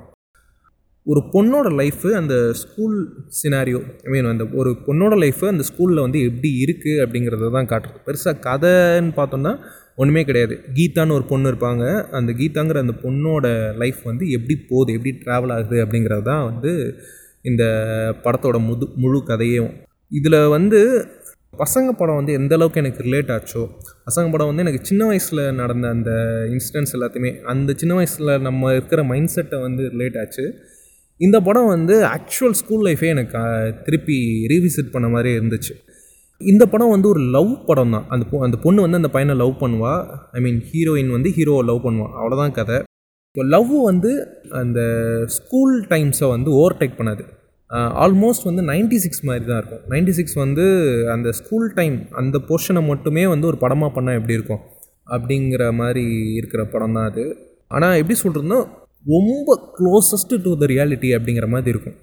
ஒரு 1.08 1.22
பொண்ணோட 1.34 1.68
லைஃபு 1.82 2.10
அந்த 2.16 2.36
ஸ்கூல் 2.54 2.96
சினாரியோ 3.42 3.80
ஐ 4.06 4.10
மீன் 4.14 4.30
அந்த 4.32 4.46
ஒரு 4.54 4.72
பொண்ணோட 4.88 5.14
லைஃபு 5.24 5.46
அந்த 5.48 5.64
ஸ்கூலில் 5.70 6.04
வந்து 6.06 6.20
எப்படி 6.22 6.50
இருக்குது 6.66 7.02
அப்படிங்கிறத 7.04 7.50
தான் 7.58 7.70
காட்டுறது 7.72 8.00
பெருசாக 8.08 8.42
கதைன்னு 8.48 9.14
பார்த்தோம்னா 9.20 9.54
ஒன்றுமே 9.96 10.24
கிடையாது. 10.24 10.56
கீதான்னு 10.78 11.16
ஒரு 11.18 11.26
பொண்ணு 11.26 11.50
இருப்பாங்க. 11.52 11.86
அந்த 12.12 12.32
கீதாங்கிற 12.32 12.80
அந்த 12.80 12.96
பொண்ணோட 13.04 13.48
லைஃப் 13.78 14.02
வந்து 14.04 14.26
எப்படி 14.30 14.56
போகுது 14.70 14.94
எப்படி 14.94 15.12
ட்ராவல் 15.24 15.54
ஆகுது 15.56 15.78
அப்படிங்கிறது 15.86 16.24
தான் 16.24 16.44
வந்து 16.44 16.72
இந்த 17.42 17.64
படத்தோட 18.24 18.58
முது 18.70 18.86
முழு 18.96 19.20
கதையும் 19.24 19.72
இதில் 20.12 20.40
வந்து 20.48 20.80
பசங்க 21.60 21.90
படம் 21.92 22.16
வந்து 22.16 22.34
எந்த 22.34 22.54
அளவுக்கு 22.56 22.82
எனக்கு 22.82 23.06
ரிலேட் 23.08 23.32
ஆச்சோ 23.36 23.62
பசங்க 24.08 24.28
படம் 24.32 24.50
வந்து 24.50 24.64
எனக்கு 24.66 24.82
சின்ன 24.86 25.06
வயசில் 25.06 25.42
நடந்த 25.54 25.86
அந்த 25.90 26.12
இன்சிடென்ட்ஸ் 26.50 26.96
எல்லாத்தையுமே 26.98 27.32
அந்த 27.46 27.74
சின்ன 27.78 27.94
வயசில் 27.94 28.32
நம்ம 28.42 28.74
இருக்கிற 28.74 29.04
மைண்ட் 29.04 29.34
செட்டை 29.36 29.60
வந்து 29.60 29.84
ரிலேட் 29.90 30.20
ஆச்சு. 30.22 30.46
இந்த 31.20 31.38
படம் 31.48 31.70
வந்து 31.76 31.96
ஆக்சுவல் 32.16 32.58
ஸ்கூல் 32.60 32.84
லைஃபே 32.88 33.08
எனக்கு 33.14 33.40
திருப்பி 33.86 34.18
ரீவிசிட் 34.52 34.92
பண்ண 34.94 35.08
மாதிரி 35.08 35.30
இருந்துச்சு. 35.40 35.74
இந்த 36.42 36.64
படம் 36.66 36.94
வந்து 36.96 37.08
ஒரு 37.08 37.22
லவ் 37.36 37.52
படம் 37.66 37.94
தான். 37.96 38.06
அந்த 38.10 38.26
பொ 38.32 38.44
அந்த 38.46 38.58
பொண்ணு 38.58 38.84
வந்து 38.86 39.00
அந்த 39.02 39.10
பையனை 39.16 39.34
லவ் 39.36 39.56
பண்ணுவா. 39.64 39.94
ஐ 40.38 40.42
மீன் 40.42 40.60
ஹீரோயின் 40.70 41.12
வந்து 41.16 41.30
ஹீரோவை 41.38 41.64
லவ் 41.70 41.82
பண்ணுவா. 41.88 42.08
அவ்வளோதான் 42.20 42.56
கதை. 42.60 42.78
இப்போ 43.30 43.44
லவ் 43.56 43.74
வந்து 43.90 44.12
அந்த 44.62 44.80
ஸ்கூல் 45.38 45.76
டைம்ஸை 45.90 46.30
வந்து 46.36 46.50
ஓவர்டேக் 46.60 46.98
பண்ணாது. 47.00 47.26
ஆல்மோஸ்ட் 48.04 48.48
வந்து 48.50 48.62
96 48.70 49.00
சிக்ஸ் 49.06 49.24
மாதிரி 49.24 49.44
தான் 49.46 49.60
இருக்கும். 49.62 49.84
96 49.92 50.14
சிக்ஸ் 50.20 50.38
வந்து 50.44 50.66
அந்த 51.16 51.32
ஸ்கூல் 51.32 51.68
டைம் 51.74 51.98
அந்த 52.22 52.38
போர்ஷனை 52.48 52.82
மட்டுமே 52.88 53.24
வந்து 53.28 53.48
ஒரு 53.48 53.58
படமாக 53.58 53.92
பண்ணால் 53.98 54.18
எப்படி 54.20 54.38
இருக்கும்? 54.40 54.64
அப்படிங்கிற 55.08 55.66
மாதிரி 55.82 56.06
இருக்கிற 56.40 56.64
படம் 56.74 56.96
தான் 56.98 57.08
அது. 57.12 57.26
ஆனால் 57.68 57.98
எப்படி 58.02 58.18
சொல்கிறதுனா 58.20 58.60
ரொம்ப 59.06 59.50
க்ளோசஸ்ட் 59.78 60.34
டு 60.46 60.52
த 60.62 60.68
ரியாலிட்டி 60.74 61.10
அப்படிங்கிற 61.18 61.48
மாதிரி 61.54 61.74
இருக்கும். 61.76 61.98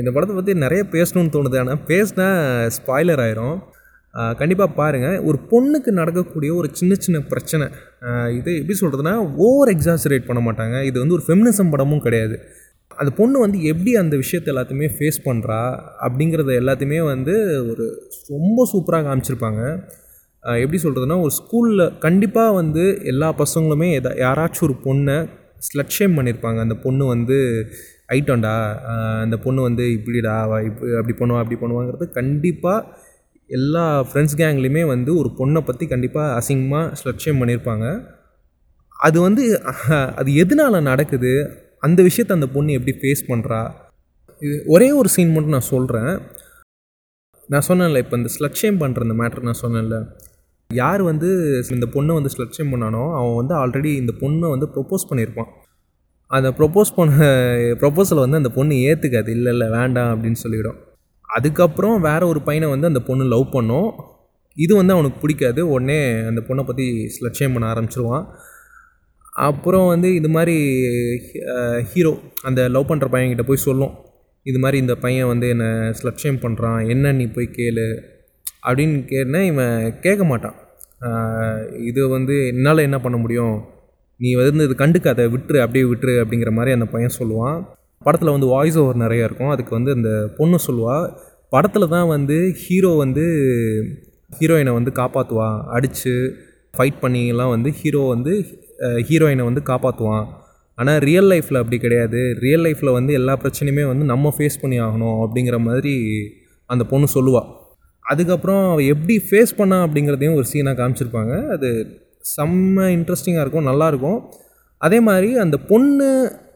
இந்த 0.00 0.10
படத்தை 0.14 0.34
பற்றி 0.36 0.54
நிறைய 0.64 0.82
பேசணும்னு 0.94 1.34
தோணுது. 1.36 1.56
ஆனால் 1.62 1.82
பேசினா 1.90 2.28
ஸ்பாய்லர் 2.76 3.22
ஆயிரும். 3.24 3.56
கண்டிப்பாக 4.40 4.70
பாருங்கள் 4.78 5.18
ஒரு 5.28 5.38
பொண்ணுக்கு 5.50 5.90
நடக்கக்கூடிய 6.00 6.50
ஒரு 6.60 6.68
சின்ன 6.78 6.92
சின்ன 7.06 7.18
பிரச்சனை. 7.32 7.66
இது 8.38 8.50
எப்படி 8.60 8.76
சொல்கிறதுனா 8.82 9.14
ஓவர் 9.46 9.72
எக்ஸாசரேட் 9.74 10.28
பண்ண 10.28 10.40
மாட்டாங்க. 10.46 10.76
இது 10.90 10.96
வந்து 11.02 11.16
ஒரு 11.18 11.24
ஃபெமினிசம் 11.26 11.72
படமும் 11.74 12.04
கிடையாது. 12.06 12.38
அந்த 13.00 13.10
பொண்ணு 13.18 13.36
வந்து 13.44 13.58
எப்படி 13.72 13.92
அந்த 14.02 14.14
விஷயத்தை 14.22 14.50
எல்லாத்தையுமே 14.52 14.88
ஃபேஸ் 14.96 15.18
பண்ணுறா 15.28 15.60
அப்படிங்கிறத 16.06 16.52
எல்லாத்தையுமே 16.62 17.00
வந்து 17.12 17.34
ஒரு 17.70 17.86
ரொம்ப 18.34 18.66
சூப்பராக 18.72 19.04
காமிச்சிருப்பாங்க. 19.08 19.62
எப்படி 20.54 20.82
சொல்கிறதுனா 20.82 21.20
ஒரு 21.20 21.30
ஸ்கூலில் 21.30 21.98
கண்டிப்பாக 21.98 22.52
வந்து 22.52 23.00
எல்லா 23.02 23.34
பசங்களுமே 23.38 23.88
எதா 23.98 24.12
யாராச்சும் 24.18 24.62
ஒரு 24.62 24.76
பொண்ணை 24.84 25.28
ஸ்லட் 25.68 25.94
ஷேம் 25.98 26.16
பண்ணியிருப்பாங்க 26.16 26.58
அந்த 26.58 26.74
பொண்ணு 26.74 27.06
வந்து 27.06 27.38
ஐட்டம்டா 28.08 28.54
அந்த 29.22 29.36
பொண்ணு 29.36 29.62
வந்து 29.62 29.84
இப்படிடா 29.90 30.62
இப்படி 30.64 30.92
அப்படி 30.92 31.14
பண்ணுவா 31.18 31.38
அப்படி 31.38 31.58
பண்ணுவாங்கிறது 31.60 32.10
கண்டிப்பாக 32.10 32.86
எல்லா 33.50 34.02
ஃப்ரெண்ட்ஸ் 34.02 34.38
கேங்லேயுமே 34.38 34.86
வந்து 34.86 35.16
ஒரு 35.16 35.30
பொண்ணை 35.38 35.60
பற்றி 35.60 35.86
கண்டிப்பாக 35.86 36.40
அசிங்கமாக 36.40 36.92
ஸ்லட் 36.94 37.24
ஷேம் 37.24 37.40
பண்ணியிருப்பாங்க 37.42 37.86
அது 38.96 39.20
வந்து 39.20 39.42
அது 40.14 40.34
எதனால் 40.34 40.82
நடக்குது? 40.82 41.32
அந்த 41.80 42.02
விஷயத்தை 42.02 42.36
அந்த 42.36 42.46
பொண்ணு 42.46 42.72
எப்படி 42.72 42.96
ஃபேஸ் 43.02 43.22
பண்ணுறா 43.28 43.60
இது 44.42 44.62
ஒரே 44.66 44.92
ஒரு 44.92 45.08
சீன் 45.08 45.32
மட்டும் 45.32 45.50
நான் 45.50 45.70
சொல்கிறேன் 45.74 46.12
நான் 47.48 47.66
சொன்னேன்ல 47.68 47.96
இப்போ 47.96 48.16
இந்த 48.16 48.30
ஸ்லட்சியம் 48.38 48.80
பண்ணுற 48.80 49.02
இந்த 49.02 49.16
மேட்ரு 49.22 49.40
நான் 49.40 49.62
சொன்னேன்ல. 49.62 49.96
யார் 50.70 51.02
வந்து 51.10 51.28
இந்த 51.74 51.86
பொண்ணை 51.94 52.12
வந்து 52.18 52.32
ஸ்லட்சியம் 52.34 52.72
பண்ணானோ 52.72 53.02
அவன் 53.18 53.36
வந்து 53.40 53.54
ஆல்ரெடி 53.62 53.90
இந்த 54.02 54.12
பொண்ணை 54.22 54.46
வந்து 54.54 54.66
ப்ரொப்போஸ் 54.74 55.08
பண்ணியிருப்பான். 55.10 55.50
அந்த 56.30 56.48
ப்ரொப்போஸ் 56.58 56.90
பண்ண 56.96 57.26
ப்ரொப்போசலை 57.82 58.20
வந்து 58.24 58.40
அந்த 58.40 58.50
பொண்ணு 58.56 58.74
ஏற்றுக்காது 58.88 59.30
இல்லை 59.36 59.50
இல்லை 59.54 59.68
வேண்டாம் 59.76 60.10
அப்படின்னு 60.14 60.40
சொல்லிவிடும் 60.44 60.78
அதுக்கப்புறம் 61.36 61.96
வேற 62.08 62.22
ஒரு 62.32 62.40
பையனை 62.48 62.66
வந்து 62.72 62.90
அந்த 62.90 63.00
பொண்ணு 63.08 63.24
லவ் 63.34 63.46
பண்ணும். 63.54 63.88
இது 64.56 64.72
வந்து 64.80 64.94
அவனுக்கு 64.96 65.18
பிடிக்காது. 65.22 65.60
உடனே 65.74 65.98
அந்த 66.30 66.40
பொண்ணை 66.48 66.62
பற்றி 66.68 66.86
ஸ்லட்சியம் 67.16 67.54
பண்ண 67.54 67.66
ஆரம்பிச்சிருவான். 67.72 68.26
அப்புறம் 69.48 69.86
வந்து 69.92 70.08
இது 70.18 70.28
மாதிரி 70.36 70.56
ஹீரோ 71.92 72.12
அந்த 72.48 72.60
லவ் 72.74 72.90
பண்ணுற 72.90 73.08
பையன்கிட்ட 73.14 73.44
போய் 73.48 73.66
சொல்லும். 73.68 73.94
இது 74.46 74.58
மாதிரி 74.64 74.78
இந்த 74.84 74.94
பையன் 75.04 75.30
வந்து 75.32 75.46
என்னை 75.54 75.70
ஸ்லட்சியம் 76.00 76.42
பண்ணுறான் 76.44 76.80
என்ன 76.94 77.12
நீ 77.20 77.24
போய் 77.36 77.48
கேளு? 77.58 77.86
அப்படின்னு 78.66 78.98
கேட்டா 79.12 79.40
இவன் 79.50 79.76
கேட்க 80.04 80.22
மாட்டான். 80.30 80.56
இது 81.90 82.02
வந்து 82.16 82.34
என்னால் 82.52 82.86
என்ன 82.88 82.98
பண்ண 83.04 83.16
முடியும்? 83.24 83.56
நீ 84.20 84.30
வந்து 84.40 84.66
இது 84.68 84.74
கண்டுக்காத 84.82 85.24
விட்டுரு 85.34 85.58
அப்படியே 85.64 85.84
விட்டுரு 85.90 86.14
அப்படிங்கிற 86.22 86.50
மாதிரி 86.58 86.74
அந்த 86.76 86.86
பையன் 86.92 87.18
சொல்லுவான். 87.20 87.58
படத்தில் 88.06 88.34
வந்து 88.34 88.48
வாய்ஸ் 88.54 88.78
ஓவர் 88.82 89.02
நிறையா 89.04 89.24
இருக்கும். 89.28 89.52
அதுக்கு 89.54 89.72
வந்து 89.78 89.92
அந்த 89.96 90.10
பொண்ணு 90.38 90.58
சொல்லுவாள் 90.68 91.06
படத்தில் 91.54 91.92
தான் 91.94 92.08
வந்து 92.14 92.36
ஹீரோ 92.62 92.90
வந்து 93.02 93.24
ஹீரோயினை 94.30 94.72
வந்து 94.78 94.92
காப்பாற்றுவான் 95.00 95.58
அடித்து 95.76 96.14
ஃபைட் 96.74 96.98
பண்ணிலாம் 97.02 97.52
வந்து 97.54 97.70
ஹீரோ 97.80 98.02
வந்து 98.14 98.32
ஹீரோயினை 99.08 99.44
வந்து 99.48 99.62
காப்பாற்றுவான் 99.70 100.26
ஆனால் 100.78 100.98
ரியல் 101.08 101.28
லைஃப்பில் 101.32 101.60
அப்படி 101.60 101.78
கிடையாது. 101.84 102.20
ரியல் 102.44 102.64
லைஃப்பில் 102.66 102.96
வந்து 102.96 103.12
எல்லா 103.20 103.34
பிரச்சனையுமே 103.42 103.84
வந்து 103.90 104.04
நம்ம 104.12 104.32
ஃபேஸ் 104.36 104.60
பண்ணி 104.62 104.78
ஆகணும் 104.86 105.18
அப்படிங்கிற 105.24 105.58
மாதிரி 105.68 105.94
அந்த 106.70 106.84
பொண்ணு 106.90 107.06
சொல்லுவாள் 107.16 107.48
அதுக்கப்புறம் 108.12 108.64
அவள் 108.72 108.90
எப்படி 108.94 109.14
ஃபேஸ் 109.28 109.52
பண்ணா 109.60 109.78
அப்படிங்கிறதையும் 109.86 110.36
ஒரு 110.38 110.46
சீனாக 110.52 110.76
காமிச்சிருப்பாங்க. 110.80 111.34
அது 111.54 111.68
செம்ம 112.36 112.86
இன்ட்ரெஸ்டிங்காக 112.96 113.44
இருக்கும் 113.44 113.68
நல்லாயிருக்கும். 113.70 114.18
அதே 114.80 114.98
மாதிரி 115.08 115.28
அந்த 115.44 115.56
பொண்ணு 115.70 116.08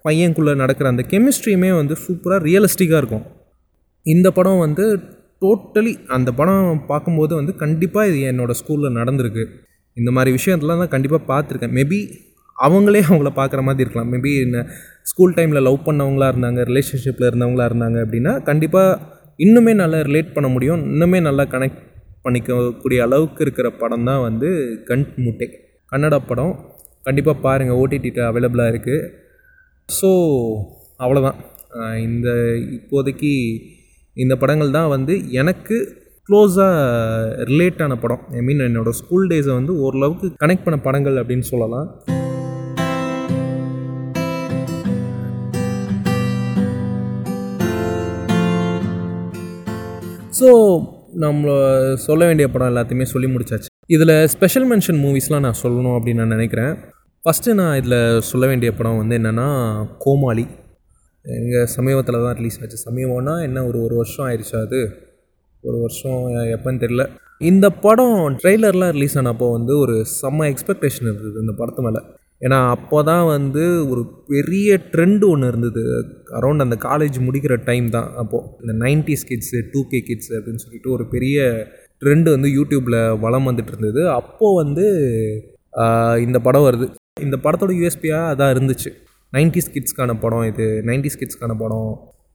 பையனுக்குள்ளே 0.06 0.54
நடக்கிற 0.62 0.88
அந்த 0.92 1.04
கெமிஸ்ட்ரியுமே 1.12 1.70
வந்து 1.80 1.94
சூப்பராக 2.04 2.40
ரியலிஸ்டிக்காக 2.48 3.00
இருக்கும். 3.02 3.24
இந்த 4.06 4.28
படம் 4.38 4.62
வந்து 4.66 4.84
டோட்டலி 5.42 5.92
அந்த 6.16 6.30
படம் 6.38 6.80
பார்க்கும்போது 6.86 7.32
வந்து 7.40 7.52
கண்டிப்பாக 7.62 8.08
இது 8.10 8.18
என்னோடய 8.32 8.58
ஸ்கூலில் 8.60 8.96
நடந்திருக்கு. 9.00 9.44
இந்த 9.96 10.10
மாதிரி 10.16 10.30
விஷயத்தெலாம் 10.38 10.82
தான் 10.82 10.94
கண்டிப்பாக 10.94 11.22
பார்த்துருக்கேன். 11.32 11.74
மேபி 11.78 11.98
அவங்களே 12.56 13.00
அவங்கள 13.08 13.30
பார்க்குற 13.38 13.60
மாதிரி 13.66 13.84
இருக்கலாம். 13.84 14.10
மேபி 14.12 14.30
என்ன 14.46 14.58
ஸ்கூல் 15.10 15.36
டைமில் 15.36 15.66
லவ் 15.68 15.86
பண்ணவங்களா 15.86 16.26
இருந்தாங்க 16.32 16.60
ரிலேஷன்ஷிப்பில் 16.70 17.28
இருந்தவங்களா 17.30 17.66
இருந்தாங்க 17.70 17.98
அப்படின்னா 18.04 18.32
கண்டிப்பாக 18.42 18.98
இன்னுமே 19.44 19.72
நல்லா 19.82 19.98
ரிலேட் 20.08 20.34
பண்ண 20.36 20.48
முடியும். 20.54 20.82
இன்னுமே 20.92 21.18
நல்லா 21.28 21.44
கனெக்ட் 21.54 21.80
பண்ணிக்கக்கூடிய 22.24 22.98
அளவுக்கு 23.06 23.42
இருக்கிற 23.46 23.68
படம் 23.82 24.06
தான் 24.08 24.22
வந்து 24.26 24.48
கண் 24.88 25.04
முட்டை. 25.24 25.48
கன்னட 25.92 26.16
படம். 26.30 26.52
கண்டிப்பாக 27.06 27.42
பாருங்கள் 27.46 27.78
ஓடிடியில் 27.82 28.28
அவைலபிளாக 28.30 28.72
இருக்குது 28.72 29.06
ஸோ 29.88 30.10
அவ்வளோதான் 31.04 31.38
இந்த 32.08 32.28
இப்போதைக்கு 32.76 33.32
இந்த 34.16 34.34
படங்கள் 34.42 34.76
தான் 34.78 34.92
வந்து 34.94 35.14
எனக்கு 35.40 35.76
க்ளோஸாக 36.28 37.44
ரிலேட்டான 37.50 37.92
படம். 38.02 38.22
ஐ 38.38 38.42
மீன் 38.48 38.66
என்னோடய 38.68 38.98
ஸ்கூல் 39.00 39.28
டேஸை 39.30 39.52
வந்து 39.60 39.74
ஓரளவுக்கு 39.84 40.26
கனெக்ட் 40.42 40.66
பண்ண 40.66 40.78
படங்கள் 40.86 41.20
அப்படின்னு 41.22 41.46
சொல்லலாம். 41.52 41.88
ஸோ 50.40 50.50
நம்ம 51.14 51.44
சொல்ல 51.94 52.26
வேண்டிய 52.26 52.48
படம் 52.48 52.76
எல்லாத்தையுமே 52.76 53.02
சொல்லி 53.02 53.28
முடிச்சாச்சு. 53.28 53.66
இதில் 53.86 54.26
ஸ்பெஷல் 54.26 54.66
மென்ஷன் 54.70 55.00
மூவிஸ்லாம் 55.00 55.40
நான் 55.40 55.60
சொல்லணும் 55.62 55.96
அப்படின்னு 55.96 56.14
நான் 56.14 56.28
நினைக்கிறேன். 56.28 56.72
ஃபஸ்ட்டு 57.24 57.54
நான் 57.54 57.76
இதில் 57.76 58.20
சொல்ல 58.20 58.46
வேண்டிய 58.46 58.72
படம் 58.72 58.96
வந்து 58.96 59.18
என்னென்னா 59.18 59.46
கோமாளி. 59.98 60.44
எங்கள் 61.24 61.66
சமீபத்தில் 61.66 62.14
தான் 62.14 62.36
ரிலீஸ் 62.36 62.58
ஆச்சு. 62.62 62.90
சமீபம்னா 62.90 63.42
என்ன 63.42 63.66
ஒரு 63.66 63.82
ஒரு 63.82 63.94
வருஷம் 63.94 64.26
ஆயிடுச்சு 64.26 64.56
அது? 64.60 64.80
ஒரு 65.64 65.78
வருஷம் 65.80 66.20
எப்போன்னு 66.56 66.82
தெரில 66.84 67.08
இந்த 67.38 67.70
படம் 67.70 68.38
ட்ரெய்லர்லாம் 68.42 68.90
ரிலீஸ் 68.90 69.18
ஆனப்போ 69.18 69.50
வந்து 69.52 69.78
ஒரு 69.78 70.04
செம்ம 70.22 70.46
எக்ஸ்பெக்டேஷன் 70.52 71.08
இருந்தது 71.10 71.40
இந்த 71.40 71.52
படத்து 71.58 71.82
மேலே. 71.82 72.00
ஏன்னா 72.42 72.58
அப்போ 72.74 72.98
தான் 73.08 73.24
வந்து 73.34 73.62
ஒரு 73.92 74.02
பெரிய 74.30 74.76
ட்ரெண்டு 74.92 75.24
ஒன்று 75.32 75.50
இருந்தது. 75.52 75.82
அரௌண்ட் 76.38 76.64
அந்த 76.66 76.76
காலேஜ் 76.86 77.16
முடிக்கிற 77.26 77.54
டைம் 77.68 77.86
தான். 77.96 78.08
அப்போது 78.22 78.46
இந்த 78.62 78.74
nineties 78.84 79.26
kids 79.30 79.58
two 79.72 79.80
K 79.90 79.98
kids 80.08 80.32
அப்படின்னு 80.38 80.62
சொல்லிட்டு 80.64 80.90
ஒரு 80.96 81.04
பெரிய 81.14 81.38
ட்ரெண்டு 82.02 82.28
வந்து 82.36 82.50
யூடியூப்பில் 82.58 82.98
வளம் 83.24 83.48
வந்துட்டு 83.48 83.72
இருந்தது. 83.74 84.02
அப்போது 84.20 84.58
வந்து 84.62 84.86
இந்த 86.26 86.38
படம் 86.46 86.66
வருது. 86.68 86.86
இந்த 87.26 87.36
படத்தோட 87.44 87.72
யூஎஸ்பியாக 87.80 88.30
அதான் 88.32 88.52
இருந்துச்சு. 88.54 88.90
நைன்டிஸ் 89.32 89.72
கிட்ஸ்க்கான 89.74 90.14
படம் 90.22 90.46
இது. 90.52 90.68
நைன்டிஸ் 90.90 91.20
கிட்ஸ்க்கான 91.20 91.56
படம் 91.62 91.90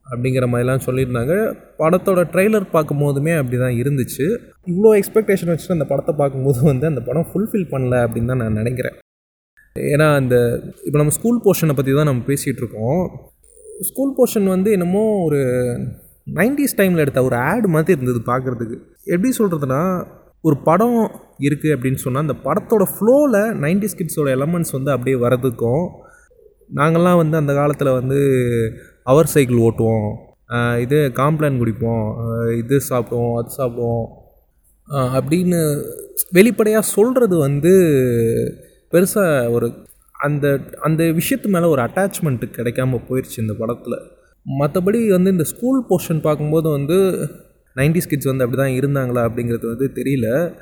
அப்படிங்கிற 0.05 0.45
மாதிரிலாம் 0.51 0.85
சொல்லியிருந்தாங்க. 0.87 1.35
படத்தோட 1.81 2.21
ட்ரெய்லர் 2.33 2.67
பார்க்கும்போதுமே 2.75 3.33
அப்படி 3.39 3.57
தான் 3.63 3.79
இருந்துச்சு. 3.81 4.25
இவ்வளோ 4.71 4.91
எக்ஸ்பெக்டேஷன் 4.99 5.51
வச்சுட்டு 5.51 5.77
அந்த 5.77 5.87
படத்தை 5.91 6.15
பார்க்கும்போது 6.21 6.61
வந்து 6.71 6.85
அந்த 6.91 7.03
படம் 7.09 7.27
ஃபுல்ஃபில் 7.31 7.67
பண்ணல 7.73 8.03
அப்படின்னு 8.05 8.31
தான் 8.33 8.43
நான் 8.43 8.59
நினைக்கிறேன். 8.61 8.97
ஏன்னா 9.75 10.07
அந்த 10.15 10.35
இப்போ 10.85 10.97
நம்ம 10.97 11.13
ஸ்கூல் 11.15 11.41
போர்ஷனை 11.45 11.73
பற்றி 11.75 11.93
தான் 11.93 12.09
நம்ம 12.09 12.21
பேசிகிட்டு 12.27 12.61
இருக்கோம் 12.63 13.01
ஸ்கூல் 13.81 14.13
போர்ஷன் 14.17 14.47
வந்து 14.47 14.69
என்னமோ 14.71 15.01
ஒரு 15.23 15.39
நைன்டிஸ் 16.33 16.77
டைமில் 16.77 17.03
எடுத்த 17.05 17.23
ஒரு 17.23 17.35
ஆட் 17.47 17.67
மாதிரி 17.67 17.95
இருந்தது 17.97 18.21
பார்க்குறதுக்கு 18.29 18.77
எப்படி 19.05 19.31
சொல்கிறதுனா 19.39 19.81
ஒரு 20.43 20.55
படம் 20.63 20.99
இருக்குது 21.45 21.73
அப்படின்னு 21.75 22.01
சொன்னால் 22.03 22.25
அந்த 22.25 22.35
படத்தோட 22.45 22.83
ஃப்ளோவில் 22.93 23.39
நைன்டிஸ் 23.63 23.97
கிட்ஸோட 23.99 24.29
எலமெண்ட்ஸ் 24.37 24.75
வந்து 24.77 24.91
அப்படியே 24.91 25.17
வரதுக்கும் 25.25 25.85
நாங்கள்லாம் 26.69 27.21
வந்து 27.21 27.35
அந்த 27.37 27.53
காலத்தில் 27.53 27.97
வந்து 27.99 28.19
அவர் 29.03 29.33
சைக்கிள் 29.33 29.63
ஓட்டுவோம். 29.67 30.07
இது 30.83 30.97
காம்ப்ளான் 31.19 31.59
குடிப்போம். 31.61 32.05
இது 32.61 32.75
சாப்பிடுவோம் 32.89 33.35
அது 33.39 33.51
சாப்பிடுவோம். 33.59 34.05
அப்படின்னு 35.17 35.59
வெளிப்படையாக 36.37 36.91
சொல்கிறது 36.95 37.35
வந்து 37.37 37.73
பெருசாக 38.91 39.51
ஒரு 39.51 39.87
அந்த 40.15 40.59
அந்த 40.81 41.03
விஷயத்து 41.03 41.47
மேலே 41.47 41.65
ஒரு 41.65 41.81
அட்டாச்மெண்ட்டு 41.81 42.45
கிடைக்காம 42.57 42.99
போயிடுச்சு 43.09 43.37
இந்த 43.37 43.53
படத்தில். 43.53 43.97
மற்றபடி 44.59 45.07
வந்து 45.07 45.31
இந்த 45.31 45.43
ஸ்கூல் 45.43 45.85
போர்ஷன் 45.89 46.21
பார்க்கும்போது 46.21 46.69
வந்து 46.69 46.97
நைன்டிஸ் 47.75 48.09
கிட்ஸ் 48.09 48.25
வந்து 48.25 48.43
அப்படி 48.43 48.61
தான் 48.61 48.75
இருந்தாங்களா 48.79 49.21
அப்படிங்கிறது 49.27 49.67
வந்து 49.67 49.91
தெரியல. 49.93 50.53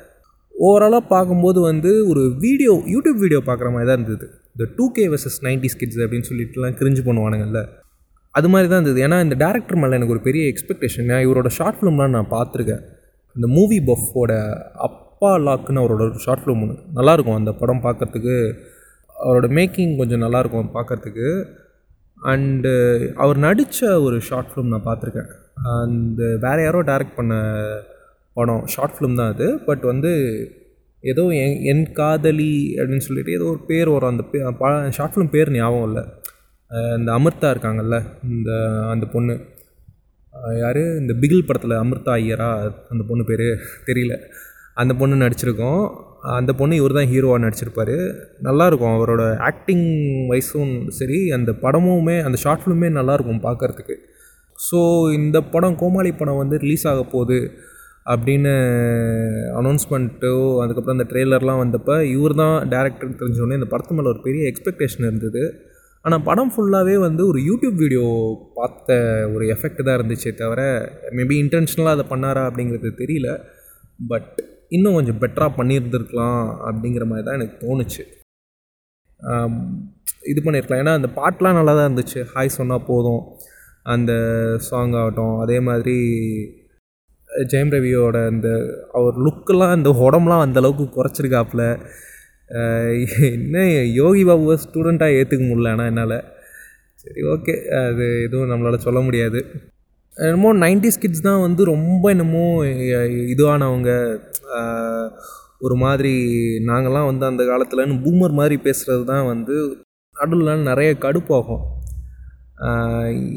ஓவராலாக 0.60 1.04
பார்க்கும்போது 1.08 1.60
வந்து 1.60 2.08
ஒரு 2.08 2.36
வீடியோ 2.38 2.72
யூடியூப் 2.72 3.18
வீடியோ 3.18 3.42
பார்க்குற 3.46 3.70
மாதிரி 3.72 3.88
தான் 3.90 4.04
இருந்தது. 4.04 4.26
இந்த 4.56 4.72
two 4.76 4.92
K 4.92 5.08
versus 5.08 5.38
nineties 5.42 5.78
kids 5.78 5.98
அப்படின்னு 5.98 6.28
சொல்லிட்டுலாம் 6.30 6.76
கிரிஞ்சு 6.80 7.02
பண்ணுவானுங்கல்ல. 7.04 7.62
அது 8.30 8.48
மாதிரி 8.48 8.68
தான் 8.68 8.82
இருந்தது. 8.82 9.08
ஏன்னா 9.08 9.22
இந்த 9.22 9.46
டேரக்டர் 9.46 9.76
மேலே 9.76 9.94
எனக்கு 9.94 10.12
ஒரு 10.12 10.20
பெரிய 10.20 10.52
எக்ஸ்பெக்டேஷன் 10.52 11.04
நான் 11.04 11.26
இவரோட 11.26 11.46
ஷார்ட் 11.48 11.78
ஃபிலிம்லாம் 11.80 12.08
நான் 12.08 12.30
பார்த்துருக்கேன். 12.30 12.82
இந்த 13.36 13.46
மூவி 13.46 13.78
பஃப்போட 13.78 14.32
அப் 14.74 15.03
அப்பா 15.24 15.36
லாக்குன்னு 15.44 15.82
அவரோட 15.82 16.04
ஷார்ட் 16.22 16.42
ஃபிலிம் 16.42 16.62
ஒன்று 16.64 16.74
நல்லாயிருக்கும் 16.96 17.38
அந்த 17.40 17.52
படம் 17.60 17.82
பார்க்குறதுக்கு 17.84 18.34
அவரோட 19.16 19.46
மேக்கிங் 19.58 19.92
கொஞ்சம் 20.00 20.22
நல்லாயிருக்கும் 20.24 20.68
பார்க்கறதுக்கு 20.76 21.28
அண்டு 22.32 22.72
அவர் 23.22 23.38
நடித்த 23.44 23.80
ஒரு 24.06 24.16
ஷார்ட் 24.28 24.50
ஃபிலிம் 24.50 24.72
நான் 24.72 24.86
பார்த்துருக்கேன் 24.88 25.30
அந்த 25.84 26.22
வேறு 26.44 26.62
யாரோ 26.66 26.80
டைரக்ட் 26.90 27.16
பண்ண 27.16 27.34
படம். 28.36 28.62
ஷார்ட் 28.74 28.94
ஃபிலிம் 28.96 29.18
தான் 29.20 29.32
அது. 29.34 29.48
பட் 29.68 29.84
வந்து 29.90 30.12
ஏதோ 31.04 31.24
என் 31.42 31.58
என் 31.72 31.84
காதலி 32.00 32.52
அப்படின்னு 32.78 33.06
சொல்லிட்டு 33.08 33.36
ஏதோ 33.38 33.46
ஒரு 33.52 33.60
பேர் 33.70 33.88
வரும். 33.94 34.12
அந்த 34.14 34.24
பே 34.32 34.38
ஷார்ட் 34.98 35.14
ஃபிலிம் 35.14 35.34
பேர் 35.36 35.54
ஞாபகம் 35.58 35.88
இல்லை. 35.88 36.04
இந்த 36.98 37.10
அமிர்தா 37.18 37.48
இருக்காங்கல்ல 37.54 37.98
இந்த 38.34 38.50
அந்த 38.94 39.06
பொண்ணு. 39.14 39.36
யார்? 40.64 40.82
இந்த 41.02 41.12
பிகில் 41.22 41.46
படத்தில் 41.48 41.80
அமிர்தா 41.82 42.12
ஐயரா? 42.20 42.50
அந்த 42.92 43.02
பொண்ணு 43.10 43.24
பேர் 43.30 43.46
தெரியல. 43.90 44.14
அந்த 44.82 44.92
பொண்ணு 45.00 45.16
நடிச்சிருக்கோம். 45.24 45.82
அந்த 46.38 46.52
பொண்ணு 46.58 46.74
இவர் 46.80 46.96
தான் 46.98 47.10
ஹீரோவாக 47.12 47.42
நடிச்சிருப்பார். 47.44 47.96
நல்லாயிருக்கும் 48.46 48.94
அவரோட 48.96 49.22
ஆக்டிங் 49.48 49.86
வைஸும் 50.30 50.74
சரி 50.98 51.18
அந்த 51.36 51.50
படமுமே 51.64 52.16
அந்த 52.26 52.36
ஷார்ட் 52.44 52.62
ஃபிலிமே 52.64 52.88
நல்லாயிருக்கும் 52.98 53.44
பார்க்கறதுக்கு. 53.46 53.96
ஸோ 54.58 54.78
இந்த 55.18 55.38
படம் 55.54 55.78
கோமாளி 55.82 56.10
படம் 56.20 56.40
வந்து 56.42 56.56
ரிலீஸ் 56.64 56.86
ஆக 56.90 57.02
போகுது 57.14 57.38
அப்படின்னு 58.12 58.52
அனௌன்ஸ்மெண்ட்டோ 59.60 60.32
அதுக்கப்புறம் 60.62 60.96
அந்த 60.96 61.06
ட்ரெய்லர்லாம் 61.12 61.62
வந்தப்போ 61.62 61.94
இவர் 62.14 62.34
தான் 62.40 62.56
டேரக்டர் 62.72 63.18
தெரிஞ்சோடனே 63.20 63.58
இந்த 63.60 63.68
படத்து 63.72 63.96
மேலே 63.98 64.10
ஒரு 64.14 64.20
பெரிய 64.26 64.42
எக்ஸ்பெக்டேஷன் 64.50 65.06
இருந்தது. 65.10 65.44
ஆனால் 66.04 66.24
படம் 66.28 66.52
ஃபுல்லாகவே 66.54 66.96
வந்து 67.06 67.22
ஒரு 67.30 67.38
யூடியூப் 67.48 67.76
வீடியோ 67.84 68.06
பார்த்த 68.58 68.98
ஒரு 69.34 69.44
எஃபெக்ட் 69.54 69.86
தான் 69.86 69.96
இருந்துச்சே 69.98 70.32
தவிர 70.42 70.62
மேபி 71.18 71.36
இன்டென்ஷனலாக 71.44 71.96
அதை 71.96 72.06
பண்ணாரா 72.12 72.42
அப்படிங்கிறது 72.48 72.90
தெரியல. 73.02 73.28
பட் 74.12 74.36
இன்னும் 74.76 74.96
கொஞ்சம் 74.98 75.20
பெட்டராக 75.22 75.52
பண்ணியிருந்துருக்கலாம் 75.58 76.42
அப்படிங்கிற 76.68 77.04
மாதிரி 77.10 77.26
தான் 77.26 77.38
எனக்கு 77.38 77.56
தோணுச்சு. 77.64 78.02
இது 80.30 80.38
பண்ணியிருக்கலாம். 80.44 80.82
ஏன்னா 80.82 80.94
அந்த 80.98 81.08
பாட்டெலாம் 81.18 81.58
நல்லா 81.58 81.74
தான் 81.78 81.88
இருந்துச்சு. 81.88 82.20
ஹாய் 82.32 82.56
சொன்னால் 82.58 82.86
போதும். 82.90 83.22
அந்த 83.94 84.12
சாங் 84.68 84.94
ஆகட்டும். 85.00 85.34
அதே 85.44 85.58
மாதிரி 85.68 85.96
ஜெயம் 87.52 87.72
ரவியோட 87.74 88.16
அந்த 88.32 88.48
அவர் 88.98 89.16
லுக்கெல்லாம் 89.26 89.74
அந்த 89.76 89.90
உடம்புலாம் 90.06 90.44
அந்த 90.46 90.58
அளவுக்கு 90.62 90.86
குறைச்சிருக்காப்புல. 90.96 91.62
என்ன 93.36 93.64
யோகி 94.00 94.22
பாபுவை 94.28 94.56
ஸ்டூடெண்ட்டாக 94.64 95.16
ஏற்றுக்க 95.18 95.44
முடியல 95.46 95.72
ஆனால் 95.74 95.90
என்னால். 95.92 96.18
சரி 97.02 97.22
ஓகே 97.34 97.54
அது 97.84 98.04
எதுவும் 98.26 98.50
நம்மளால் 98.52 98.84
சொல்ல 98.86 99.00
முடியாது. 99.06 99.40
என்னமோ 100.16 100.50
நைன்டிஸ் 100.64 101.00
கிட்ஸ் 101.02 101.26
தான் 101.28 101.44
வந்து 101.44 101.62
ரொம்ப 101.74 102.10
என்னமோ 102.14 102.42
இதுவானவங்க. 103.32 103.90
ஒரு 105.66 105.76
மாதிரி 105.84 106.12
நாங்கள்லாம் 106.68 107.08
வந்து 107.10 107.24
அந்த 107.30 107.42
காலத்தில்னு 107.50 107.96
பூமர் 108.04 108.36
மாதிரி 108.40 108.56
பேசுகிறது 108.66 109.04
தான் 109.12 109.26
வந்து 109.32 109.54
நடுவில் 110.16 110.66
நிறைய 110.70 110.90
கடுப்பாகும். 111.04 111.62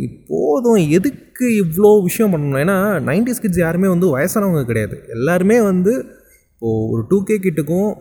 இப்போதும் 0.07 0.81
எதுக்கு 0.97 1.45
இவ்வளோ 1.63 1.91
விஷயம் 2.07 2.33
பண்ணணும்? 2.33 2.61
ஏன்னா 2.65 2.77
நைன்டிஸ் 3.09 3.41
கிட்ஸ் 3.43 3.63
யாருமே 3.65 3.87
வந்து 3.93 4.07
வயசானவங்க 4.15 4.63
கிடையாது. 4.71 4.97
எல்லாருமே 5.15 5.57
வந்து 5.71 5.93
இப்போது 6.51 6.85
ஒரு 6.93 7.01
டூ 7.09 7.17
கே 7.29 7.35
கிட்டுக்கும் 7.45 7.91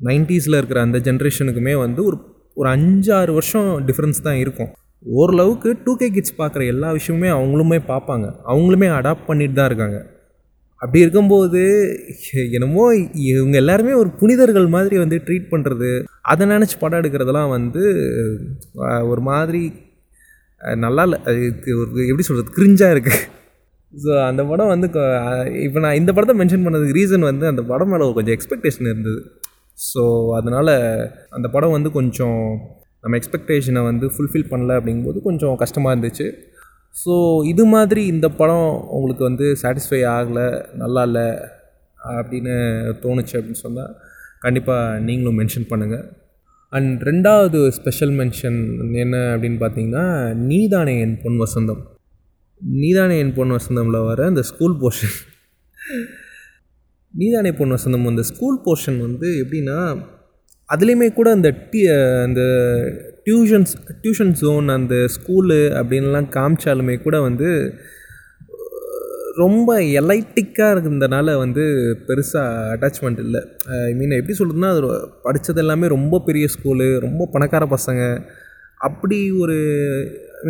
நைன்ட்டீஸில் 0.00 0.58
இருக்கிற 0.60 0.80
அந்த 0.86 0.98
ஜென்ரேஷனுக்குமே 1.08 1.74
வந்து 1.84 2.00
ஒரு 2.08 2.16
ஒரு 2.56 2.68
அஞ்சாறு 2.76 3.32
வருஷம் 3.38 3.68
டிஃப்ரென்ஸ் 3.88 4.26
தான் 4.26 4.38
இருக்கும். 4.44 4.70
ஓரளவுக்கு 5.04 5.70
டூ 5.84 5.92
கே 6.00 6.06
கிட்ஸ் 6.14 6.38
பார்க்குற 6.40 6.62
எல்லா 6.72 6.88
விஷயமுமே 6.98 7.28
அவங்களுமே 7.38 7.78
பார்ப்பாங்க. 7.90 8.26
அவங்களுமே 8.52 8.88
அடாப்ட் 8.98 9.28
பண்ணிட்டு 9.28 9.56
தான் 9.58 9.68
இருக்காங்க. 9.70 9.98
அப்படி 10.82 10.98
இருக்கும்போது 11.04 11.60
என்னமோ 12.56 12.82
இவங்க 13.30 13.56
எல்லாருமே 13.62 13.92
ஒரு 14.02 14.10
புனிதர்கள் 14.20 14.66
மாதிரி 14.74 14.96
வந்து 15.02 15.16
ட்ரீட் 15.26 15.48
பண்ணுறது 15.52 15.90
அதை 16.32 16.46
நினச்சி 16.52 16.76
படம் 16.82 17.00
எடுக்கிறதெல்லாம் 17.00 17.54
வந்து 17.56 17.82
ஒரு 19.12 19.22
மாதிரி 19.30 19.62
நல்லா 20.84 21.02
இல்லை. 21.06 21.18
அதுக்கு 21.30 21.70
ஒரு 21.80 22.06
எப்படி 22.10 22.26
சொல்கிறது 22.28 22.56
கிரிஞ்சாக 22.58 22.94
இருக்குது 22.94 23.20
ஸோ 23.92 24.10
அந்த 24.30 24.42
படம் 24.50 24.72
வந்து 24.74 24.88
இப்போ 25.66 25.78
நான் 25.84 25.98
இந்த 26.00 26.10
படத்தை 26.16 26.34
மென்ஷன் 26.40 26.64
பண்ணதுக்கு 26.66 26.96
ரீசன் 27.00 27.28
வந்து 27.30 27.44
அந்த 27.52 27.62
படம் 27.70 27.90
மேலே 27.92 28.12
கொஞ்சம் 28.18 28.36
எக்ஸ்பெக்டேஷன் 28.36 28.90
இருந்தது. 28.92 29.20
ஸோ 29.78 30.02
அதனால் 30.38 30.74
அந்த 31.36 31.46
படம் 31.54 31.74
வந்து 31.76 31.90
கொஞ்சம் 31.98 32.40
நம்ம 33.04 33.18
எக்ஸ்பெக்டேஷனை 33.20 33.82
வந்து 33.90 34.06
ஃபுல்ஃபில் 34.14 34.50
பண்ணல 34.52 34.76
அப்படிங்கும்போது 34.78 35.18
கொஞ்சம் 35.28 35.56
கஷ்டமாக 35.62 35.94
இருந்துச்சு. 35.94 36.26
ஸோ 36.94 37.14
இது 37.52 37.64
மாதிரி 37.74 38.02
இந்த 38.14 38.26
படம் 38.40 38.70
உங்களுக்கு 38.96 39.22
வந்து 39.28 39.46
சாட்டிஸ்ஃபை 39.62 40.00
ஆகலை 40.16 40.46
நல்லா 40.82 41.02
இல்லை 41.08 41.26
அப்படின்னு 42.18 42.54
தோணுச்சு 43.04 43.36
அப்படின்னு 43.38 43.64
சொன்னால் 43.66 43.92
கண்டிப்பாக 44.44 44.98
நீங்களும் 45.06 45.38
மென்ஷன் 45.40 45.68
பண்ணுங்கள் 45.72 46.04
அண்ட் 46.72 47.02
ரெண்டாவது 47.08 47.58
ஸ்பெஷல் 47.78 48.14
மென்ஷன் 48.20 48.58
என்ன 49.04 49.16
அப்படின்னு 49.34 49.58
பார்த்தீங்கன்னா 49.62 50.04
நீதானே 50.50 50.94
என் 51.04 51.16
பொன் 51.22 51.38
வசந்தம். 51.44 51.82
நீதானே 52.80 53.16
என் 53.24 53.34
பொன் 53.38 53.54
வசந்தமில் 53.56 54.06
வர 54.08 54.26
அந்த 54.32 54.42
ஸ்கூல் 54.50 54.76
போர்ஷன் 54.82 55.16
நீதானே 57.14 57.50
பொன் 57.60 57.74
வசந்தம். 57.76 58.06
அந்த 58.12 58.24
ஸ்கூல் 58.30 58.58
போர்ஷன் 58.66 58.98
வந்து 59.06 59.28
எப்படின்னா 59.42 59.78
அதுலேயுமே 60.72 61.08
கூட 61.18 61.28
அந்த 61.36 61.48
டி 61.70 61.80
அந்த 62.26 62.42
டியூஷன்ஸ் 63.26 63.72
டியூஷன் 64.02 64.34
ஜோன் 64.40 64.66
அந்த 64.78 64.94
ஸ்கூலு 65.14 65.60
அப்படின்லாம் 65.78 66.28
காமிச்சாலுமே 66.36 66.96
கூட 67.06 67.16
வந்து 67.28 67.48
ரொம்ப 69.42 69.70
எலைட்டிக்காக 70.00 70.74
இருந்ததுனால 70.74 71.34
வந்து 71.42 71.64
பெருசாக 72.06 72.70
அட்டாச்மெண்ட் 72.74 73.20
இல்லை. 73.24 73.40
ஐ 73.88 73.92
மீன் 73.98 74.14
எப்படி 74.20 74.36
சொல்கிறதுனா 74.38 74.70
அது 74.74 74.80
படித்தது 75.26 75.60
எல்லாமே 75.64 75.86
ரொம்ப 75.96 76.20
பெரிய 76.28 76.46
ஸ்கூலு 76.54 76.86
ரொம்ப 77.06 77.28
பணக்கார 77.34 77.66
பசங்க. 77.74 78.02
அப்படி 78.88 79.18
ஒரு 79.42 79.58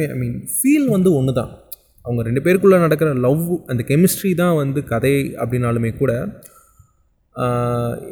ஐ 0.05 0.07
மீன் 0.23 0.39
ஃபீல் 0.55 0.89
வந்து 0.95 1.11
ஒன்று 1.19 1.35
தான். 1.41 1.53
அவங்க 2.05 2.23
ரெண்டு 2.29 2.43
பேருக்குள்ளே 2.47 2.79
நடக்கிற 2.87 3.11
லவ் 3.27 3.45
அந்த 3.71 3.83
கெமிஸ்ட்ரி 3.89 4.33
தான் 4.43 4.57
வந்து 4.63 4.83
கதை 4.93 5.15
அப்படின்னாலுமே 5.43 5.91
கூட 6.01 6.13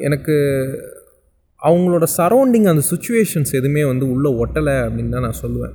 எனக்கு 0.06 0.34
அவங்களோட 1.62 2.04
சரௌண்டிங் 2.18 2.68
அந்த 2.72 2.82
சுச்சுவேஷன்ஸ் 2.90 3.52
எதுவுமே 3.58 3.82
வந்து 3.90 4.06
உள்ளே 4.14 4.30
ஒட்டலை 4.42 4.74
அப்படின்னு 4.86 5.14
தான் 5.16 5.26
நான் 5.28 5.40
சொல்லுவேன். 5.44 5.74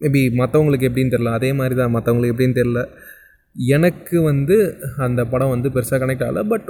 மேபி 0.00 0.22
மற்றவங்களுக்கு 0.40 0.88
எப்படின்னு 0.88 1.14
தெரில 1.14 1.32
அதே 1.38 1.50
மாதிரி 1.58 1.74
தான் 1.80 1.94
மற்றவங்களுக்கு 1.96 2.34
எப்படின்னு 2.34 2.58
தெரில 2.60 2.80
எனக்கு 3.76 4.16
வந்து 4.30 4.56
அந்த 5.06 5.20
படம் 5.32 5.54
வந்து 5.54 5.68
பெருசாக 5.76 5.98
கனெக்ட் 6.02 6.26
ஆகலை. 6.26 6.42
பட் 6.52 6.68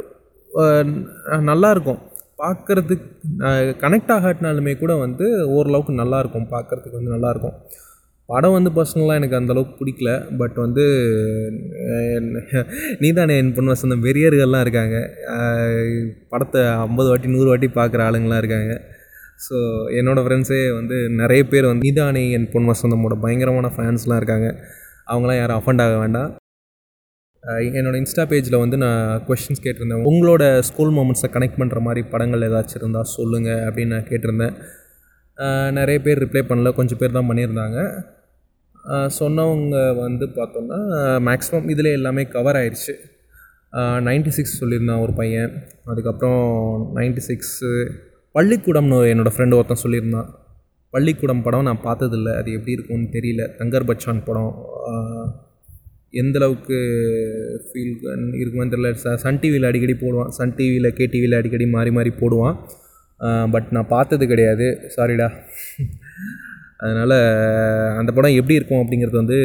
நல்லாயிருக்கும் 1.50 2.00
பார்க்குறதுக்கு 2.42 3.08
கனெக்ட் 3.82 4.12
ஆகாட்டினாலுமே 4.16 4.72
கூட 4.82 4.92
வந்து 5.04 5.26
ஓரளவுக்கு 5.56 5.94
நல்லாயிருக்கும் 6.02 6.48
பார்க்குறதுக்கு 6.54 6.98
வந்து 7.00 7.14
நல்லாயிருக்கும் 7.16 7.56
படம் 8.30 8.54
வந்து 8.56 8.70
பர்சனலாக 8.76 9.20
எனக்கு 9.20 9.38
அந்தளவுக்கு 9.38 9.74
பிடிக்கல. 9.80 10.10
பட் 10.40 10.56
வந்து 10.64 10.84
நீதானே 13.02 13.36
என் 13.42 13.54
பொண்ணு 13.56 13.74
வசந்தம் 13.74 14.04
வெறியர்கள்லாம் 14.06 14.64
இருக்காங்க. 14.66 14.96
படத்தை 16.32 16.62
ஐம்பது 16.86 17.08
வாட்டி 17.12 17.34
நூறு 17.36 17.48
வாட்டி 17.52 17.70
பார்க்குற 17.78 18.02
ஆளுங்களாம் 18.08 18.42
இருக்காங்க. 18.42 18.74
ஸோ 19.46 19.56
என்னோடய 19.98 20.24
ஃப்ரெண்ட்ஸே 20.26 20.60
வந்து 20.78 20.96
நிறைய 21.20 21.42
பேர் 21.52 21.70
வந்து 21.70 21.86
நீதானே 21.86 22.22
என் 22.38 22.50
பொன் 22.52 22.70
வசந்தமோட 22.72 23.14
பயங்கரமான 23.24 23.70
ஃபேன்ஸ்லாம் 23.76 24.20
இருக்காங்க. 24.22 24.48
அவங்களாம் 25.12 25.40
யாரும் 25.40 25.58
அஃபண்ட் 25.60 25.82
ஆக 25.86 25.94
வேண்டாம். 26.02 26.30
என்னோடய 27.68 27.78
என்னோட 27.80 27.96
இன்ஸ்டா 28.02 28.24
பேஜில் 28.30 28.62
வந்து 28.62 28.76
நான் 28.84 29.22
கொஷின்ஸ் 29.28 29.64
கேட்டிருந்தேன். 29.66 30.04
உங்களோட 30.10 30.44
ஸ்கூல் 30.68 30.92
மூமெண்ட்ஸை 30.96 31.28
கனெக்ட் 31.36 31.60
பண்ணுற 31.60 31.80
மாதிரி 31.86 32.02
படங்கள் 32.12 32.46
ஏதாச்சும் 32.48 32.80
இருந்தால் 32.80 33.10
சொல்லுங்கள் 33.16 33.62
அப்படின்னு 33.68 33.94
நான் 33.96 34.10
கேட்டிருந்தேன். 34.10 34.54
நிறைய 35.78 35.98
பேர் 36.06 36.22
ரிப்ளை 36.24 36.42
பண்ணல. 36.48 36.70
கொஞ்சம் 36.78 36.98
பேர் 37.00 37.16
தான் 37.18 37.28
பண்ணியிருந்தாங்க. 37.28 37.78
சொன்னவங்க 39.18 39.76
வந்து 40.02 40.26
பார்த்தோன்னா 40.36 40.78
மேக்ஸிமம் 41.28 41.68
இதில் 41.74 41.96
எல்லாமே 41.98 42.22
கவர் 42.34 42.58
ஆயிடுச்சு. 42.60 42.94
நைன்டி 44.06 44.30
சிக்ஸ் 44.36 44.54
சொல்லியிருந்தான் 44.60 45.02
ஒரு 45.04 45.12
பையன். 45.20 45.52
அதுக்கப்புறம் 45.90 46.46
நைன்டி 46.96 47.22
சிக்ஸு 47.28 47.70
பள்ளிக்கூடம்னு 48.34 48.98
என்னோடய 49.12 49.34
ஃப்ரெண்டு 49.36 49.58
ஒருத்தன் 49.58 49.82
சொல்லியிருந்தான். 49.84 50.28
பள்ளிக்கூடம் 50.94 51.42
படம் 51.46 51.68
நான் 51.68 51.84
பார்த்ததில்ல. 51.84 52.30
அது 52.40 52.50
எப்படி 52.56 52.76
இருக்கும்னு 52.76 53.08
தெரியல. 53.16 53.42
தங்கர் 53.58 53.88
பச்சான் 53.90 54.24
படம். 54.28 54.52
எந்தளவுக்கு 56.22 56.78
ஃபீல் 57.66 57.92
இருக்குமான்னு 58.40 58.72
தெரியல. 58.74 58.90
ச 59.02 59.14
சன் 59.24 59.40
டிவியில் 59.42 59.68
அடிக்கடி 59.68 59.94
போடுவான். 60.00 60.32
சன் 60.38 60.54
டிவியில் 60.58 60.96
கேடிவியில் 61.00 61.38
அடிக்கடி 61.38 61.66
மாறி 61.74 61.90
மாறி 61.98 62.12
போடுவான். 62.22 62.56
பட் 63.54 63.68
நான் 63.76 63.92
பார்த்தது 63.94 64.24
கிடையாது. 64.26 64.66
சாரிடா 64.96 65.28
அதனால் 66.84 67.16
அந்த 68.00 68.10
படம் 68.16 68.38
எப்படி 68.40 68.58
இருக்கும் 68.58 68.82
அப்படிங்கிறது 68.82 69.22
வந்து 69.22 69.38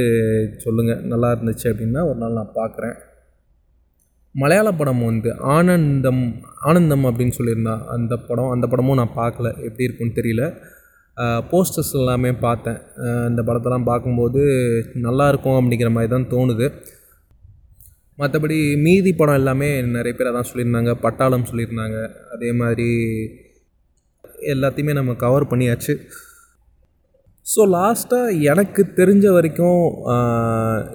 சொல்லுங்கள் 0.64 1.04
நல்லா 1.12 1.30
இருந்துச்சு 1.36 1.68
அப்படின்னா 1.72 2.04
ஒரு 2.10 2.18
நாள் 2.22 2.40
நான் 2.40 2.58
பார்க்குறேன் 2.62 2.96
மலையாள 4.36 4.70
படம் 4.80 5.04
வந்து 5.10 5.30
ஆனந்தம் 5.56 6.24
ஆனந்தம் 6.70 7.06
அப்படின்னு 7.10 7.38
சொல்லியிருந்தா 7.38 7.76
அந்த 7.96 8.14
படம் 8.30 8.54
அந்த 8.54 8.66
படமும் 8.72 9.00
நான் 9.02 9.18
பார்க்கல 9.22 9.48
எப்படி 9.68 9.88
இருக்குன்னு 9.88 10.18
தெரியல. 10.18 10.44
போஸ்டர்ஸ் 11.52 11.94
எல்லாமே 12.00 12.32
பார்த்தேன். 12.46 12.80
இந்த 13.28 13.28
அந்த 13.30 13.42
படத்தெல்லாம் 13.48 13.88
பார்க்கும்போது 13.90 14.42
நல்லா 15.06 15.26
இருக்கும் 15.32 15.58
அப்படிங்கிற 15.60 15.90
மாதிரி 15.98 16.12
தான் 16.14 16.30
தோணுது. 16.34 16.68
மற்றபடி 18.22 18.58
மீதி 18.86 19.12
படம் 19.20 19.40
எல்லாமே 19.42 19.70
நிறைய 19.96 20.14
பேர் 20.18 20.32
அதான் 20.32 20.50
சொல்லியிருந்தாங்க. 20.52 20.92
பட்டாளம் 21.06 21.48
சொல்லியிருந்தாங்க. 21.52 21.98
அதே 22.36 22.52
மாதிரி 22.62 22.90
எல்லாத்தையுமே 24.54 24.94
நம்ம 25.00 25.16
கவர் 25.26 25.50
பண்ணியாச்சு. 25.52 25.94
ஸோ 27.46 27.62
லாஸ்ட்டாக 27.74 28.38
எனக்கு 28.42 28.82
தெரிஞ்ச 28.96 29.26
வரைக்கும் 29.34 29.82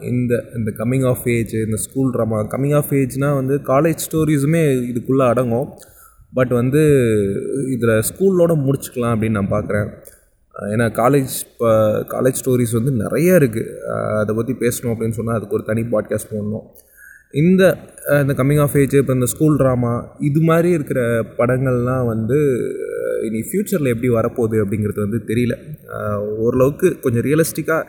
இந்த 0.00 0.32
இந்த 0.56 0.70
கம்மிங் 0.78 1.04
ஆஃப் 1.08 1.26
ஏஜ் 1.28 1.54
இந்த 1.54 1.76
ஸ்கூல் 1.76 2.10
ட்ராமா 2.14 2.38
கம்மிங் 2.54 2.74
ஆஃப் 2.76 2.90
ஏஜ்னால் 3.00 3.34
வந்து 3.34 3.56
காலேஜ் 3.68 4.04
ஸ்டோரிஸுமே 4.06 4.62
இதுக்குள்ளே 4.90 5.26
அடங்கும். 5.28 5.68
பட் 6.34 6.48
வந்து 6.48 6.82
இதில் 7.74 7.94
ஸ்கூலோட 8.10 8.52
முடிச்சுக்கலாம் 8.66 9.14
அப்படின்னு 9.14 9.38
நான் 9.40 9.54
பார்க்குறேன் 9.54 9.88
ஏன்னா 10.54 10.86
காலேஜ் 11.00 11.34
இப்போ 11.46 11.70
காலேஜ் 12.14 12.40
ஸ்டோரிஸ் 12.40 12.76
வந்து 12.78 12.92
நிறைய 13.04 13.38
இருக்குது 13.38 13.76
அதை 14.20 14.34
பற்றி 14.34 14.56
பேசணும் 14.64 14.92
அப்படின்னு 14.94 15.18
சொன்னால் 15.20 15.38
அதுக்கு 15.38 15.56
ஒரு 15.58 15.64
தனி 15.64 15.82
பாட்காஸ்ட் 15.94 16.32
போடணும். 16.32 16.66
இந்த 17.34 17.62
இந்த 18.20 18.32
கம்மிங் 18.38 18.60
ஆஃப் 18.62 18.76
ஏஜ் 18.80 18.94
இப்போ 19.00 19.14
இந்த 19.16 19.26
ஸ்கூல் 19.32 19.58
ட்ராமா 19.60 19.92
இது 20.28 20.40
மாதிரி 20.48 20.68
இருக்கிற 20.76 21.00
படங்கள்லாம் 21.38 22.04
வந்து 22.12 22.38
இனி 23.26 23.40
ஃப்யூச்சரில் 23.48 23.90
எப்படி 23.92 24.08
வரப்போகுது 24.16 24.56
அப்படிங்கிறது 24.62 25.00
வந்து 25.04 25.18
தெரியல. 25.30 25.54
ஓரளவுக்கு 26.44 26.88
கொஞ்சம் 27.04 27.24
ரியலிஸ்டிக்காக 27.26 27.84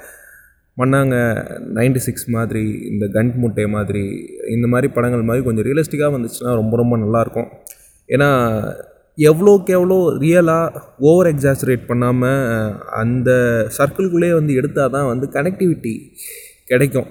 பண்ணாங்க 0.78 1.16
நைன்டி 1.78 2.02
சிக்ஸ் 2.08 2.28
மாதிரி 2.36 2.64
இந்த 2.92 3.06
கண்ட் 3.16 3.36
முட்டை 3.44 3.66
மாதிரி 3.76 4.04
இந்த 4.56 4.68
மாதிரி 4.74 4.88
படங்கள் 4.98 5.28
மாதிரி 5.30 5.46
கொஞ்சம் 5.48 5.68
ரியலிஸ்டிக்காக 5.68 6.14
வந்துச்சுன்னா 6.18 6.54
ரொம்ப 6.62 6.76
ரொம்ப 6.82 6.98
நல்லாயிருக்கும். 7.04 7.50
ஏன்னா 8.10 8.30
எவ்வளோக்கு 9.18 9.72
எவ்வளோ 9.78 9.98
ரியலாக 10.26 10.82
ஓவர் 11.10 11.30
எக்ஸாசரேட் 11.34 11.89
பண்ணாமல் 11.89 12.76
அந்த 13.02 13.32
சர்க்கிள்குள்ளேயே 13.78 14.36
வந்து 14.39 14.54
எடுத்தால் 14.60 14.94
தான் 14.98 15.10
வந்து 15.12 15.28
கனெக்டிவிட்டி 15.38 15.96
கிடைக்கும். 16.72 17.10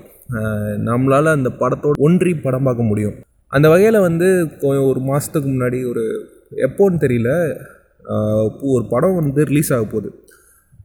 நம்மளால் 0.88 1.36
அந்த 1.36 1.50
படத்தோட 1.60 2.02
ஒன்றி 2.06 2.32
படம் 2.46 2.66
பார்க்க 2.68 2.90
முடியும். 2.90 3.16
அந்த 3.56 3.66
வகையில் 3.72 4.04
வந்து 4.08 4.28
ஒரு 4.90 5.00
மாதத்துக்கு 5.08 5.48
முன்னாடி 5.52 5.78
ஒரு 5.90 6.04
எப்போன்னு 6.66 6.98
தெரியல 7.04 7.30
ஒரு 8.72 8.84
படம் 8.92 9.18
வந்து 9.20 9.40
ரிலீஸ் 9.50 9.72
ஆக 9.76 9.84
போகுது. 9.92 10.10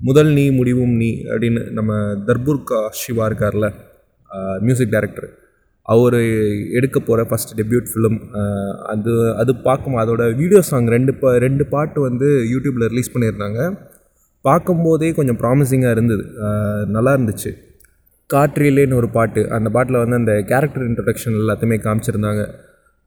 முதல் 0.08 0.32
நீ 0.38 0.46
முடிவும் 0.60 0.94
நீ 1.02 1.10
அப்படின்னு 1.32 1.62
நம்ம 1.78 1.94
தர்புர்கா 2.30 2.80
சிவா 3.02 3.26
இருக்கார்ல 3.30 3.68
மியூசிக் 4.66 4.94
டைரக்டர் 4.96 5.30
அவர் 5.94 6.18
எடுக்க 6.78 6.98
போகிற 7.00 7.24
ஃபஸ்ட் 7.30 7.54
டெபியூட் 7.60 7.90
ஃபிலிம் 7.92 8.18
அது 8.94 9.12
அது 9.42 9.52
பார்க்கும் 9.68 10.00
அதோட 10.04 10.24
வீடியோ 10.42 10.62
சாங் 10.70 10.90
ரெண்டு 10.96 11.14
பா 11.22 11.32
ரெண்டு 11.46 11.64
பாட்டு 11.74 12.00
வந்து 12.08 12.28
யூடியூப்பில் 12.54 12.90
ரிலீஸ் 12.94 13.14
பண்ணியிருந்தாங்க. 13.14 13.60
பார்க்கும்போதே 14.46 15.12
கொஞ்சம் 15.20 15.40
ப்ராமிசிங்காக 15.44 15.96
இருந்தது. 15.98 16.24
நல்லா 16.96 17.14
இருந்துச்சு. 17.18 17.52
காற்றிலேன்னு 18.34 19.00
ஒரு 19.02 19.10
பாட்டு. 19.18 19.42
அந்த 19.56 19.70
பாட்டில் 19.76 20.02
வந்து 20.04 20.20
அந்த 20.22 20.34
கேரக்டர் 20.52 20.86
இன்ட்ரடக்ஷன் 20.90 21.40
எல்லாத்தையுமே 21.42 21.78
காமிச்சிருந்தாங்க. 21.86 22.44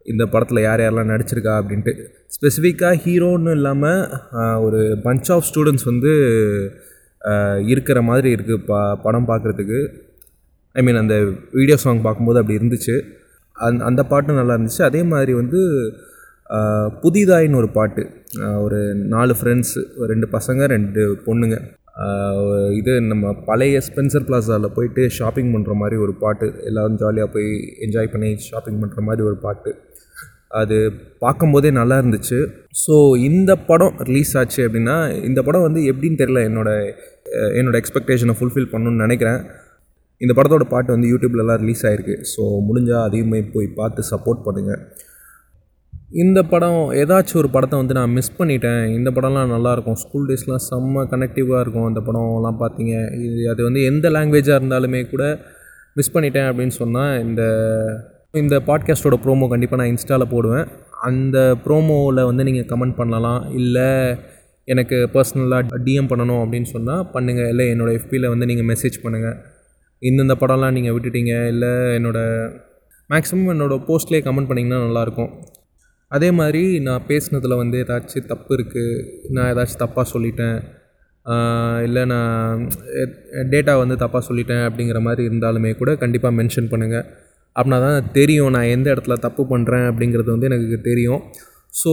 இந்த 0.07 0.25
படத்தில் 0.33 0.67
யார் 0.67 0.83
யாரெல்லாம் 0.83 1.13
நடிச்சிருக்கா 1.13 1.55
அப்படின்ட்டு. 1.61 1.93
ஸ்பெசிஃபிக்காக 2.35 3.01
ஹீரோன்னு 3.05 3.55
இல்லாமல் 3.59 4.03
ஒரு 4.67 4.81
பஞ்ச் 5.07 5.31
ஆஃப் 5.35 5.47
ஸ்டூடெண்ட்ஸ் 5.49 5.89
வந்து 5.91 6.13
இருக்கிற 7.73 7.99
மாதிரி 8.11 8.29
இருக்குது 8.37 8.65
பா 8.69 8.81
படம் 9.05 9.29
பார்க்குறதுக்கு 9.31 9.81
ஐ 10.75 10.83
மீன் 10.87 11.01
அந்த 11.03 11.15
வீடியோ 11.59 11.77
சாங் 11.85 12.05
பார்க்கும்போது 12.07 12.41
அப்படி 12.41 12.59
இருந்துச்சு. 12.61 12.97
அந் 13.57 13.81
அந்த 13.89 14.03
பாட்டும் 14.11 14.39
நல்லா 14.41 14.57
இருந்துச்சு. 14.57 14.83
அதே 14.91 15.01
மாதிரி 15.13 15.33
வந்து 15.41 15.61
புதிதாயின்னு 17.05 17.61
ஒரு 17.63 17.69
பாட்டு. 17.79 18.03
ஒரு 18.65 18.79
நாலு 19.15 19.33
ஃப்ரெண்ட்ஸு 19.39 19.81
ரெண்டு 20.13 20.27
பசங்க 20.37 20.69
ரெண்டு 20.75 21.03
பொண்ணுங்க. 21.27 21.57
இது 22.79 22.93
நம்ம 23.11 23.33
பழைய 23.49 23.77
ஸ்பென்சர் 23.89 24.27
பிளாசாவில் 24.29 24.75
போயிட்டு 24.77 25.03
ஷாப்பிங் 25.19 25.51
பண்ணுற 25.55 25.73
மாதிரி 25.83 25.97
ஒரு 26.05 26.13
பாட்டு 26.23 26.47
எல்லோரும் 26.69 26.99
ஜாலியாக 27.03 27.29
போய் 27.35 27.49
என்ஜாய் 27.85 28.13
பண்ணி 28.13 28.31
ஷாப்பிங் 28.49 28.81
பண்ணுற 28.83 29.03
மாதிரி 29.09 29.23
ஒரு 29.31 29.39
பாட்டு. 29.45 29.71
அது 30.61 30.77
பார்க்கும்போதே 31.25 31.71
நல்லா 31.79 31.97
இருந்துச்சு. 32.03 32.39
ஸோ 32.85 32.95
இந்த 33.29 33.53
படம் 33.71 33.97
ரிலீஸ் 34.09 34.33
ஆச்சு 34.41 34.61
அப்படின்னா 34.67 34.97
இந்த 35.29 35.41
படம் 35.49 35.67
வந்து 35.67 35.81
எப்படின்னு 35.93 36.21
தெரில 36.23 36.43
என்னோடய 36.51 36.85
என்னோடய 37.31 37.59
என்னோட 37.59 37.77
எக்ஸ்பெக்டேஷனை 37.83 38.35
ஃபுல்ஃபில் 38.39 38.71
பண்ணணும்னு 38.73 39.05
நினைக்கிறேன். 39.07 39.41
இந்த 40.21 40.33
படத்தோட 40.37 40.65
பாட்டு 40.75 40.95
வந்து 40.95 41.11
யூடியூப்லலாம் 41.13 41.61
ரிலீஸ் 41.65 41.85
ஆகிருக்கு 41.89 42.17
ஸோ 42.35 42.43
முடிஞ்சால் 42.69 43.05
அதையுமே 43.09 43.41
போய் 43.55 43.69
பார்த்து 43.81 44.11
சப்போர்ட் 44.13 44.41
பண்ணுங்கள் 44.47 44.81
இந்த 46.11 46.39
படம் 46.43 46.79
ஏதாச்சும் 47.01 47.39
ஒரு 47.41 47.49
படத்தை 47.55 47.77
வந்து 47.79 47.95
நான் 47.99 48.13
மிஸ் 48.19 48.37
பண்ணிட்டேன். 48.39 48.85
இந்த 48.99 49.11
படம்லாம் 49.17 49.51
நல்லாயிருக்கும். 49.55 49.99
ஸ்கூல் 50.03 50.29
டேஸ்லாம் 50.29 50.63
செம்ம 50.69 51.03
கனெக்டிவாக 51.11 51.63
இருக்கும் 51.65 51.89
அந்த 51.89 52.01
படம்லாம் 52.07 52.61
பார்த்தீங்க. 52.63 52.95
இது 53.27 53.43
அது 53.53 53.61
வந்து 53.63 53.81
எந்த 53.91 54.11
லாங்குவேஜாக 54.17 54.61
இருந்தாலுமே 54.61 55.01
கூட 55.11 55.25
மிஸ் 55.99 56.15
பண்ணிட்டேன் 56.15 56.49
அப்படின்னு 56.51 56.75
சொன்னால் 56.83 57.13
இந்த 57.25 57.43
இந்த 58.35 58.57
பாட்காஸ்ட்டோட 58.69 59.17
ப்ரோமோ 59.25 59.49
கண்டிப்பாக 59.53 59.81
நான் 59.83 59.93
இன்ஸ்டாவில் 59.93 60.33
போடுவேன். 60.33 60.67
அந்த 61.09 61.37
ப்ரோமோவில் 61.67 62.23
வந்து 62.31 62.47
நீங்கள் 62.49 62.69
கமெண்ட் 62.73 62.99
பண்ணலாம். 63.01 63.43
இல்லை 63.61 63.89
எனக்கு 64.69 64.97
பர்சனலாக 65.15 65.83
டிஎம் 65.85 66.11
பண்ணணும் 66.11 66.43
அப்படின்னு 66.45 66.71
சொன்னால் 66.75 67.05
பண்ணுங்கள் 67.15 67.51
இல்லை 67.53 67.67
என்னோடய 67.75 67.99
எஃபியில் 68.01 68.29
வந்து 68.29 68.49
நீங்கள் 68.53 68.69
மெசேஜ் 68.73 68.99
பண்ணுங்கள் 69.05 69.37
இந்தந்த 70.03 70.35
படம்லாம் 70.43 70.77
நீங்கள் 70.79 70.95
விட்டுட்டீங்க. 70.97 71.35
இல்லை 71.53 71.73
என்னோடய 71.99 72.51
மேக்ஸிமம் 73.11 73.55
என்னோடய 73.57 73.87
போஸ்ட்லேயே 73.89 74.25
கமெண்ட் 74.27 74.51
பண்ணிங்கன்னா 74.51 74.81
நல்லாயிருக்கும். 74.89 75.33
அதே 76.11 76.31
மாதிரி 76.31 76.81
நான் 76.81 77.07
பேசுனதில் 77.09 77.57
வந்து 77.57 77.85
ஏதாச்சும் 77.85 78.27
தப்பு 78.27 78.57
இருக்குது 78.57 79.07
நான் 79.29 79.49
ஏதாச்சும் 79.53 79.83
தப்பாக 79.83 80.07
சொல்லிட்டேன் 80.13 80.59
இல்லை 81.83 82.05
நான் 82.05 82.69
டேட்டா 83.53 83.79
வந்து 83.79 83.97
தப்பாக 83.97 84.23
சொல்லிட்டேன் 84.29 84.63
அப்படிங்கிற 84.69 85.01
மாதிரி 85.01 85.23
இருந்தாலுமே 85.29 85.77
கூட 85.77 85.95
கண்டிப்பாக 85.95 86.37
மென்ஷன் 86.43 86.71
பண்ணுங்கள் 86.71 87.07
அப்படின்னா 87.57 87.79
தான் 87.81 88.11
தெரியும் 88.13 88.51
நான் 88.51 88.73
எந்த 88.77 88.95
இடத்துல 88.95 89.15
தப்பு 89.19 89.43
பண்ணுறேன் 89.43 89.87
அப்படிங்கிறது 89.91 90.31
வந்து 90.35 90.47
எனக்கு 90.47 90.81
தெரியும். 90.81 91.23
ஸோ 91.83 91.91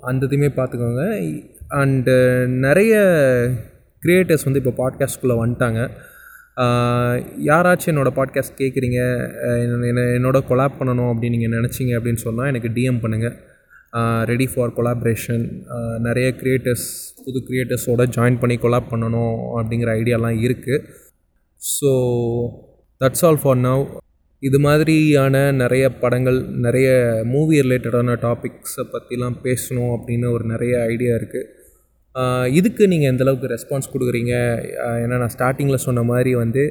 அந்த 0.00 0.26
இதுவுமே 0.26 0.50
பார்த்துக்கோங்க. 0.56 1.02
அண்டு 1.70 2.14
நிறைய 2.46 2.94
க்ரியேட்டர்ஸ் 4.02 4.44
வந்து 4.44 4.60
இப்போ 4.62 4.74
பாட்காஸ்ட்குள்ளே 4.82 5.36
வந்துட்டாங்க. 5.42 5.80
யாராச்சும் 7.50 7.92
என்னோடய 7.92 8.16
பாட்காஸ்ட் 8.18 8.60
கேட்குறீங்க 8.60 8.98
என்ன 9.64 10.02
என்னோட 10.18 10.38
கொலாப் 10.50 10.78
பண்ணணும் 10.80 11.10
அப்படின்னு 11.12 11.36
நீங்கள் 11.36 11.56
நினச்சிங்க 11.58 11.92
அப்படின்னு 11.98 12.24
சொன்னால் 12.26 12.46
எனக்கு 12.46 12.68
டிஎம் 12.76 13.02
பண்ணுங்கள் 13.04 13.36
ரெடி 14.24 14.46
ஃபார் 14.52 14.74
கொலாப்ரேஷன் 14.76 15.44
நிறைய 15.98 16.28
க்ரியேட்டர்ஸ் 16.40 16.86
புது 17.24 17.40
க்ரியேட்டர்ஸோட 17.48 18.04
ஜாயின் 18.16 18.38
பண்ணி 18.38 18.56
கொலாப் 18.56 18.92
பண்ணணும் 18.92 19.36
அப்படிங்கிற 19.56 19.90
ஐடியாலாம் 20.00 20.38
இருக்குது 20.46 20.84
so 21.60 21.90
that's 23.00 23.24
all 23.24 23.42
for 23.42 23.60
now 23.60 23.84
இது 24.42 24.58
மாதிரியான 24.58 25.36
நிறைய 25.52 25.84
படங்கள் 26.02 26.38
நிறைய 26.66 26.88
மூவி 27.24 27.56
ரிலேட்டடான 27.60 28.16
டாபிக்ஸை 28.24 28.84
பற்றிலாம் 28.94 29.36
பேசணும் 29.44 29.92
அப்படின்னு 29.96 30.28
ஒரு 30.36 30.44
நிறைய 30.44 30.74
ஐடியா 30.92 31.12
இருக்குது 31.14 31.48
இதுக்கு 32.58 32.84
நீங்கள் 32.92 33.10
எந்தளவுக்கு 33.12 33.52
ரெஸ்பான்ஸ் 33.52 33.92
கொடுக்குறீங்க? 33.92 34.34
ஏன்னா 35.02 35.18
நான் 35.22 35.34
ஸ்டார்டிங்கில் 35.36 35.84
சொன்ன 35.84 36.02
மாதிரி 36.02 36.32
வந்து 36.34 36.62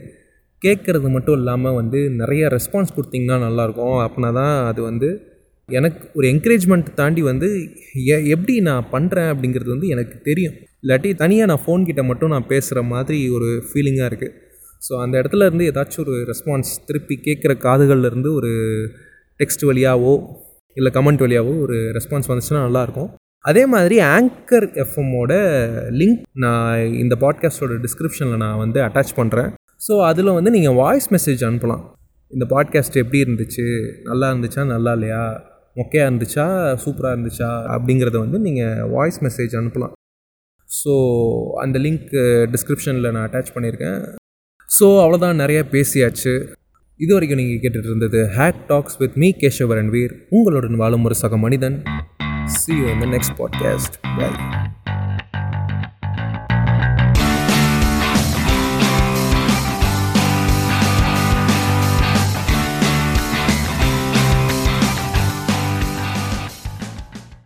கேட்குறது 0.61 1.09
மட்டும் 1.09 1.37
இல்லாமல் 1.39 1.77
வந்து 1.79 1.99
நிறைய 2.21 2.43
ரெஸ்பான்ஸ் 2.55 2.95
கொடுத்தீங்கன்னா 2.95 3.37
நல்லாயிருக்கும். 3.45 3.99
அப்படின்னா 4.05 4.31
தான் 4.39 4.55
அது 4.71 4.81
வந்து 4.81 5.09
எனக்கு 5.71 6.09
ஒரு 6.13 6.27
என்கரேஜ்மெண்ட் 6.27 6.93
தாண்டி 6.93 7.21
வந்து 7.21 7.47
எ 8.05 8.17
எப்படி 8.27 8.59
நான் 8.59 8.87
பண்ணுறேன் 8.91 9.29
அப்படிங்கிறது 9.33 9.69
வந்து 9.69 9.87
எனக்கு 9.87 10.21
தெரியும். 10.21 10.53
இல்லாட்டி 10.83 11.15
தனியாக 11.15 11.55
நான் 11.55 11.63
ஃபோன் 11.65 11.85
கிட்ட 11.85 12.03
மட்டும் 12.03 12.29
நான் 12.29 12.47
பேசுகிற 12.47 12.81
மாதிரி 12.83 13.29
ஒரு 13.29 13.63
ஃபீலிங்காக 13.67 14.09
இருக்குது 14.11 14.33
ஸோ 14.81 14.93
அந்த 15.01 15.21
இடத்துல 15.21 15.45
இருந்து 15.45 15.71
ஏதாச்சும் 15.71 15.99
ஒரு 15.99 16.13
ரெஸ்பான்ஸ் 16.13 16.71
திருப்பி 16.85 17.19
கேட்குற 17.23 17.55
காதுகள்லேருந்து 17.57 18.33
ஒரு 18.33 18.51
டெக்ஸ்ட் 19.39 19.65
வழியாவோ 19.65 20.13
இல்லை 20.73 20.91
கமெண்ட் 20.93 21.23
வழியாவோ 21.23 21.59
ஒரு 21.61 21.77
ரெஸ்பான்ஸ் 21.97 22.27
வந்துச்சுன்னா 22.27 22.61
நல்லாயிருக்கும் 22.67 23.09
அதே 23.45 23.65
மாதிரி 23.65 23.99
ஆங்கர் 23.99 24.67
எஃப்எம்மோட 24.73 25.31
லிங்க் 25.91 26.21
நான் 26.33 26.93
இந்த 26.93 27.15
பாட்காஸ்ட்டோட 27.21 27.83
டிஸ்கிரிப்ஷனில் 27.83 28.37
நான் 28.37 28.57
வந்து 28.57 28.81
அட்டாச் 28.81 29.17
பண்ணுறேன் 29.17 29.51
ஸோ 29.87 30.03
அதில் 30.03 30.35
வந்து 30.37 30.51
நீங்கள் 30.51 30.73
வாய்ஸ் 30.73 31.07
மெசேஜ் 31.13 31.43
அனுப்பலாம். 31.47 31.83
இந்த 32.31 32.45
பாட்காஸ்ட் 32.49 32.99
எப்படி 33.01 33.21
இருந்துச்சு? 33.21 33.65
நல்லா 34.03 34.31
இருந்துச்சா? 34.31 34.65
நல்லா 34.65 34.91
இல்லையா? 34.93 35.23
மொக்கையாக 35.75 36.09
இருந்துச்சா? 36.09 36.45
சூப்பராக 36.83 37.15
இருந்துச்சா? 37.15 37.49
அப்படிங்கிறத 37.75 38.17
வந்து 38.17 38.39
நீங்கள் 38.39 38.89
வாய்ஸ் 38.95 39.19
மெசேஜ் 39.25 39.53
அனுப்பலாம். 39.59 39.93
ஸோ 40.69 40.93
அந்த 41.63 41.79
லிங்க் 41.79 42.11
டிஸ்கிரிப்ஷனில் 42.53 43.11
நான் 43.11 43.27
அட்டாச் 43.27 43.53
பண்ணியிருக்கேன். 43.55 43.99
ஸோ 44.77 44.87
அவ்வளோதான் 45.03 45.41
நிறைய 45.43 45.61
பேசியாச்சு. 45.71 46.33
இது 46.99 47.11
வரைக்கும் 47.13 47.39
நீங்கள் 47.41 47.61
கேட்டுட்டு 47.63 47.91
இருந்தது 47.91 48.19
hack 48.37 48.61
talks 48.67 48.97
with 48.97 49.17
me 49.23 49.29
Keshavaran 49.43 49.91
Veer 49.95 50.13
உங்களுடன் 50.29 50.75
வாழும் 50.75 51.03
ஒரு 51.03 51.15
சக 51.23 51.37
மனிதன். 51.37 51.77
சி 52.59 52.73
யூ 52.75 52.87
இந்த 52.95 53.05
நெக்ஸ்ட் 53.05 53.37
பாட்காஸ்ட் 53.41 53.97
பை 54.17 54.29